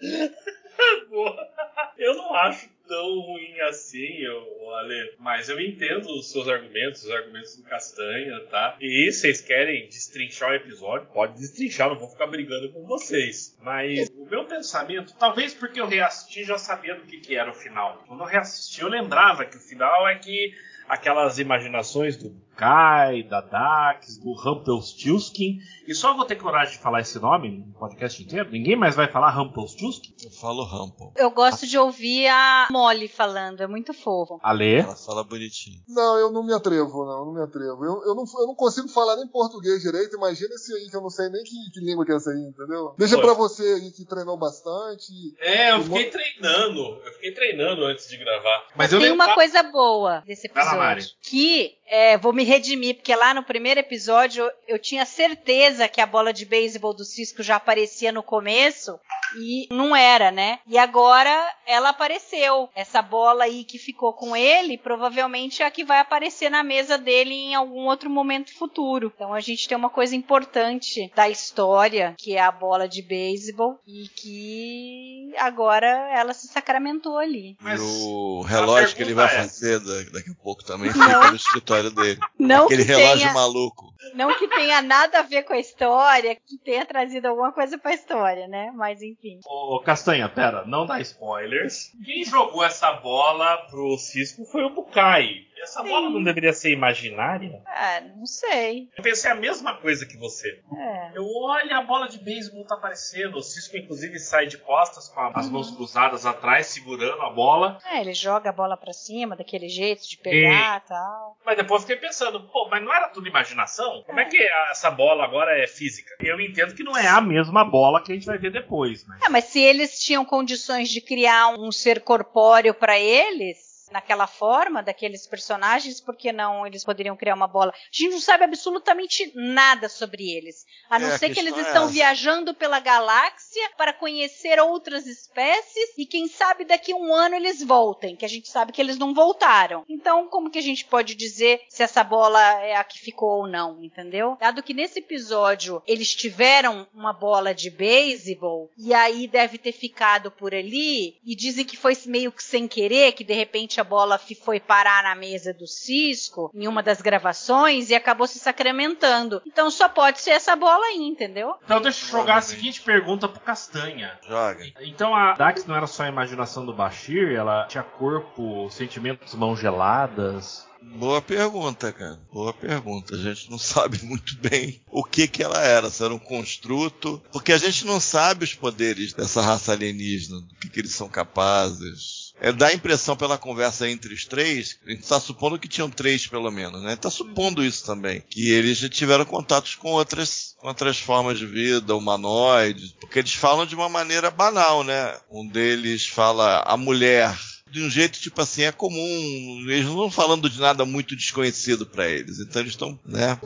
Eu 1.96 2.14
não 2.14 2.34
acho 2.34 2.68
tão 2.86 3.20
ruim 3.20 3.60
assim, 3.62 4.18
eu, 4.18 4.74
Ale, 4.74 5.14
mas 5.18 5.48
eu 5.48 5.58
entendo 5.60 6.06
os 6.18 6.30
seus 6.30 6.48
argumentos, 6.48 7.04
os 7.04 7.10
argumentos 7.10 7.56
do 7.56 7.62
Castanha, 7.62 8.40
tá? 8.50 8.76
E 8.80 9.10
se 9.10 9.20
vocês 9.20 9.40
querem 9.40 9.86
destrinchar 9.86 10.50
o 10.50 10.54
episódio, 10.54 11.08
pode 11.12 11.38
destrinchar, 11.38 11.88
não 11.88 11.98
vou 11.98 12.08
ficar 12.08 12.26
brigando 12.26 12.70
com 12.72 12.84
vocês. 12.84 13.56
Mas 13.62 14.10
o 14.10 14.26
meu 14.26 14.44
pensamento, 14.44 15.14
talvez 15.18 15.54
porque 15.54 15.80
eu 15.80 15.86
reassisti 15.86 16.44
já 16.44 16.58
sabia 16.58 16.94
do 16.94 17.06
que, 17.06 17.18
que 17.18 17.36
era 17.36 17.50
o 17.50 17.54
final. 17.54 18.04
Quando 18.06 18.20
eu 18.20 18.26
reassisti, 18.26 18.82
eu 18.82 18.88
lembrava 18.88 19.44
que 19.44 19.56
o 19.56 19.60
final 19.60 20.06
é 20.06 20.18
que 20.18 20.52
aquelas 20.88 21.38
imaginações 21.38 22.16
do 22.16 22.30
Kai, 22.56 23.22
da 23.24 23.40
Dax, 23.40 24.18
do 24.18 24.32
Rumpelstiltskin. 24.32 25.58
E 25.86 25.94
só 25.94 26.14
vou 26.16 26.24
ter 26.24 26.36
coragem 26.36 26.74
de 26.76 26.82
falar 26.82 27.00
esse 27.00 27.18
nome 27.18 27.50
no 27.50 27.72
podcast 27.78 28.22
inteiro. 28.22 28.50
Ninguém 28.50 28.76
mais 28.76 28.94
vai 28.94 29.10
falar 29.10 29.30
Rumpelstiltskin. 29.30 30.14
Eu 30.24 30.30
falo 30.30 30.64
Rumpel. 30.64 31.12
Eu 31.16 31.30
gosto 31.30 31.66
de 31.66 31.76
ouvir 31.78 32.26
a 32.28 32.68
Molly 32.70 33.08
falando, 33.08 33.62
é 33.62 33.66
muito 33.66 33.92
fofo. 33.92 34.38
Ale? 34.42 34.76
Ela 34.76 34.96
fala 34.96 35.24
bonitinho. 35.24 35.80
Não, 35.88 36.16
eu 36.18 36.30
não 36.32 36.44
me 36.44 36.54
atrevo, 36.54 37.04
não, 37.04 37.18
eu 37.20 37.24
não 37.26 37.34
me 37.34 37.42
atrevo. 37.42 37.84
Eu, 37.84 38.02
eu, 38.06 38.14
não, 38.14 38.24
eu 38.40 38.46
não 38.46 38.54
consigo 38.54 38.88
falar 38.88 39.16
nem 39.16 39.26
português 39.28 39.82
direito, 39.82 40.16
imagina 40.16 40.54
esse 40.54 40.72
aí 40.74 40.88
que 40.88 40.96
eu 40.96 41.00
não 41.02 41.10
sei 41.10 41.28
nem 41.28 41.42
que, 41.42 41.50
que 41.72 41.80
língua 41.80 42.04
que 42.06 42.12
é 42.12 42.16
essa 42.16 42.30
aí, 42.30 42.38
entendeu? 42.40 42.94
Deixa 42.98 43.14
Foi. 43.16 43.24
pra 43.24 43.34
você 43.34 43.62
aí 43.62 43.90
que 43.92 44.04
treinou 44.06 44.36
bastante. 44.38 45.12
É, 45.40 45.72
eu 45.72 45.82
fiquei 45.82 46.04
mo- 46.06 46.10
treinando. 46.10 46.80
Eu 47.04 47.12
fiquei 47.14 47.32
treinando 47.32 47.84
antes 47.84 48.08
de 48.08 48.16
gravar. 48.16 48.64
Mas 48.76 48.92
eu 48.92 48.98
Tem 49.00 49.10
lembro. 49.10 49.24
uma 49.24 49.34
coisa 49.34 49.62
boa 49.64 50.20
desse 50.26 50.46
episódio. 50.46 51.06
Que 51.22 51.74
é, 51.86 52.16
vou 52.16 52.32
me 52.32 52.43
redimir, 52.44 52.96
porque 52.96 53.14
lá 53.14 53.34
no 53.34 53.42
primeiro 53.42 53.80
episódio 53.80 54.44
eu, 54.44 54.50
eu 54.68 54.78
tinha 54.78 55.04
certeza 55.04 55.88
que 55.88 56.00
a 56.00 56.06
bola 56.06 56.32
de 56.32 56.44
beisebol 56.44 56.94
do 56.94 57.04
Cisco 57.04 57.42
já 57.42 57.56
aparecia 57.56 58.12
no 58.12 58.22
começo. 58.22 58.98
E 59.36 59.66
não 59.68 59.96
era, 59.96 60.30
né? 60.30 60.60
E 60.64 60.78
agora 60.78 61.28
ela 61.66 61.88
apareceu. 61.88 62.68
Essa 62.72 63.02
bola 63.02 63.44
aí 63.44 63.64
que 63.64 63.78
ficou 63.78 64.12
com 64.12 64.36
ele, 64.36 64.78
provavelmente 64.78 65.60
é 65.60 65.66
a 65.66 65.70
que 65.72 65.82
vai 65.84 65.98
aparecer 65.98 66.48
na 66.50 66.62
mesa 66.62 66.96
dele 66.96 67.34
em 67.34 67.54
algum 67.54 67.86
outro 67.86 68.08
momento 68.08 68.54
futuro. 68.56 69.12
Então 69.12 69.34
a 69.34 69.40
gente 69.40 69.66
tem 69.66 69.76
uma 69.76 69.90
coisa 69.90 70.14
importante 70.14 71.10
da 71.16 71.28
história, 71.28 72.14
que 72.16 72.36
é 72.36 72.40
a 72.40 72.52
bola 72.52 72.86
de 72.88 73.02
beisebol, 73.02 73.76
e 73.88 74.06
que 74.08 75.34
agora 75.38 75.88
ela 76.14 76.32
se 76.32 76.46
sacramentou 76.46 77.18
ali. 77.18 77.56
Mas 77.60 77.80
e 77.80 77.82
o 77.84 78.42
relógio 78.42 78.94
que 78.94 79.02
ele 79.02 79.14
vai 79.14 79.26
é- 79.26 79.28
fazer 79.42 79.80
da- 79.80 80.10
daqui 80.12 80.30
a 80.30 80.42
pouco 80.42 80.62
também 80.64 80.92
fica 80.92 81.30
no 81.30 81.36
escritório 81.36 81.90
dele. 81.90 82.20
Não 82.38 82.64
Aquele 82.66 82.84
que 82.84 82.92
relógio 82.92 83.18
tenha- 83.20 83.32
maluco. 83.32 83.94
Não 84.14 84.36
que 84.36 84.46
tenha 84.48 84.82
nada 84.82 85.20
a 85.20 85.22
ver 85.22 85.44
com 85.44 85.52
a 85.54 85.58
história, 85.58 86.34
que 86.34 86.58
tenha 86.58 86.84
trazido 86.84 87.26
alguma 87.28 87.52
coisa 87.52 87.78
pra 87.78 87.94
história, 87.94 88.46
né? 88.48 88.70
Mas 88.74 89.00
enfim. 89.00 89.40
Ô, 89.46 89.80
Castanha, 89.80 90.28
pera, 90.28 90.64
não 90.66 90.84
dá 90.84 91.00
spoilers. 91.00 91.90
Quem 92.04 92.24
jogou 92.24 92.62
essa 92.64 92.92
bola 92.92 93.56
pro 93.70 93.96
Cisco 93.96 94.44
foi 94.44 94.62
o 94.64 94.70
Bukai. 94.74 95.46
Essa 95.64 95.82
Sim. 95.82 95.88
bola 95.88 96.10
não 96.10 96.22
deveria 96.22 96.52
ser 96.52 96.70
imaginária? 96.70 97.62
É, 97.66 98.00
não 98.16 98.26
sei. 98.26 98.88
Eu 98.96 99.02
pensei 99.02 99.30
a 99.30 99.34
mesma 99.34 99.76
coisa 99.78 100.06
que 100.06 100.16
você. 100.16 100.60
É. 100.76 101.12
Eu 101.14 101.26
olho, 101.26 101.74
a 101.74 101.82
bola 101.82 102.06
de 102.08 102.18
beisebol 102.18 102.64
tá 102.66 102.74
aparecendo. 102.74 103.36
O 103.38 103.42
Cisco, 103.42 103.76
inclusive, 103.76 104.18
sai 104.18 104.46
de 104.46 104.58
costas 104.58 105.08
com 105.08 105.20
as 105.34 105.48
mãos 105.48 105.70
cruzadas 105.74 106.26
atrás, 106.26 106.66
segurando 106.66 107.20
a 107.22 107.30
bola. 107.30 107.78
É, 107.90 108.00
ele 108.00 108.12
joga 108.14 108.50
a 108.50 108.52
bola 108.52 108.76
pra 108.76 108.92
cima 108.92 109.34
daquele 109.36 109.68
jeito 109.68 110.08
de 110.08 110.18
pegar 110.18 110.82
e 110.84 110.88
tal. 110.88 111.36
Mas 111.44 111.56
depois 111.56 111.82
fiquei 111.82 111.96
pensando, 111.96 112.40
pô, 112.48 112.68
mas 112.70 112.82
não 112.82 112.92
era 112.94 113.08
tudo 113.08 113.26
imaginação? 113.28 114.02
Como 114.06 114.20
é 114.20 114.24
que 114.26 114.36
a- 114.38 114.68
essa 114.70 114.90
bola 114.90 115.24
agora 115.24 115.58
é 115.58 115.66
física? 115.66 116.14
Eu 116.20 116.40
entendo 116.40 116.74
que 116.74 116.84
não 116.84 116.96
é 116.96 117.06
a 117.06 117.20
mesma 117.20 117.64
bola 117.64 118.02
que 118.02 118.12
a 118.12 118.14
gente 118.14 118.26
vai 118.26 118.38
ver 118.38 118.52
depois, 118.52 119.06
né? 119.06 119.18
É, 119.24 119.28
mas 119.28 119.44
se 119.44 119.60
eles 119.60 119.98
tinham 119.98 120.24
condições 120.24 120.90
de 120.90 121.00
criar 121.00 121.48
um 121.58 121.72
ser 121.72 122.00
corpóreo 122.02 122.74
pra 122.74 122.98
eles. 122.98 123.73
Naquela 123.94 124.26
forma, 124.26 124.82
daqueles 124.82 125.24
personagens, 125.24 126.00
por 126.00 126.16
que 126.16 126.32
não 126.32 126.66
eles 126.66 126.82
poderiam 126.82 127.16
criar 127.16 127.34
uma 127.36 127.46
bola? 127.46 127.70
A 127.72 127.76
gente 127.92 128.10
não 128.10 128.20
sabe 128.20 128.42
absolutamente 128.42 129.30
nada 129.36 129.88
sobre 129.88 130.32
eles. 130.32 130.66
A 130.90 130.98
não 130.98 131.12
É, 131.12 131.16
ser 131.18 131.30
que 131.32 131.38
eles 131.38 131.56
é 131.56 131.60
estão 131.60 131.84
essa. 131.84 131.92
viajando 131.92 132.52
pela 132.54 132.80
galáxia 132.80 133.70
para 133.76 133.92
conhecer 133.92 134.58
outras 134.58 135.06
espécies 135.06 135.90
e 135.96 136.04
quem 136.06 136.26
sabe 136.26 136.64
daqui 136.64 136.90
a 136.92 136.96
um 136.96 137.14
ano 137.14 137.36
eles 137.36 137.62
voltem, 137.62 138.16
que 138.16 138.24
a 138.24 138.28
gente 138.28 138.48
sabe 138.48 138.72
que 138.72 138.80
eles 138.82 138.98
não 138.98 139.14
voltaram. 139.14 139.84
Então, 139.88 140.26
como 140.26 140.50
que 140.50 140.58
a 140.58 140.62
gente 140.62 140.84
pode 140.86 141.14
dizer 141.14 141.60
se 141.68 141.84
essa 141.84 142.02
bola 142.02 142.42
é 142.62 142.74
a 142.74 142.82
que 142.82 142.98
ficou 142.98 143.42
ou 143.42 143.46
não, 143.46 143.80
entendeu? 143.84 144.36
Dado 144.40 144.60
que 144.60 144.74
nesse 144.74 144.98
episódio 144.98 145.80
eles 145.86 146.12
tiveram 146.12 146.84
uma 146.92 147.12
bola 147.12 147.54
de 147.54 147.70
beisebol 147.70 148.72
e 148.76 148.92
aí 148.92 149.28
deve 149.28 149.56
ter 149.56 149.70
ficado 149.72 150.32
por 150.32 150.52
ali 150.52 151.16
e 151.24 151.36
dizem 151.36 151.64
que 151.64 151.76
foi 151.76 151.96
meio 152.06 152.32
que 152.32 152.42
sem 152.42 152.66
querer, 152.66 153.12
que 153.12 153.22
de 153.22 153.34
repente 153.34 153.80
a 153.80 153.83
a 153.84 153.86
bola 153.86 154.18
foi 154.42 154.58
parar 154.58 155.02
na 155.02 155.14
mesa 155.14 155.52
do 155.52 155.66
Cisco 155.66 156.50
em 156.54 156.66
uma 156.66 156.82
das 156.82 157.02
gravações 157.02 157.90
e 157.90 157.94
acabou 157.94 158.26
se 158.26 158.38
sacramentando. 158.38 159.42
Então 159.46 159.70
só 159.70 159.88
pode 159.88 160.20
ser 160.22 160.30
essa 160.30 160.56
bola 160.56 160.86
aí, 160.86 161.02
entendeu? 161.02 161.54
Então 161.62 161.80
deixa 161.82 162.06
eu 162.06 162.10
jogar 162.10 162.36
a 162.36 162.40
seguinte 162.40 162.80
pergunta 162.80 163.28
pro 163.28 163.40
Castanha. 163.40 164.18
Joga. 164.26 164.64
Então 164.80 165.14
a 165.14 165.34
Dax 165.34 165.66
não 165.66 165.76
era 165.76 165.86
só 165.86 166.04
a 166.04 166.08
imaginação 166.08 166.64
do 166.64 166.72
Bashir, 166.72 167.32
ela 167.32 167.66
tinha 167.66 167.82
corpo, 167.82 168.70
sentimentos, 168.70 169.34
mãos 169.34 169.60
geladas. 169.60 170.66
Boa 170.96 171.20
pergunta, 171.20 171.92
cara. 171.92 172.20
Boa 172.32 172.52
pergunta. 172.52 173.14
A 173.14 173.18
gente 173.18 173.50
não 173.50 173.58
sabe 173.58 174.02
muito 174.04 174.36
bem 174.38 174.80
o 174.90 175.02
que 175.02 175.26
que 175.26 175.42
ela 175.42 175.58
era. 175.58 175.90
Se 175.90 176.04
era 176.04 176.14
um 176.14 176.18
construto. 176.18 177.22
Porque 177.32 177.52
a 177.52 177.58
gente 177.58 177.86
não 177.86 177.98
sabe 177.98 178.44
os 178.44 178.54
poderes 178.54 179.12
dessa 179.12 179.40
raça 179.40 179.72
alienígena, 179.72 180.40
do 180.40 180.54
que, 180.56 180.68
que 180.68 180.80
eles 180.80 180.94
são 180.94 181.08
capazes. 181.08 182.23
É, 182.44 182.52
dá 182.52 182.66
a 182.66 182.74
impressão 182.74 183.16
pela 183.16 183.38
conversa 183.38 183.88
entre 183.88 184.12
os 184.12 184.26
três, 184.26 184.78
a 184.86 184.90
gente 184.90 185.02
está 185.02 185.18
supondo 185.18 185.58
que 185.58 185.66
tinham 185.66 185.88
três 185.88 186.26
pelo 186.26 186.50
menos, 186.50 186.82
né? 186.82 186.92
Está 186.92 187.08
supondo 187.08 187.64
isso 187.64 187.86
também. 187.86 188.22
Que 188.28 188.50
eles 188.50 188.76
já 188.76 188.86
tiveram 188.86 189.24
contatos 189.24 189.76
com 189.76 189.92
outras, 189.92 190.54
com 190.58 190.68
outras 190.68 190.98
formas 190.98 191.38
de 191.38 191.46
vida, 191.46 191.96
humanoides. 191.96 192.92
Porque 193.00 193.20
eles 193.20 193.32
falam 193.32 193.64
de 193.64 193.74
uma 193.74 193.88
maneira 193.88 194.30
banal, 194.30 194.84
né? 194.84 195.16
Um 195.30 195.48
deles 195.48 196.06
fala 196.06 196.62
a 196.66 196.76
mulher 196.76 197.34
de 197.70 197.82
um 197.82 197.88
jeito 197.88 198.20
tipo 198.20 198.38
assim 198.42 198.64
é 198.64 198.72
comum. 198.72 199.64
Eles 199.66 199.86
não 199.86 199.94
estão 199.94 200.10
falando 200.10 200.50
de 200.50 200.60
nada 200.60 200.84
muito 200.84 201.16
desconhecido 201.16 201.86
para 201.86 202.06
eles. 202.06 202.40
Então 202.40 202.60
eles 202.60 202.74
estão, 202.74 202.98
né? 203.06 203.38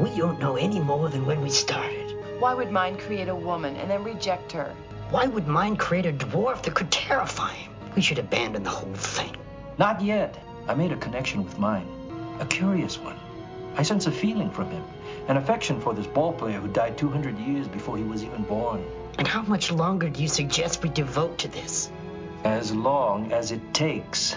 We 0.00 0.08
don't 0.16 0.40
know 0.40 0.56
any 0.56 0.80
more 0.80 1.12
than 1.12 1.26
when 1.26 1.42
we 1.42 1.50
started. 1.50 2.16
Why 2.40 2.54
would 2.54 2.72
mind 2.72 2.96
create 2.96 3.28
a 3.28 3.34
woman 3.34 3.74
and 3.76 3.88
then 3.88 4.02
reject 4.02 4.54
her? 4.54 4.74
Why 5.10 5.26
would 5.26 5.46
mind 5.46 5.78
create 5.78 6.08
a 6.08 6.12
dwarf 6.14 6.62
that 6.62 6.74
could 6.74 6.90
terrify 6.90 7.52
him? 7.52 7.77
We 7.98 8.02
should 8.02 8.20
abandon 8.20 8.62
the 8.62 8.70
whole 8.70 8.94
thing. 8.94 9.34
Not 9.76 10.00
yet. 10.00 10.38
I 10.68 10.74
made 10.74 10.92
a 10.92 10.96
connection 10.96 11.42
with 11.42 11.58
mine. 11.58 11.88
A 12.38 12.46
curious 12.46 12.96
one. 12.96 13.16
I 13.76 13.82
sense 13.82 14.06
a 14.06 14.12
feeling 14.12 14.52
from 14.52 14.70
him. 14.70 14.84
An 15.26 15.36
affection 15.36 15.80
for 15.80 15.92
this 15.94 16.06
ball 16.06 16.32
player 16.32 16.60
who 16.60 16.68
died 16.68 16.96
200 16.96 17.36
years 17.40 17.66
before 17.66 17.98
he 17.98 18.04
was 18.04 18.22
even 18.22 18.44
born. 18.44 18.84
And 19.18 19.26
how 19.26 19.42
much 19.42 19.72
longer 19.72 20.08
do 20.08 20.22
you 20.22 20.28
suggest 20.28 20.80
we 20.80 20.90
devote 20.90 21.38
to 21.38 21.48
this? 21.48 21.90
As 22.44 22.72
long 22.72 23.32
as 23.32 23.50
it 23.50 23.74
takes. 23.74 24.36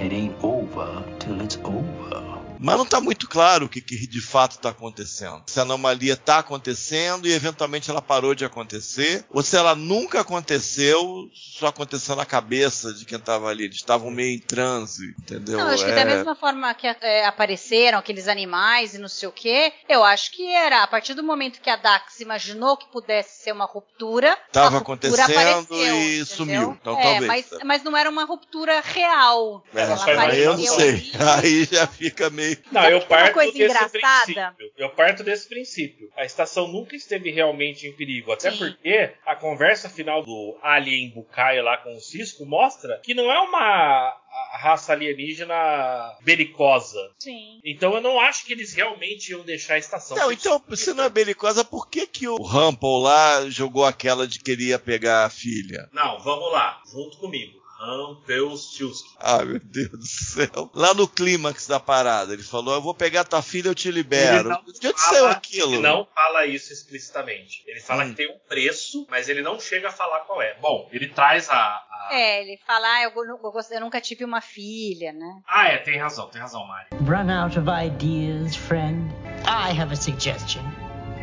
It 0.00 0.12
ain't 0.12 0.34
over 0.42 1.04
till 1.20 1.40
it's 1.40 1.58
over. 1.62 2.39
Mas 2.62 2.76
não 2.76 2.84
está 2.84 3.00
muito 3.00 3.26
claro 3.26 3.64
o 3.64 3.68
que, 3.68 3.80
que 3.80 4.06
de 4.06 4.20
fato 4.20 4.52
está 4.52 4.68
acontecendo. 4.68 5.42
Se 5.46 5.58
a 5.58 5.62
anomalia 5.62 6.12
está 6.12 6.38
acontecendo 6.38 7.26
e 7.26 7.32
eventualmente 7.32 7.90
ela 7.90 8.02
parou 8.02 8.34
de 8.34 8.44
acontecer, 8.44 9.24
ou 9.30 9.42
se 9.42 9.56
ela 9.56 9.74
nunca 9.74 10.20
aconteceu, 10.20 11.30
só 11.32 11.68
aconteceu 11.68 12.14
na 12.14 12.26
cabeça 12.26 12.92
de 12.92 13.04
quem 13.06 13.16
estava 13.18 13.48
ali. 13.48 13.64
Eles 13.64 13.76
estavam 13.76 14.10
meio 14.10 14.34
em 14.36 14.38
transe, 14.38 15.14
entendeu? 15.18 15.58
Não, 15.58 15.68
acho 15.68 15.84
que 15.84 15.90
É- 15.90 15.94
da 15.94 16.04
mesma 16.04 16.34
forma 16.36 16.72
que 16.74 16.86
é, 16.86 17.24
apareceram 17.26 17.98
aqueles 17.98 18.28
animais 18.28 18.94
e 18.94 18.98
não 18.98 19.08
sei 19.08 19.28
o 19.28 19.32
quê, 19.32 19.72
eu 19.88 20.04
acho 20.04 20.30
que 20.32 20.46
era 20.52 20.82
a 20.82 20.86
partir 20.86 21.14
do 21.14 21.22
momento 21.22 21.60
que 21.60 21.70
a 21.70 21.76
Dax 21.76 22.20
imaginou 22.20 22.76
que 22.76 22.90
pudesse 22.92 23.42
ser 23.42 23.52
uma 23.52 23.64
ruptura, 23.64 24.36
Tava 24.52 24.76
a 24.76 24.78
ruptura 24.80 25.24
acontecendo 25.24 25.64
apareceu, 25.64 25.76
e 25.76 26.20
entendeu? 26.20 26.26
sumiu. 26.26 26.78
Então, 26.80 26.98
é, 26.98 27.02
talvez. 27.02 27.26
Mas, 27.26 27.46
mas 27.64 27.82
não 27.82 27.96
era 27.96 28.10
uma 28.10 28.24
ruptura 28.24 28.80
real. 28.80 29.64
É, 29.74 29.82
Ela 29.82 30.22
aí 30.22 30.40
eu 30.40 30.56
não 30.56 30.64
sei. 30.64 31.10
Aí 31.40 31.64
já 31.70 31.86
fica 31.86 32.28
meio. 32.28 32.49
Não, 32.70 32.80
Sabe 32.82 32.92
eu 32.92 32.98
uma 32.98 33.06
parto 33.06 33.34
coisa 33.34 33.52
desse 33.52 33.64
engraçada? 33.64 33.90
princípio. 33.90 34.72
Eu 34.76 34.90
parto 34.90 35.22
desse 35.24 35.48
princípio. 35.48 36.10
A 36.16 36.24
estação 36.24 36.68
nunca 36.68 36.96
esteve 36.96 37.30
realmente 37.30 37.86
em 37.86 37.92
perigo. 37.92 38.32
Até 38.32 38.50
Sim. 38.50 38.58
porque 38.58 39.12
a 39.26 39.36
conversa 39.36 39.88
final 39.88 40.22
do 40.22 40.58
Alien 40.62 41.10
Bucaio 41.10 41.62
lá 41.62 41.76
com 41.78 41.94
o 41.94 42.00
Cisco 42.00 42.44
mostra 42.46 43.00
que 43.02 43.14
não 43.14 43.30
é 43.30 43.38
uma 43.40 44.16
raça 44.52 44.92
alienígena 44.92 46.16
belicosa. 46.22 47.10
Sim. 47.18 47.60
Então 47.64 47.94
eu 47.94 48.00
não 48.00 48.20
acho 48.20 48.44
que 48.44 48.52
eles 48.52 48.72
realmente 48.74 49.30
iam 49.30 49.42
deixar 49.42 49.74
a 49.74 49.78
estação. 49.78 50.16
Não, 50.16 50.30
então, 50.32 50.62
se 50.74 50.92
não 50.94 51.04
é 51.04 51.08
belicosa, 51.10 51.64
por 51.64 51.88
que, 51.88 52.06
que 52.06 52.28
o 52.28 52.36
Rumpel 52.36 52.98
lá 52.98 53.48
jogou 53.48 53.84
aquela 53.84 54.26
de 54.26 54.38
que 54.38 54.50
ele 54.52 54.68
ia 54.68 54.78
pegar 54.78 55.24
a 55.24 55.30
filha? 55.30 55.88
Não, 55.92 56.18
vamos 56.20 56.52
lá, 56.52 56.80
junto 56.90 57.18
comigo. 57.18 57.59
Rampelstiltskin. 57.80 59.08
Ah, 59.18 59.44
meu 59.44 59.58
Deus 59.60 59.90
do 59.90 60.06
céu. 60.06 60.70
Lá 60.74 60.92
no 60.94 61.08
clímax 61.08 61.66
da 61.66 61.80
parada, 61.80 62.32
ele 62.32 62.42
falou: 62.42 62.74
Eu 62.74 62.82
vou 62.82 62.94
pegar 62.94 63.24
tua 63.24 63.42
filha, 63.42 63.68
eu 63.68 63.74
te 63.74 63.88
Ele 63.88 63.98
libero. 63.98 64.48
não 64.50 64.62
De 64.64 64.88
onde 64.88 65.00
fala- 65.00 65.12
saiu 65.12 65.26
aquilo? 65.28 65.74
Ele 65.74 65.82
não 65.82 66.06
fala 66.14 66.46
isso 66.46 66.72
explicitamente. 66.72 67.62
Ele 67.66 67.80
fala 67.80 68.04
Hum. 68.04 68.10
que 68.10 68.16
tem 68.16 68.30
um 68.30 68.38
preço, 68.48 69.06
mas 69.10 69.28
ele 69.28 69.42
não 69.42 69.58
chega 69.58 69.88
a 69.88 69.92
falar 69.92 70.20
qual 70.20 70.40
é. 70.42 70.58
Bom, 70.60 70.88
ele 70.92 71.08
traz 71.08 71.48
a. 71.48 71.54
a- 71.56 72.08
É, 72.12 72.42
ele 72.42 72.58
fala, 72.66 72.86
ah, 72.86 73.02
eu, 73.04 73.10
eu, 73.14 73.38
eu 73.70 73.80
nunca 73.80 74.00
tive 74.00 74.24
uma 74.24 74.40
filha, 74.40 75.12
né? 75.12 75.40
Ah, 75.46 75.68
é, 75.68 75.78
tem 75.78 75.98
razão, 75.98 76.28
tem 76.28 76.40
razão, 76.40 76.66
Mari. 76.66 76.88
Run 77.02 77.30
out 77.32 77.58
of 77.58 77.68
ideas, 77.68 78.56
friend? 78.56 79.10
I 79.46 79.78
have 79.80 79.92
a 79.92 79.96
suggestion. 79.96 80.62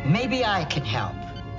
Maybe 0.04 0.38
I 0.42 0.64
can 0.66 0.84
help. 0.84 1.14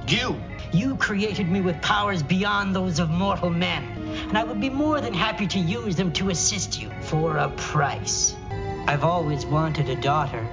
You! 0.09 0.35
You 0.71 0.95
created 0.97 1.49
me 1.49 1.61
with 1.61 1.81
powers 1.81 2.21
beyond 2.21 2.75
those 2.75 2.99
of 2.99 3.09
mortal 3.09 3.49
men, 3.49 3.83
and 4.29 4.37
I 4.37 4.43
would 4.43 4.61
be 4.61 4.69
more 4.69 5.01
than 5.01 5.13
happy 5.13 5.47
to 5.47 5.59
use 5.59 5.95
them 5.95 6.11
to 6.13 6.29
assist 6.29 6.79
you 6.79 6.91
for 7.01 7.37
a 7.37 7.49
price. 7.49 8.35
I've 8.87 9.03
always 9.03 9.45
wanted 9.45 9.89
a 9.89 9.95
daughter. 9.95 10.47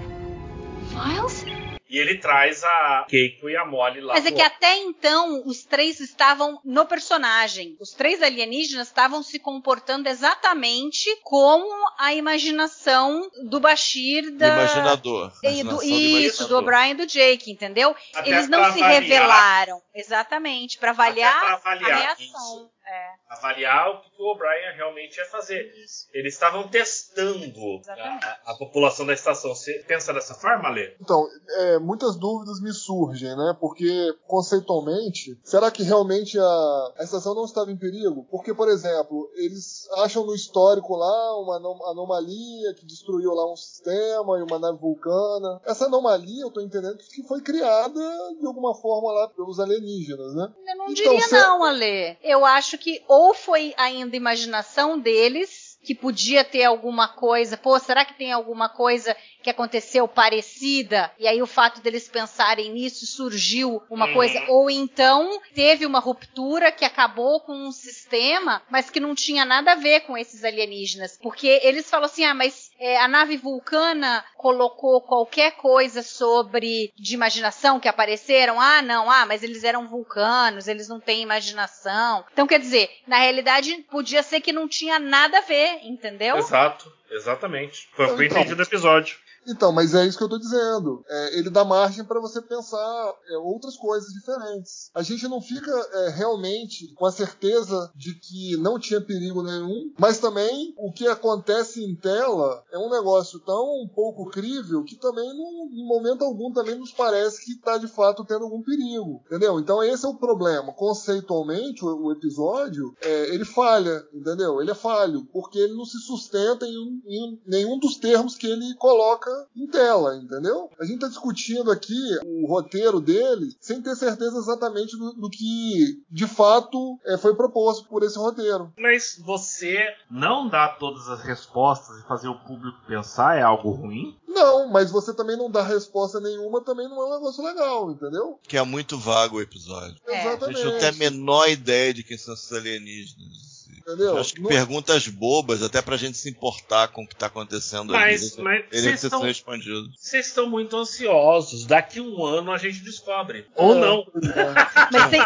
Miles? 0.94 1.44
E 1.88 1.98
ele 1.98 2.18
traz 2.18 2.64
a 2.64 3.06
Keiko 3.08 3.48
e 3.48 3.56
a 3.56 3.64
Molly 3.64 4.00
lá. 4.00 4.14
Mas 4.14 4.26
é 4.26 4.32
que 4.32 4.42
até 4.42 4.76
então 4.78 5.42
os 5.46 5.64
três 5.64 6.00
estavam 6.00 6.60
no 6.64 6.84
personagem. 6.84 7.76
Os 7.80 7.92
três 7.92 8.20
alienígenas 8.22 8.88
estavam 8.88 9.22
se 9.22 9.38
comportando 9.38 10.08
exatamente 10.08 11.08
como 11.22 11.66
a 11.98 12.12
imaginação 12.12 13.30
do 13.48 13.60
Bashir 13.60 14.24
Do 14.32 14.38
da. 14.38 14.48
imaginador. 14.48 15.32
e 15.42 15.62
do, 15.62 15.76
do 15.76 15.82
isso, 15.84 16.48
do. 16.48 16.58
O'Brien 16.58 16.90
e 16.90 16.94
do 16.94 17.06
Jake, 17.06 17.50
entendeu? 17.50 17.94
Até 18.14 18.30
Eles 18.30 18.48
não 18.48 18.64
se 18.72 18.82
avaliar- 18.82 19.02
revelaram. 19.02 19.82
Exatamente, 19.94 20.78
para 20.78 20.90
avaliar, 20.90 21.52
avaliar 21.54 21.90
a 21.92 21.96
reação. 21.96 22.24
isso. 22.24 22.70
É, 22.88 23.14
avaliar 23.28 23.90
o 23.90 24.00
que 24.00 24.22
o 24.22 24.32
O'Brien 24.32 24.76
realmente 24.76 25.16
ia 25.16 25.24
fazer. 25.26 25.60
isso. 25.84 26.06
Eles 26.12 26.34
estavam 26.34 26.68
testando 26.68 27.80
a, 27.88 28.52
a 28.52 28.54
população 28.56 29.04
da 29.04 29.12
estação. 29.12 29.54
Você 29.54 29.84
pensa 29.88 30.12
dessa 30.12 30.34
forma, 30.34 30.68
Lê? 30.70 30.94
Então, 31.00 31.26
é, 31.58 31.78
muitas 31.78 32.16
dúvidas 32.16 32.60
me 32.60 32.72
surgem, 32.72 33.36
né? 33.36 33.56
Porque, 33.60 34.14
conceitualmente, 34.26 35.38
será 35.44 35.70
que 35.70 35.82
realmente 35.82 36.38
a, 36.38 36.92
a 36.98 37.02
estação 37.04 37.34
não 37.34 37.44
estava 37.44 37.70
em 37.70 37.76
perigo? 37.76 38.26
Porque, 38.30 38.54
por 38.54 38.68
exemplo, 38.68 39.28
eles 39.34 39.88
acham 39.98 40.24
no 40.24 40.34
histórico 40.34 40.94
lá 40.96 41.40
uma 41.40 41.56
anom- 41.56 41.84
anomalia 41.90 42.74
que 42.74 42.86
destruiu 42.86 43.32
lá 43.32 43.50
um 43.52 43.56
sistema 43.56 44.38
e 44.38 44.42
uma 44.42 44.58
nave 44.58 44.78
vulcana. 44.78 45.60
Essa 45.64 45.86
anomalia, 45.86 46.42
eu 46.42 46.50
tô 46.50 46.60
entendendo 46.60 46.96
que 46.98 47.22
foi 47.26 47.40
criada 47.42 48.00
de 48.38 48.46
alguma 48.46 48.74
forma 48.74 49.12
lá 49.12 49.28
pelos 49.28 49.58
alienígenas, 49.60 50.34
né? 50.34 50.52
Eu 50.68 50.76
não 50.76 50.84
Então, 50.90 50.94
diria 50.94 51.20
se- 51.20 51.34
não, 51.34 51.64
Ale. 51.64 52.16
Eu 52.22 52.44
acho 52.44 52.75
que 52.78 53.02
ou 53.08 53.34
foi 53.34 53.74
ainda 53.76 54.16
imaginação 54.16 54.98
deles, 54.98 55.76
que 55.84 55.94
podia 55.94 56.42
ter 56.42 56.64
alguma 56.64 57.06
coisa, 57.06 57.56
pô, 57.56 57.78
será 57.78 58.04
que 58.04 58.14
tem 58.14 58.32
alguma 58.32 58.68
coisa 58.68 59.16
que 59.40 59.48
aconteceu 59.48 60.08
parecida? 60.08 61.12
E 61.16 61.28
aí 61.28 61.40
o 61.40 61.46
fato 61.46 61.80
deles 61.80 62.08
pensarem 62.08 62.72
nisso 62.72 63.06
surgiu 63.06 63.80
uma 63.88 64.06
Uhum. 64.06 64.12
coisa, 64.12 64.44
ou 64.48 64.68
então 64.68 65.40
teve 65.54 65.86
uma 65.86 66.00
ruptura 66.00 66.72
que 66.72 66.84
acabou 66.84 67.40
com 67.40 67.52
um 67.52 67.70
sistema, 67.70 68.62
mas 68.68 68.90
que 68.90 68.98
não 68.98 69.14
tinha 69.14 69.44
nada 69.44 69.72
a 69.72 69.76
ver 69.76 70.00
com 70.00 70.18
esses 70.18 70.42
alienígenas, 70.42 71.16
porque 71.22 71.60
eles 71.62 71.88
falam 71.88 72.06
assim, 72.06 72.24
ah, 72.24 72.34
mas 72.34 72.70
é, 72.78 72.98
a 73.00 73.08
nave 73.08 73.36
vulcana 73.36 74.24
colocou 74.36 75.00
qualquer 75.00 75.52
coisa 75.52 76.02
sobre 76.02 76.92
de 76.96 77.14
imaginação 77.14 77.80
que 77.80 77.88
apareceram. 77.88 78.60
Ah, 78.60 78.82
não, 78.82 79.10
ah, 79.10 79.24
mas 79.26 79.42
eles 79.42 79.64
eram 79.64 79.88
vulcanos, 79.88 80.68
eles 80.68 80.88
não 80.88 81.00
têm 81.00 81.22
imaginação. 81.22 82.24
Então, 82.32 82.46
quer 82.46 82.58
dizer, 82.60 82.90
na 83.06 83.18
realidade, 83.18 83.84
podia 83.90 84.22
ser 84.22 84.40
que 84.40 84.52
não 84.52 84.68
tinha 84.68 84.98
nada 84.98 85.38
a 85.38 85.42
ver, 85.42 85.80
entendeu? 85.82 86.36
Exato, 86.36 86.92
exatamente. 87.10 87.88
Foi 87.92 88.06
o 88.06 88.08
que 88.16 88.22
eu 88.22 88.26
Então. 88.26 88.38
entendi 88.38 88.54
do 88.54 88.62
episódio. 88.62 89.18
Então, 89.46 89.72
mas 89.72 89.94
é 89.94 90.04
isso 90.06 90.18
que 90.18 90.24
eu 90.24 90.28
tô 90.28 90.38
dizendo. 90.38 91.04
É, 91.08 91.38
ele 91.38 91.50
dá 91.50 91.64
margem 91.64 92.04
para 92.04 92.20
você 92.20 92.42
pensar 92.42 93.14
é, 93.28 93.36
outras 93.38 93.76
coisas 93.76 94.12
diferentes. 94.12 94.90
A 94.94 95.02
gente 95.02 95.28
não 95.28 95.40
fica 95.40 95.70
é, 95.70 96.08
realmente 96.10 96.92
com 96.94 97.06
a 97.06 97.12
certeza 97.12 97.90
de 97.94 98.14
que 98.14 98.56
não 98.56 98.78
tinha 98.78 99.00
perigo 99.00 99.42
nenhum, 99.42 99.92
mas 99.98 100.18
também 100.18 100.74
o 100.76 100.92
que 100.92 101.06
acontece 101.06 101.84
em 101.84 101.94
tela 101.94 102.64
é 102.72 102.78
um 102.78 102.90
negócio 102.90 103.38
tão 103.40 103.88
pouco 103.94 104.28
crível 104.30 104.82
que 104.84 104.96
também, 104.96 105.28
não, 105.28 105.68
em 105.72 105.86
momento 105.86 106.24
algum, 106.24 106.52
também 106.52 106.74
nos 106.76 106.92
parece 106.92 107.44
que 107.44 107.52
está 107.52 107.78
de 107.78 107.88
fato 107.88 108.24
tendo 108.24 108.44
algum 108.44 108.62
perigo. 108.62 109.22
Entendeu? 109.26 109.60
Então, 109.60 109.82
esse 109.82 110.04
é 110.04 110.08
o 110.08 110.14
problema. 110.14 110.72
Conceitualmente, 110.72 111.84
o, 111.84 112.06
o 112.06 112.12
episódio, 112.12 112.94
é, 113.00 113.34
ele 113.34 113.44
falha, 113.44 114.04
entendeu? 114.12 114.60
Ele 114.60 114.70
é 114.70 114.74
falho, 114.74 115.24
porque 115.32 115.58
ele 115.58 115.74
não 115.74 115.84
se 115.84 115.98
sustenta 115.98 116.66
em, 116.66 117.02
em 117.06 117.40
nenhum 117.46 117.78
dos 117.78 117.96
termos 117.96 118.34
que 118.34 118.46
ele 118.46 118.74
coloca 118.74 119.35
em 119.56 119.66
tela, 119.66 120.16
entendeu? 120.16 120.70
A 120.78 120.84
gente 120.84 121.00
tá 121.00 121.08
discutindo 121.08 121.70
aqui 121.70 122.18
o 122.24 122.46
roteiro 122.46 123.00
dele 123.00 123.54
sem 123.60 123.82
ter 123.82 123.94
certeza 123.96 124.38
exatamente 124.38 124.96
do, 124.96 125.12
do 125.12 125.30
que 125.30 126.02
de 126.10 126.26
fato 126.26 126.98
é, 127.04 127.16
foi 127.16 127.34
proposto 127.34 127.88
por 127.88 128.02
esse 128.02 128.18
roteiro. 128.18 128.72
Mas 128.78 129.20
você 129.24 129.78
não 130.10 130.48
dá 130.48 130.68
todas 130.68 131.08
as 131.08 131.20
respostas 131.22 131.98
e 131.98 132.06
fazer 132.06 132.28
o 132.28 132.38
público 132.40 132.78
pensar 132.86 133.36
é 133.36 133.42
algo 133.42 133.70
ruim? 133.70 134.16
Não, 134.28 134.68
mas 134.68 134.90
você 134.90 135.14
também 135.14 135.36
não 135.36 135.50
dá 135.50 135.62
resposta 135.62 136.20
nenhuma, 136.20 136.62
também 136.62 136.86
não 136.88 137.00
é 137.00 137.06
um 137.06 137.14
negócio 137.14 137.42
legal, 137.42 137.90
entendeu? 137.90 138.38
Que 138.46 138.58
é 138.58 138.62
muito 138.62 138.98
vago 138.98 139.36
o 139.36 139.40
episódio. 139.40 139.96
É. 140.06 140.16
A 140.16 140.28
Exatamente. 140.28 140.58
gente 140.58 140.72
não 140.72 140.78
tem 140.78 140.88
a 140.88 140.92
menor 140.92 141.48
ideia 141.48 141.94
de 141.94 142.02
quem 142.02 142.18
são 142.18 142.34
esses 142.34 142.52
alienígenas. 142.52 143.55
Entendeu? 143.86 144.08
Eu 144.14 144.18
acho 144.18 144.34
que 144.34 144.40
Não- 144.40 144.48
perguntas 144.48 145.06
bobas, 145.06 145.62
até 145.62 145.80
pra 145.80 145.96
gente 145.96 146.18
se 146.18 146.28
importar 146.28 146.88
com 146.88 147.04
o 147.04 147.06
que 147.08 147.14
tá 147.14 147.26
acontecendo 147.26 147.92
Mas- 147.92 148.34
ali. 148.34 148.42
mas 148.42 148.64
Ele 148.72 148.82
vocês 148.82 149.04
estão- 149.04 149.20
respondido. 149.22 149.88
Vocês 149.96 150.26
estão 150.26 150.48
muito 150.48 150.76
ansiosos. 150.76 151.64
Daqui 151.66 152.00
um 152.00 152.24
ano 152.24 152.50
a 152.50 152.58
gente 152.58 152.80
descobre. 152.80 153.46
Ou 153.54 153.74
É, 153.76 153.80
não. 153.80 154.06
Mas 154.92 155.10
tem, 155.10 155.20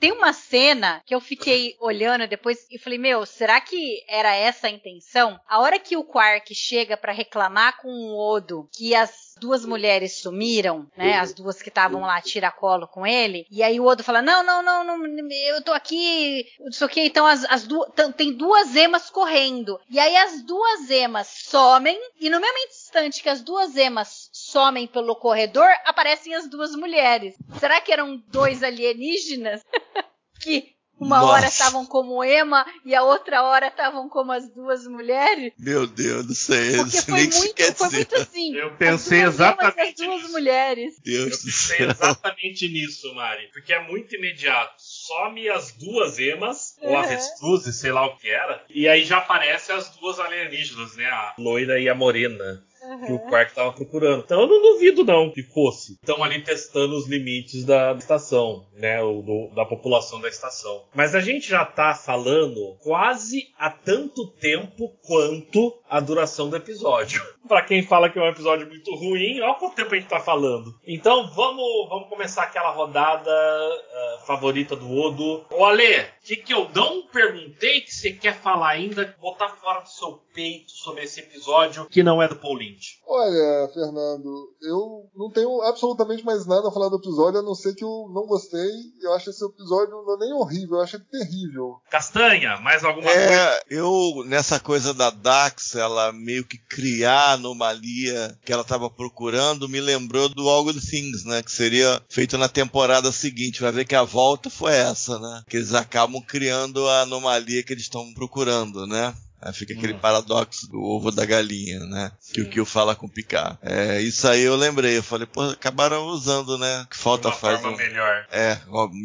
tem 0.00 0.12
uma 0.12 0.32
cena 0.32 1.02
que 1.06 1.14
eu 1.14 1.20
fiquei 1.20 1.76
olhando 1.80 2.26
depois 2.26 2.66
e 2.70 2.78
falei, 2.78 2.98
meu, 2.98 3.24
será 3.26 3.60
que 3.60 4.02
era 4.08 4.34
essa 4.34 4.66
a 4.66 4.70
intenção? 4.70 5.38
A 5.48 5.60
hora 5.60 5.78
que 5.78 5.96
o 5.96 6.04
Quark 6.04 6.54
chega 6.54 6.96
pra 6.96 7.12
reclamar 7.12 7.80
com 7.80 7.88
o 7.88 8.18
Odo 8.34 8.68
que 8.72 8.94
as 8.94 9.30
duas 9.40 9.64
mulheres 9.64 10.20
sumiram, 10.20 10.86
né? 10.96 11.18
As 11.18 11.32
duas 11.32 11.62
que 11.62 11.68
estavam 11.70 12.02
lá 12.02 12.20
tiracolo 12.20 12.86
com 12.86 13.06
ele, 13.06 13.46
e 13.50 13.62
aí 13.62 13.80
o 13.80 13.86
Odo 13.86 14.04
fala: 14.04 14.20
"Não, 14.20 14.42
não, 14.44 14.62
não, 14.62 14.84
não 14.84 15.06
eu 15.48 15.62
tô 15.62 15.72
aqui, 15.72 16.44
não 16.60 16.70
sei 16.72 16.86
o 16.86 16.90
que". 16.90 17.00
Então 17.00 17.26
as, 17.26 17.44
as 17.46 17.66
duas 17.66 17.88
tem 18.12 18.32
duas 18.32 18.74
emas 18.76 19.10
correndo. 19.10 19.78
E 19.90 19.98
aí 19.98 20.16
as 20.16 20.42
duas 20.42 20.88
emas 20.90 21.26
somem 21.26 21.98
e 22.20 22.30
no 22.30 22.40
mesmo 22.40 22.58
instante 22.68 23.22
que 23.22 23.28
as 23.28 23.40
duas 23.42 23.76
emas 23.76 24.30
somem 24.32 24.86
pelo 24.86 25.14
corredor, 25.16 25.68
aparecem 25.84 26.34
as 26.34 26.48
duas 26.48 26.74
mulheres. 26.74 27.34
Será 27.58 27.80
que 27.80 27.92
eram 27.92 28.16
dois 28.28 28.62
alienígenas 28.62 29.60
que 30.40 30.74
uma 30.98 31.24
hora 31.24 31.44
Nossa. 31.44 31.54
estavam 31.54 31.86
como 31.86 32.22
Ema 32.22 32.66
e 32.84 32.94
a 32.94 33.02
outra 33.02 33.42
hora 33.42 33.68
estavam 33.68 34.06
como 34.10 34.32
as 34.32 34.50
duas 34.50 34.86
mulheres? 34.86 35.54
Meu 35.58 35.86
Deus 35.86 36.26
do 36.26 36.34
céu, 36.34 36.84
Porque 36.84 37.00
foi 37.00 37.14
muito, 37.22 37.74
foi 37.74 37.88
dizer. 37.88 37.96
muito 37.96 38.16
assim. 38.16 38.54
Eu 38.54 38.68
as 38.68 38.76
pensei 38.76 39.22
duas 39.22 39.40
emas 39.40 39.58
e 39.58 39.80
exatamente 39.80 39.80
as 40.02 40.06
duas 40.06 40.20
nisso. 40.20 40.32
mulheres. 40.32 40.94
Deus 41.02 41.24
Eu 41.32 41.38
do 41.38 41.44
pensei 41.44 41.76
céu. 41.78 41.90
exatamente 41.90 42.68
nisso, 42.68 43.14
Mari. 43.14 43.48
Porque 43.50 43.72
é 43.72 43.82
muito 43.88 44.14
imediato. 44.14 44.74
Some 45.06 45.48
as 45.48 45.72
duas 45.72 46.18
emas, 46.18 46.76
ou 46.82 46.90
Uhum. 46.90 46.98
avestruzes, 46.98 47.76
sei 47.80 47.90
lá 47.90 48.04
o 48.06 48.16
que 48.18 48.28
era. 48.30 48.62
E 48.68 48.86
aí 48.86 49.02
já 49.04 49.18
aparecem 49.18 49.74
as 49.74 49.88
duas 49.96 50.20
alienígenas, 50.20 50.94
né? 50.96 51.06
A 51.06 51.34
loira 51.38 51.78
e 51.80 51.88
a 51.88 51.94
morena. 51.94 52.62
Que 53.06 53.12
o 53.12 53.18
Quark 53.20 53.54
tava 53.54 53.72
procurando. 53.72 54.22
Então 54.24 54.40
eu 54.40 54.46
não 54.46 54.60
duvido, 54.62 55.04
não, 55.04 55.30
que 55.30 55.42
fosse. 55.42 55.92
Estão 55.94 56.22
ali 56.22 56.42
testando 56.42 56.96
os 56.96 57.06
limites 57.08 57.64
da 57.64 57.92
estação, 57.92 58.66
né? 58.74 59.02
O, 59.02 59.22
do- 59.22 59.54
da 59.54 59.64
população 59.64 60.20
da 60.20 60.28
estação. 60.28 60.84
Mas 60.94 61.14
a 61.14 61.20
gente 61.20 61.48
já 61.48 61.64
tá 61.64 61.94
falando 61.94 62.76
quase 62.82 63.48
há 63.58 63.70
tanto 63.70 64.26
tempo 64.32 64.88
quanto 65.06 65.78
a 65.88 66.00
duração 66.00 66.48
do 66.48 66.56
episódio. 66.56 67.22
Pra 67.48 67.62
quem 67.62 67.82
fala 67.82 68.08
que 68.08 68.18
é 68.18 68.22
um 68.22 68.28
episódio 68.28 68.66
muito 68.68 68.94
ruim, 68.94 69.40
olha 69.40 69.54
quanto 69.54 69.74
tempo 69.74 69.94
a 69.94 69.98
gente 69.98 70.08
tá 70.08 70.20
falando. 70.20 70.72
Então 70.86 71.28
vamos, 71.34 71.88
vamos 71.88 72.08
começar 72.08 72.44
aquela 72.44 72.70
rodada 72.70 73.30
ah, 73.30 74.18
favorita 74.26 74.76
do 74.76 74.88
Odo. 74.92 75.44
Ô 75.50 75.64
Ale, 75.64 76.04
que 76.22 76.36
que 76.36 76.52
eu 76.54 76.68
não 76.74 77.02
perguntei 77.06 77.80
que 77.80 77.92
você 77.92 78.12
quer 78.12 78.34
falar 78.40 78.68
ainda, 78.70 79.16
botar 79.20 79.48
fora 79.48 79.80
do 79.80 79.88
seu 79.88 80.20
peito 80.32 80.70
sobre 80.70 81.02
esse 81.04 81.20
episódio 81.20 81.86
que 81.86 82.02
não 82.02 82.22
é 82.22 82.28
do 82.28 82.36
Paul 82.36 82.60
Lynch. 82.80 82.98
Olha, 83.06 83.68
Fernando, 83.72 84.54
eu 84.62 85.10
não 85.14 85.30
tenho 85.30 85.60
absolutamente 85.62 86.24
mais 86.24 86.46
nada 86.46 86.68
a 86.68 86.72
falar 86.72 86.88
do 86.88 86.96
episódio, 86.96 87.40
a 87.40 87.42
não 87.42 87.54
ser 87.54 87.74
que 87.74 87.84
eu 87.84 88.10
não 88.12 88.26
gostei. 88.26 88.70
Eu 89.02 89.12
acho 89.14 89.30
esse 89.30 89.44
episódio 89.44 89.90
não 89.90 90.14
é 90.14 90.18
nem 90.18 90.32
horrível, 90.32 90.76
eu 90.78 90.82
acho 90.82 90.96
ele 90.96 91.04
terrível. 91.04 91.80
Castanha, 91.90 92.56
mais 92.60 92.82
alguma 92.82 93.06
coisa? 93.06 93.20
É, 93.20 93.62
eu, 93.68 94.24
nessa 94.26 94.58
coisa 94.58 94.94
da 94.94 95.10
Dax, 95.10 95.74
ela 95.74 96.12
meio 96.12 96.44
que 96.44 96.58
criar 96.58 97.20
a 97.20 97.32
anomalia 97.32 98.38
que 98.44 98.52
ela 98.52 98.62
estava 98.62 98.88
procurando, 98.88 99.68
me 99.68 99.80
lembrou 99.80 100.28
do 100.28 100.48
All 100.48 100.64
Good 100.64 100.80
Things, 100.80 101.24
né? 101.24 101.42
Que 101.42 101.52
seria 101.52 102.02
feito 102.08 102.38
na 102.38 102.48
temporada 102.48 103.12
seguinte. 103.12 103.60
Vai 103.60 103.72
ver 103.72 103.84
que 103.84 103.94
a 103.94 104.02
volta 104.02 104.48
foi 104.48 104.72
essa, 104.72 105.18
né? 105.18 105.42
Que 105.48 105.58
eles 105.58 105.74
acabam 105.74 106.22
criando 106.22 106.88
a 106.88 107.02
anomalia 107.02 107.62
que 107.62 107.72
eles 107.72 107.84
estão 107.84 108.12
procurando, 108.14 108.86
né? 108.86 109.14
Aí 109.42 109.52
fica 109.52 109.72
aquele 109.72 109.94
paradoxo 109.94 110.70
do 110.70 110.80
ovo 110.80 111.10
da 111.10 111.24
galinha, 111.24 111.80
né? 111.80 112.12
Que 112.32 112.42
o 112.42 112.48
Kill 112.48 112.66
fala 112.66 112.94
com 112.94 113.06
o 113.06 113.10
Picard. 113.10 113.58
É, 113.62 114.00
isso 114.00 114.28
aí 114.28 114.42
eu 114.42 114.56
lembrei. 114.56 114.98
Eu 114.98 115.02
falei, 115.02 115.26
pô, 115.26 115.42
acabaram 115.42 116.06
usando, 116.06 116.58
né? 116.58 116.86
Que 116.90 116.96
falta 116.96 117.28
uma 117.28 117.34
faz 117.34 117.60
forma 117.60 117.76
um... 117.76 117.78
melhor. 117.78 118.26
É, 118.30 118.58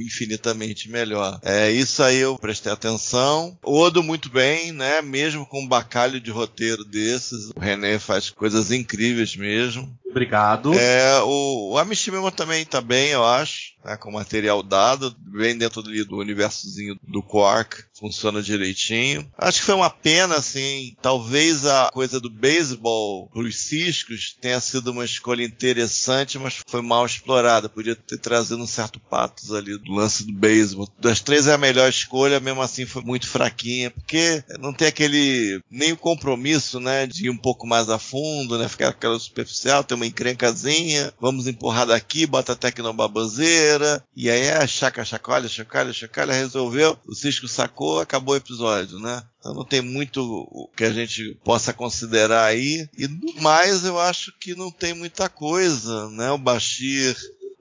infinitamente 0.05 0.89
melhor. 0.89 1.39
É, 1.41 1.71
isso 1.71 2.03
aí 2.03 2.17
eu 2.17 2.38
prestei 2.38 2.71
atenção. 2.71 3.57
Odo 3.63 4.03
muito 4.03 4.29
bem, 4.29 4.71
né? 4.71 5.01
Mesmo 5.01 5.45
com 5.45 5.61
um 5.61 5.67
bacalho 5.67 6.19
de 6.19 6.31
roteiro 6.31 6.83
desses, 6.83 7.51
o 7.55 7.59
René 7.59 7.97
faz 7.99 8.29
coisas 8.29 8.71
incríveis 8.71 9.36
mesmo. 9.36 9.97
Obrigado. 10.16 10.74
É, 10.74 11.20
o, 11.24 11.74
o 11.74 11.78
Amishima 11.78 12.32
também 12.32 12.63
tá 12.63 12.80
bem, 12.80 13.09
eu 13.09 13.26
acho, 13.26 13.74
né, 13.84 13.97
com 13.97 14.09
material 14.09 14.63
dado, 14.63 15.13
bem 15.20 15.57
dentro 15.57 15.82
ali 15.82 16.05
do 16.05 16.16
universozinho 16.16 16.97
do 17.05 17.22
Quark, 17.22 17.84
funciona 17.99 18.41
direitinho. 18.41 19.30
Acho 19.38 19.59
que 19.59 19.66
foi 19.66 19.76
uma 19.76 19.89
pena, 19.89 20.36
assim, 20.36 20.95
talvez 21.01 21.66
a 21.66 21.89
coisa 21.91 22.22
do 22.22 22.30
beisebol 22.30 23.28
pros 23.28 23.57
ciscos 23.57 24.38
tenha 24.39 24.61
sido 24.61 24.91
uma 24.91 25.03
escolha 25.03 25.43
interessante, 25.43 26.39
mas 26.39 26.61
foi 26.66 26.82
mal 26.82 27.05
explorada. 27.05 27.68
Podia 27.68 27.95
ter 27.95 28.18
trazido 28.18 28.63
um 28.63 28.68
certo 28.68 29.01
patos 29.01 29.51
ali 29.51 29.78
do 29.78 29.91
lance 29.91 30.26
do 30.26 30.32
beisebol. 30.32 30.88
Das 30.97 31.20
três 31.20 31.47
é 31.47 31.53
a 31.53 31.57
melhor 31.57 31.89
escolha, 31.89 32.39
mesmo 32.39 32.61
assim 32.61 32.86
foi 32.86 33.01
muito 33.03 33.28
fraquinha, 33.28 33.91
porque 33.91 34.41
não 34.61 34.74
tem 34.74 34.88
aquele, 34.88 35.61
nem 35.70 35.91
o 35.91 35.97
compromisso, 35.97 36.80
né, 36.80 37.05
de 37.05 37.26
ir 37.26 37.30
um 37.30 37.38
pouco 37.38 37.68
mais 37.68 37.89
a 37.89 37.99
fundo, 37.99 38.57
né, 38.57 38.70
ficar 38.70 38.88
aquela 38.88 39.20
superficial, 39.20 39.84
ter 39.84 39.95
uma 39.95 40.05
encrencazinha, 40.06 41.14
vamos 41.20 41.47
empurrar 41.47 41.86
daqui, 41.86 42.26
bota 42.26 42.53
a 42.53 42.56
tecnobaboseira, 42.56 44.03
e 44.16 44.30
aí 44.30 44.41
é 44.41 44.68
chaca, 44.68 45.03
chacoalha, 45.03 45.47
chacalha, 45.47 45.93
chacalha, 45.93 46.34
resolveu, 46.34 46.97
o 47.06 47.14
Cisco 47.14 47.47
sacou, 47.47 47.99
acabou 47.99 48.34
o 48.34 48.38
episódio, 48.38 48.99
né? 48.99 49.24
Então 49.45 49.53
não 49.53 49.64
tem 49.64 49.80
muito 49.80 50.72
que 50.76 50.84
a 50.84 50.91
gente 50.91 51.38
possa 51.43 51.72
considerar 51.72 52.45
aí. 52.45 52.89
E 52.97 53.06
do 53.06 53.41
mais, 53.41 53.86
eu 53.86 53.99
acho 53.99 54.34
que 54.39 54.56
não 54.56 54.72
tem 54.72 54.95
muita 54.95 55.30
coisa, 55.30 56.10
né? 56.10 56.32
O 56.32 56.38
Bashir 56.38 57.16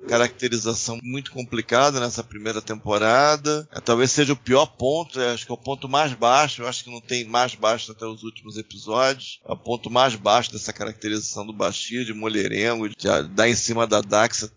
caracterização 0.06 0.98
muito 1.02 1.32
complicada 1.32 2.00
nessa 2.00 2.22
primeira 2.22 2.60
temporada. 2.60 3.68
É, 3.72 3.80
talvez 3.80 4.10
seja 4.10 4.32
o 4.32 4.36
pior 4.36 4.66
ponto, 4.66 5.20
é, 5.20 5.32
acho 5.32 5.46
que 5.46 5.52
é 5.52 5.54
o 5.54 5.58
ponto 5.58 5.88
mais 5.88 6.12
baixo. 6.12 6.62
Eu 6.62 6.68
acho 6.68 6.84
que 6.84 6.90
não 6.90 7.00
tem 7.00 7.24
mais 7.24 7.54
baixo 7.54 7.92
até 7.92 8.06
os 8.06 8.22
últimos 8.22 8.56
episódios. 8.56 9.40
É 9.46 9.52
o 9.52 9.56
ponto 9.56 9.90
mais 9.90 10.14
baixo 10.14 10.52
dessa 10.52 10.72
caracterização 10.72 11.46
do 11.46 11.52
Bashir, 11.52 12.04
de 12.04 12.12
mulherengo, 12.12 12.88
de 12.88 12.96
dar 13.30 13.48
em 13.48 13.54
cima 13.54 13.86
da 13.86 14.00
Daxa 14.00 14.50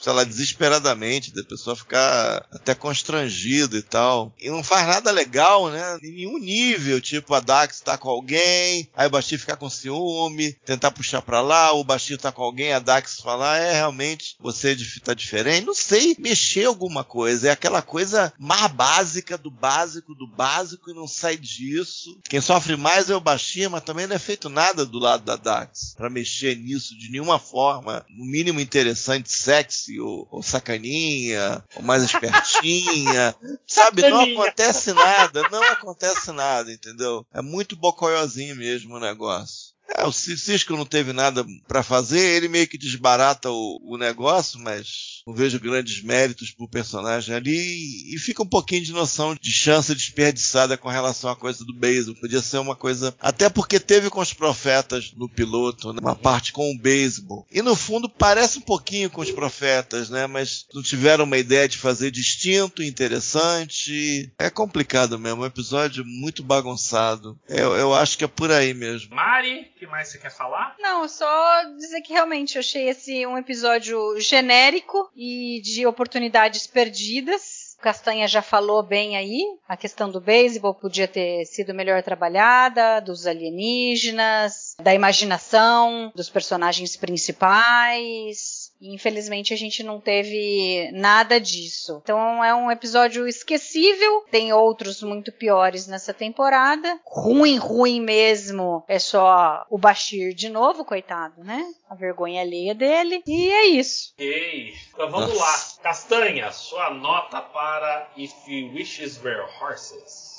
sei 0.00 0.12
lá, 0.12 0.24
desesperadamente, 0.24 1.32
da 1.32 1.44
pessoa 1.44 1.76
ficar 1.76 2.46
até 2.50 2.74
constrangida 2.74 3.76
e 3.76 3.82
tal. 3.82 4.32
E 4.40 4.48
não 4.50 4.64
faz 4.64 4.86
nada 4.86 5.10
legal, 5.10 5.70
né? 5.70 5.98
Em 6.02 6.12
nenhum 6.12 6.38
nível. 6.38 7.00
Tipo, 7.00 7.34
a 7.34 7.40
Dax 7.40 7.80
tá 7.80 7.98
com 7.98 8.08
alguém, 8.08 8.88
aí 8.94 9.06
o 9.06 9.10
Bashir 9.10 9.38
ficar 9.38 9.56
com 9.56 9.68
ciúme, 9.68 10.54
tentar 10.64 10.90
puxar 10.90 11.20
pra 11.22 11.40
lá, 11.40 11.72
o 11.72 11.84
Bashir 11.84 12.18
tá 12.18 12.32
com 12.32 12.42
alguém, 12.42 12.72
a 12.72 12.78
Dax 12.78 13.20
falar, 13.20 13.58
é, 13.58 13.72
realmente, 13.74 14.36
você 14.40 14.76
tá 15.04 15.12
diferente. 15.12 15.66
Não 15.66 15.74
sei, 15.74 16.16
mexer 16.18 16.64
alguma 16.64 17.04
coisa. 17.04 17.48
É 17.48 17.50
aquela 17.50 17.82
coisa 17.82 18.32
mais 18.38 18.70
básica 18.72 19.36
do 19.36 19.50
básico 19.50 20.14
do 20.14 20.26
básico 20.26 20.90
e 20.90 20.94
não 20.94 21.06
sai 21.06 21.36
disso. 21.36 22.18
Quem 22.28 22.40
sofre 22.40 22.76
mais 22.76 23.10
é 23.10 23.16
o 23.16 23.20
Bashir, 23.20 23.68
mas 23.68 23.82
também 23.82 24.06
não 24.06 24.16
é 24.16 24.18
feito 24.18 24.48
nada 24.48 24.86
do 24.86 24.98
lado 24.98 25.24
da 25.24 25.36
Dax 25.36 25.94
pra 25.96 26.08
mexer 26.08 26.56
nisso 26.56 26.96
de 26.96 27.10
nenhuma 27.10 27.38
forma, 27.38 28.04
no 28.08 28.24
mínimo 28.24 28.60
interessante, 28.60 29.30
sexy 29.30 29.89
ou, 29.98 30.28
ou 30.30 30.42
sacaninha, 30.42 31.64
ou 31.74 31.82
mais 31.82 32.02
espertinha. 32.02 33.34
Sabe, 33.66 34.08
não 34.08 34.20
acontece 34.20 34.92
nada, 34.92 35.48
não 35.50 35.62
acontece 35.64 36.30
nada, 36.32 36.70
entendeu? 36.70 37.26
É 37.32 37.40
muito 37.40 37.76
bocoiozinho 37.76 38.56
mesmo 38.56 38.96
o 38.96 39.00
negócio. 39.00 39.70
É, 39.96 40.06
o 40.06 40.12
Cisco 40.12 40.76
não 40.76 40.86
teve 40.86 41.12
nada 41.12 41.44
pra 41.66 41.82
fazer, 41.82 42.20
ele 42.20 42.48
meio 42.48 42.68
que 42.68 42.78
desbarata 42.78 43.50
o, 43.50 43.80
o 43.82 43.96
negócio, 43.96 44.60
mas 44.60 45.19
mas 45.20 45.22
não 45.26 45.34
vejo 45.34 45.60
grandes 45.60 46.02
méritos 46.02 46.50
pro 46.50 46.68
personagem 46.68 47.34
ali 47.34 48.14
e 48.14 48.18
fica 48.18 48.42
um 48.42 48.46
pouquinho 48.46 48.84
de 48.84 48.92
noção 48.92 49.34
de 49.34 49.52
chance 49.52 49.94
desperdiçada 49.94 50.76
com 50.76 50.88
relação 50.88 51.30
à 51.30 51.36
coisa 51.36 51.64
do 51.64 51.74
beisebol. 51.74 52.20
Podia 52.20 52.40
ser 52.40 52.58
uma 52.58 52.76
coisa. 52.76 53.14
Até 53.20 53.48
porque 53.48 53.78
teve 53.80 54.10
com 54.10 54.20
os 54.20 54.32
profetas 54.32 55.12
no 55.16 55.28
piloto, 55.28 55.92
né? 55.92 56.00
uma 56.00 56.14
parte 56.14 56.52
com 56.52 56.70
o 56.70 56.78
beisebol. 56.78 57.46
E 57.50 57.62
no 57.62 57.74
fundo 57.76 58.08
parece 58.08 58.58
um 58.58 58.62
pouquinho 58.62 59.10
com 59.10 59.20
os 59.20 59.30
profetas, 59.30 60.10
né? 60.10 60.26
Mas 60.26 60.66
não 60.72 60.82
tiveram 60.82 61.24
uma 61.24 61.38
ideia 61.38 61.68
de 61.68 61.78
fazer 61.78 62.10
distinto, 62.10 62.82
interessante. 62.82 64.32
É 64.38 64.50
complicado 64.50 65.18
mesmo, 65.18 65.42
é 65.42 65.44
um 65.44 65.46
episódio 65.46 66.04
muito 66.04 66.42
bagunçado. 66.42 67.38
Eu, 67.48 67.76
eu 67.76 67.94
acho 67.94 68.16
que 68.18 68.24
é 68.24 68.28
por 68.28 68.50
aí 68.50 68.74
mesmo. 68.74 69.14
Mari, 69.14 69.70
o 69.76 69.78
que 69.78 69.86
mais 69.86 70.08
você 70.08 70.18
quer 70.18 70.30
falar? 70.30 70.74
Não, 70.78 71.08
só 71.08 71.64
dizer 71.78 72.00
que 72.02 72.12
realmente 72.12 72.56
eu 72.56 72.60
achei 72.60 72.88
esse 72.88 73.26
um 73.26 73.36
episódio 73.36 74.18
genérico 74.20 75.10
e 75.22 75.60
de 75.60 75.86
oportunidades 75.86 76.66
perdidas. 76.66 77.76
O 77.78 77.82
Castanha 77.82 78.26
já 78.26 78.40
falou 78.40 78.82
bem 78.82 79.16
aí, 79.16 79.42
a 79.68 79.76
questão 79.76 80.10
do 80.10 80.20
beisebol 80.20 80.74
podia 80.74 81.06
ter 81.06 81.44
sido 81.44 81.74
melhor 81.74 82.02
trabalhada, 82.02 83.00
dos 83.00 83.26
alienígenas, 83.26 84.74
da 84.82 84.94
imaginação 84.94 86.10
dos 86.14 86.30
personagens 86.30 86.96
principais. 86.96 88.69
E, 88.80 88.94
infelizmente 88.94 89.52
a 89.52 89.56
gente 89.56 89.82
não 89.82 90.00
teve 90.00 90.90
nada 90.92 91.38
disso. 91.38 92.00
Então 92.02 92.42
é 92.42 92.54
um 92.54 92.70
episódio 92.70 93.28
esquecível. 93.28 94.24
Tem 94.30 94.52
outros 94.52 95.02
muito 95.02 95.30
piores 95.32 95.86
nessa 95.86 96.14
temporada. 96.14 96.98
Ruim, 97.04 97.58
ruim 97.58 98.00
mesmo. 98.00 98.84
É 98.88 98.98
só 98.98 99.64
o 99.68 99.78
Bashir 99.78 100.34
de 100.34 100.48
novo, 100.48 100.84
coitado, 100.84 101.44
né? 101.44 101.64
A 101.88 101.94
vergonha 101.94 102.40
alheia 102.40 102.74
dele. 102.74 103.22
E 103.26 103.50
é 103.50 103.66
isso. 103.66 104.12
Ok. 104.14 104.74
Então 104.92 105.10
vamos 105.10 105.36
lá. 105.36 105.60
Castanha, 105.82 106.50
sua 106.52 106.90
nota 106.90 107.40
para 107.40 108.10
If 108.16 108.32
Wishes 108.46 109.22
Were 109.22 109.44
Horses. 109.60 110.29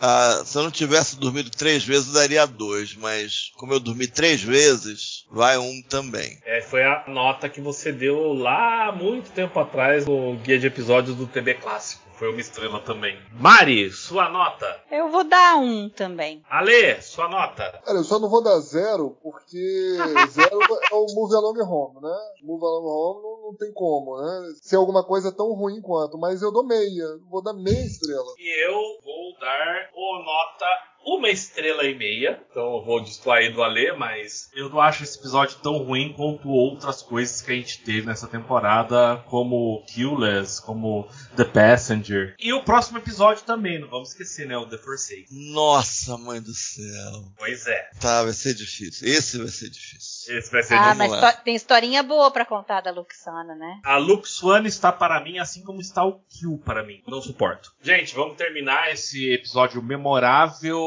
Ah, 0.00 0.42
se 0.44 0.56
eu 0.56 0.62
não 0.62 0.70
tivesse 0.70 1.16
dormido 1.16 1.50
três 1.50 1.84
vezes, 1.84 2.08
eu 2.08 2.14
daria 2.14 2.46
dois, 2.46 2.94
mas 2.96 3.52
como 3.56 3.74
eu 3.74 3.80
dormi 3.80 4.06
três 4.06 4.42
vezes, 4.42 5.24
vai 5.30 5.58
um 5.58 5.82
também. 5.82 6.38
É, 6.44 6.62
foi 6.62 6.82
a 6.82 7.04
nota 7.06 7.48
que 7.48 7.60
você 7.60 7.92
deu 7.92 8.32
lá 8.32 8.88
há 8.88 8.92
muito 8.92 9.30
tempo 9.30 9.58
atrás 9.60 10.06
no 10.06 10.36
guia 10.36 10.58
de 10.58 10.66
episódios 10.66 11.16
do 11.16 11.26
TB 11.26 11.54
Clássico. 11.54 12.10
Foi 12.20 12.30
uma 12.30 12.40
estrela 12.40 12.80
também. 12.80 13.18
Mari, 13.32 13.90
sua 13.90 14.28
nota. 14.28 14.78
Eu 14.90 15.08
vou 15.08 15.24
dar 15.24 15.56
um 15.56 15.88
também. 15.88 16.42
Ale, 16.50 17.00
sua 17.00 17.26
nota. 17.28 17.80
Cara, 17.82 17.96
eu 17.96 18.04
só 18.04 18.18
não 18.18 18.28
vou 18.28 18.42
dar 18.42 18.60
zero, 18.60 19.16
porque 19.22 19.96
zero 20.28 20.58
é 20.60 20.94
o 20.94 21.06
Move 21.14 21.34
Along 21.34 21.62
Home, 21.62 22.02
né? 22.02 22.18
Move 22.42 22.62
Along 22.62 22.86
Home 22.86 23.29
não, 23.50 23.56
tem 23.56 23.72
como, 23.72 24.16
né? 24.20 24.54
Ser 24.62 24.76
alguma 24.76 25.04
coisa 25.04 25.34
tão 25.34 25.52
ruim 25.52 25.80
quanto, 25.80 26.16
mas 26.18 26.42
eu 26.42 26.52
dou 26.52 26.64
meia. 26.64 27.06
Vou 27.28 27.42
dar 27.42 27.52
meia 27.52 27.84
estrela. 27.84 28.32
E 28.38 28.66
eu 28.66 28.74
vou 29.02 29.38
dar 29.38 29.90
o 29.94 30.22
nota 30.22 30.66
uma 31.04 31.28
estrela 31.28 31.84
e 31.84 31.94
meia. 31.96 32.40
Então 32.50 32.76
eu 32.76 32.84
vou 32.84 33.00
distrair 33.02 33.52
do 33.52 33.62
Alê, 33.62 33.92
mas 33.92 34.50
eu 34.54 34.68
não 34.68 34.80
acho 34.80 35.02
esse 35.02 35.18
episódio 35.18 35.56
tão 35.62 35.78
ruim 35.78 36.12
quanto 36.12 36.48
outras 36.48 37.02
coisas 37.02 37.40
que 37.40 37.52
a 37.52 37.54
gente 37.54 37.80
teve 37.82 38.06
nessa 38.06 38.26
temporada, 38.28 39.16
como 39.28 39.84
Killers, 39.86 40.60
como 40.60 41.08
The 41.36 41.44
Passenger. 41.44 42.34
E 42.38 42.52
o 42.52 42.62
próximo 42.62 42.98
episódio 42.98 43.44
também, 43.44 43.78
não 43.80 43.88
vamos 43.88 44.10
esquecer, 44.10 44.46
né? 44.46 44.56
O 44.56 44.66
The 44.66 44.78
Forsaken. 44.78 45.26
Nossa, 45.52 46.16
mãe 46.18 46.40
do 46.40 46.52
céu. 46.54 47.22
Pois 47.38 47.66
é. 47.66 47.90
Tá, 48.00 48.22
vai 48.22 48.32
ser 48.32 48.54
difícil. 48.54 49.08
Esse 49.08 49.38
vai 49.38 49.48
ser 49.48 49.70
difícil. 49.70 50.36
Esse 50.38 50.50
vai 50.52 50.62
ser 50.62 50.74
Ah, 50.74 50.92
difícil. 50.92 50.98
mas 50.98 51.10
lá. 51.10 51.32
to- 51.32 51.42
tem 51.44 51.54
historinha 51.54 52.02
boa 52.02 52.30
pra 52.30 52.44
contar 52.44 52.80
da 52.80 52.90
Luxana, 52.90 53.54
né? 53.54 53.80
A 53.84 53.96
Lux 53.96 54.42
One 54.42 54.68
está 54.68 54.92
para 54.92 55.20
mim 55.22 55.38
assim 55.38 55.62
como 55.62 55.80
está 55.80 56.04
o 56.04 56.20
Kill 56.28 56.60
para 56.64 56.84
mim. 56.84 57.02
Não 57.06 57.20
suporto. 57.22 57.72
Gente, 57.82 58.14
vamos 58.14 58.36
terminar 58.36 58.92
esse 58.92 59.32
episódio 59.32 59.82
memorável, 59.82 60.78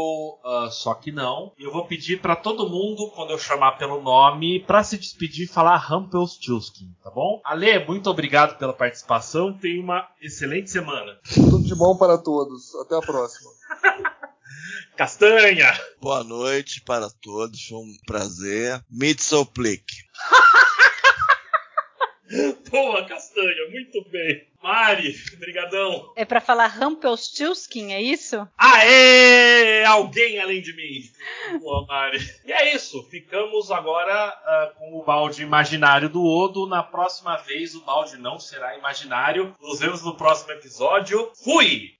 ah, 0.43 0.69
só 0.71 0.93
que 0.93 1.11
não. 1.11 1.51
Eu 1.57 1.71
vou 1.71 1.85
pedir 1.85 2.21
para 2.21 2.35
todo 2.35 2.69
mundo, 2.69 3.11
quando 3.15 3.31
eu 3.31 3.37
chamar 3.37 3.73
pelo 3.73 4.01
nome, 4.01 4.59
para 4.61 4.83
se 4.83 4.97
despedir, 4.97 5.47
falar 5.47 5.77
Rumpelstiltskin, 5.77 6.95
tá 7.03 7.09
bom? 7.09 7.41
Ale, 7.43 7.85
muito 7.85 8.09
obrigado 8.09 8.57
pela 8.57 8.73
participação. 8.73 9.53
Tenha 9.53 9.81
uma 9.81 10.07
excelente 10.21 10.69
semana. 10.69 11.17
Tudo 11.33 11.63
de 11.63 11.75
bom 11.75 11.97
para 11.97 12.17
todos. 12.17 12.73
Até 12.75 12.95
a 12.95 13.01
próxima. 13.01 13.49
Castanha! 14.95 15.71
Boa 15.99 16.23
noite 16.23 16.81
para 16.81 17.09
todos, 17.09 17.65
foi 17.67 17.77
um 17.79 17.97
prazer. 18.05 18.83
Mitzelplick. 18.89 19.85
Boa, 22.69 23.05
Castanha, 23.05 23.69
muito 23.71 24.03
bem. 24.09 24.47
Mari, 24.61 25.15
brigadão. 25.37 26.13
É 26.15 26.23
pra 26.23 26.39
falar 26.39 26.67
Rumpelstiltskin, 26.67 27.91
é 27.91 28.01
isso? 28.01 28.47
Aê! 28.57 29.83
Alguém 29.83 30.39
além 30.39 30.61
de 30.61 30.73
mim. 30.73 31.59
Boa, 31.59 31.85
Mari. 31.85 32.19
E 32.45 32.51
é 32.51 32.73
isso. 32.73 33.03
Ficamos 33.09 33.71
agora 33.71 34.13
ah, 34.13 34.71
com 34.77 34.97
o 34.97 35.03
balde 35.03 35.43
imaginário 35.43 36.07
do 36.09 36.23
Odo. 36.23 36.65
Na 36.65 36.81
próxima 36.81 37.35
vez 37.37 37.75
o 37.75 37.81
balde 37.81 38.17
não 38.17 38.39
será 38.39 38.77
imaginário. 38.77 39.53
Nos 39.61 39.79
vemos 39.79 40.01
no 40.01 40.15
próximo 40.15 40.53
episódio. 40.53 41.29
Fui! 41.43 41.93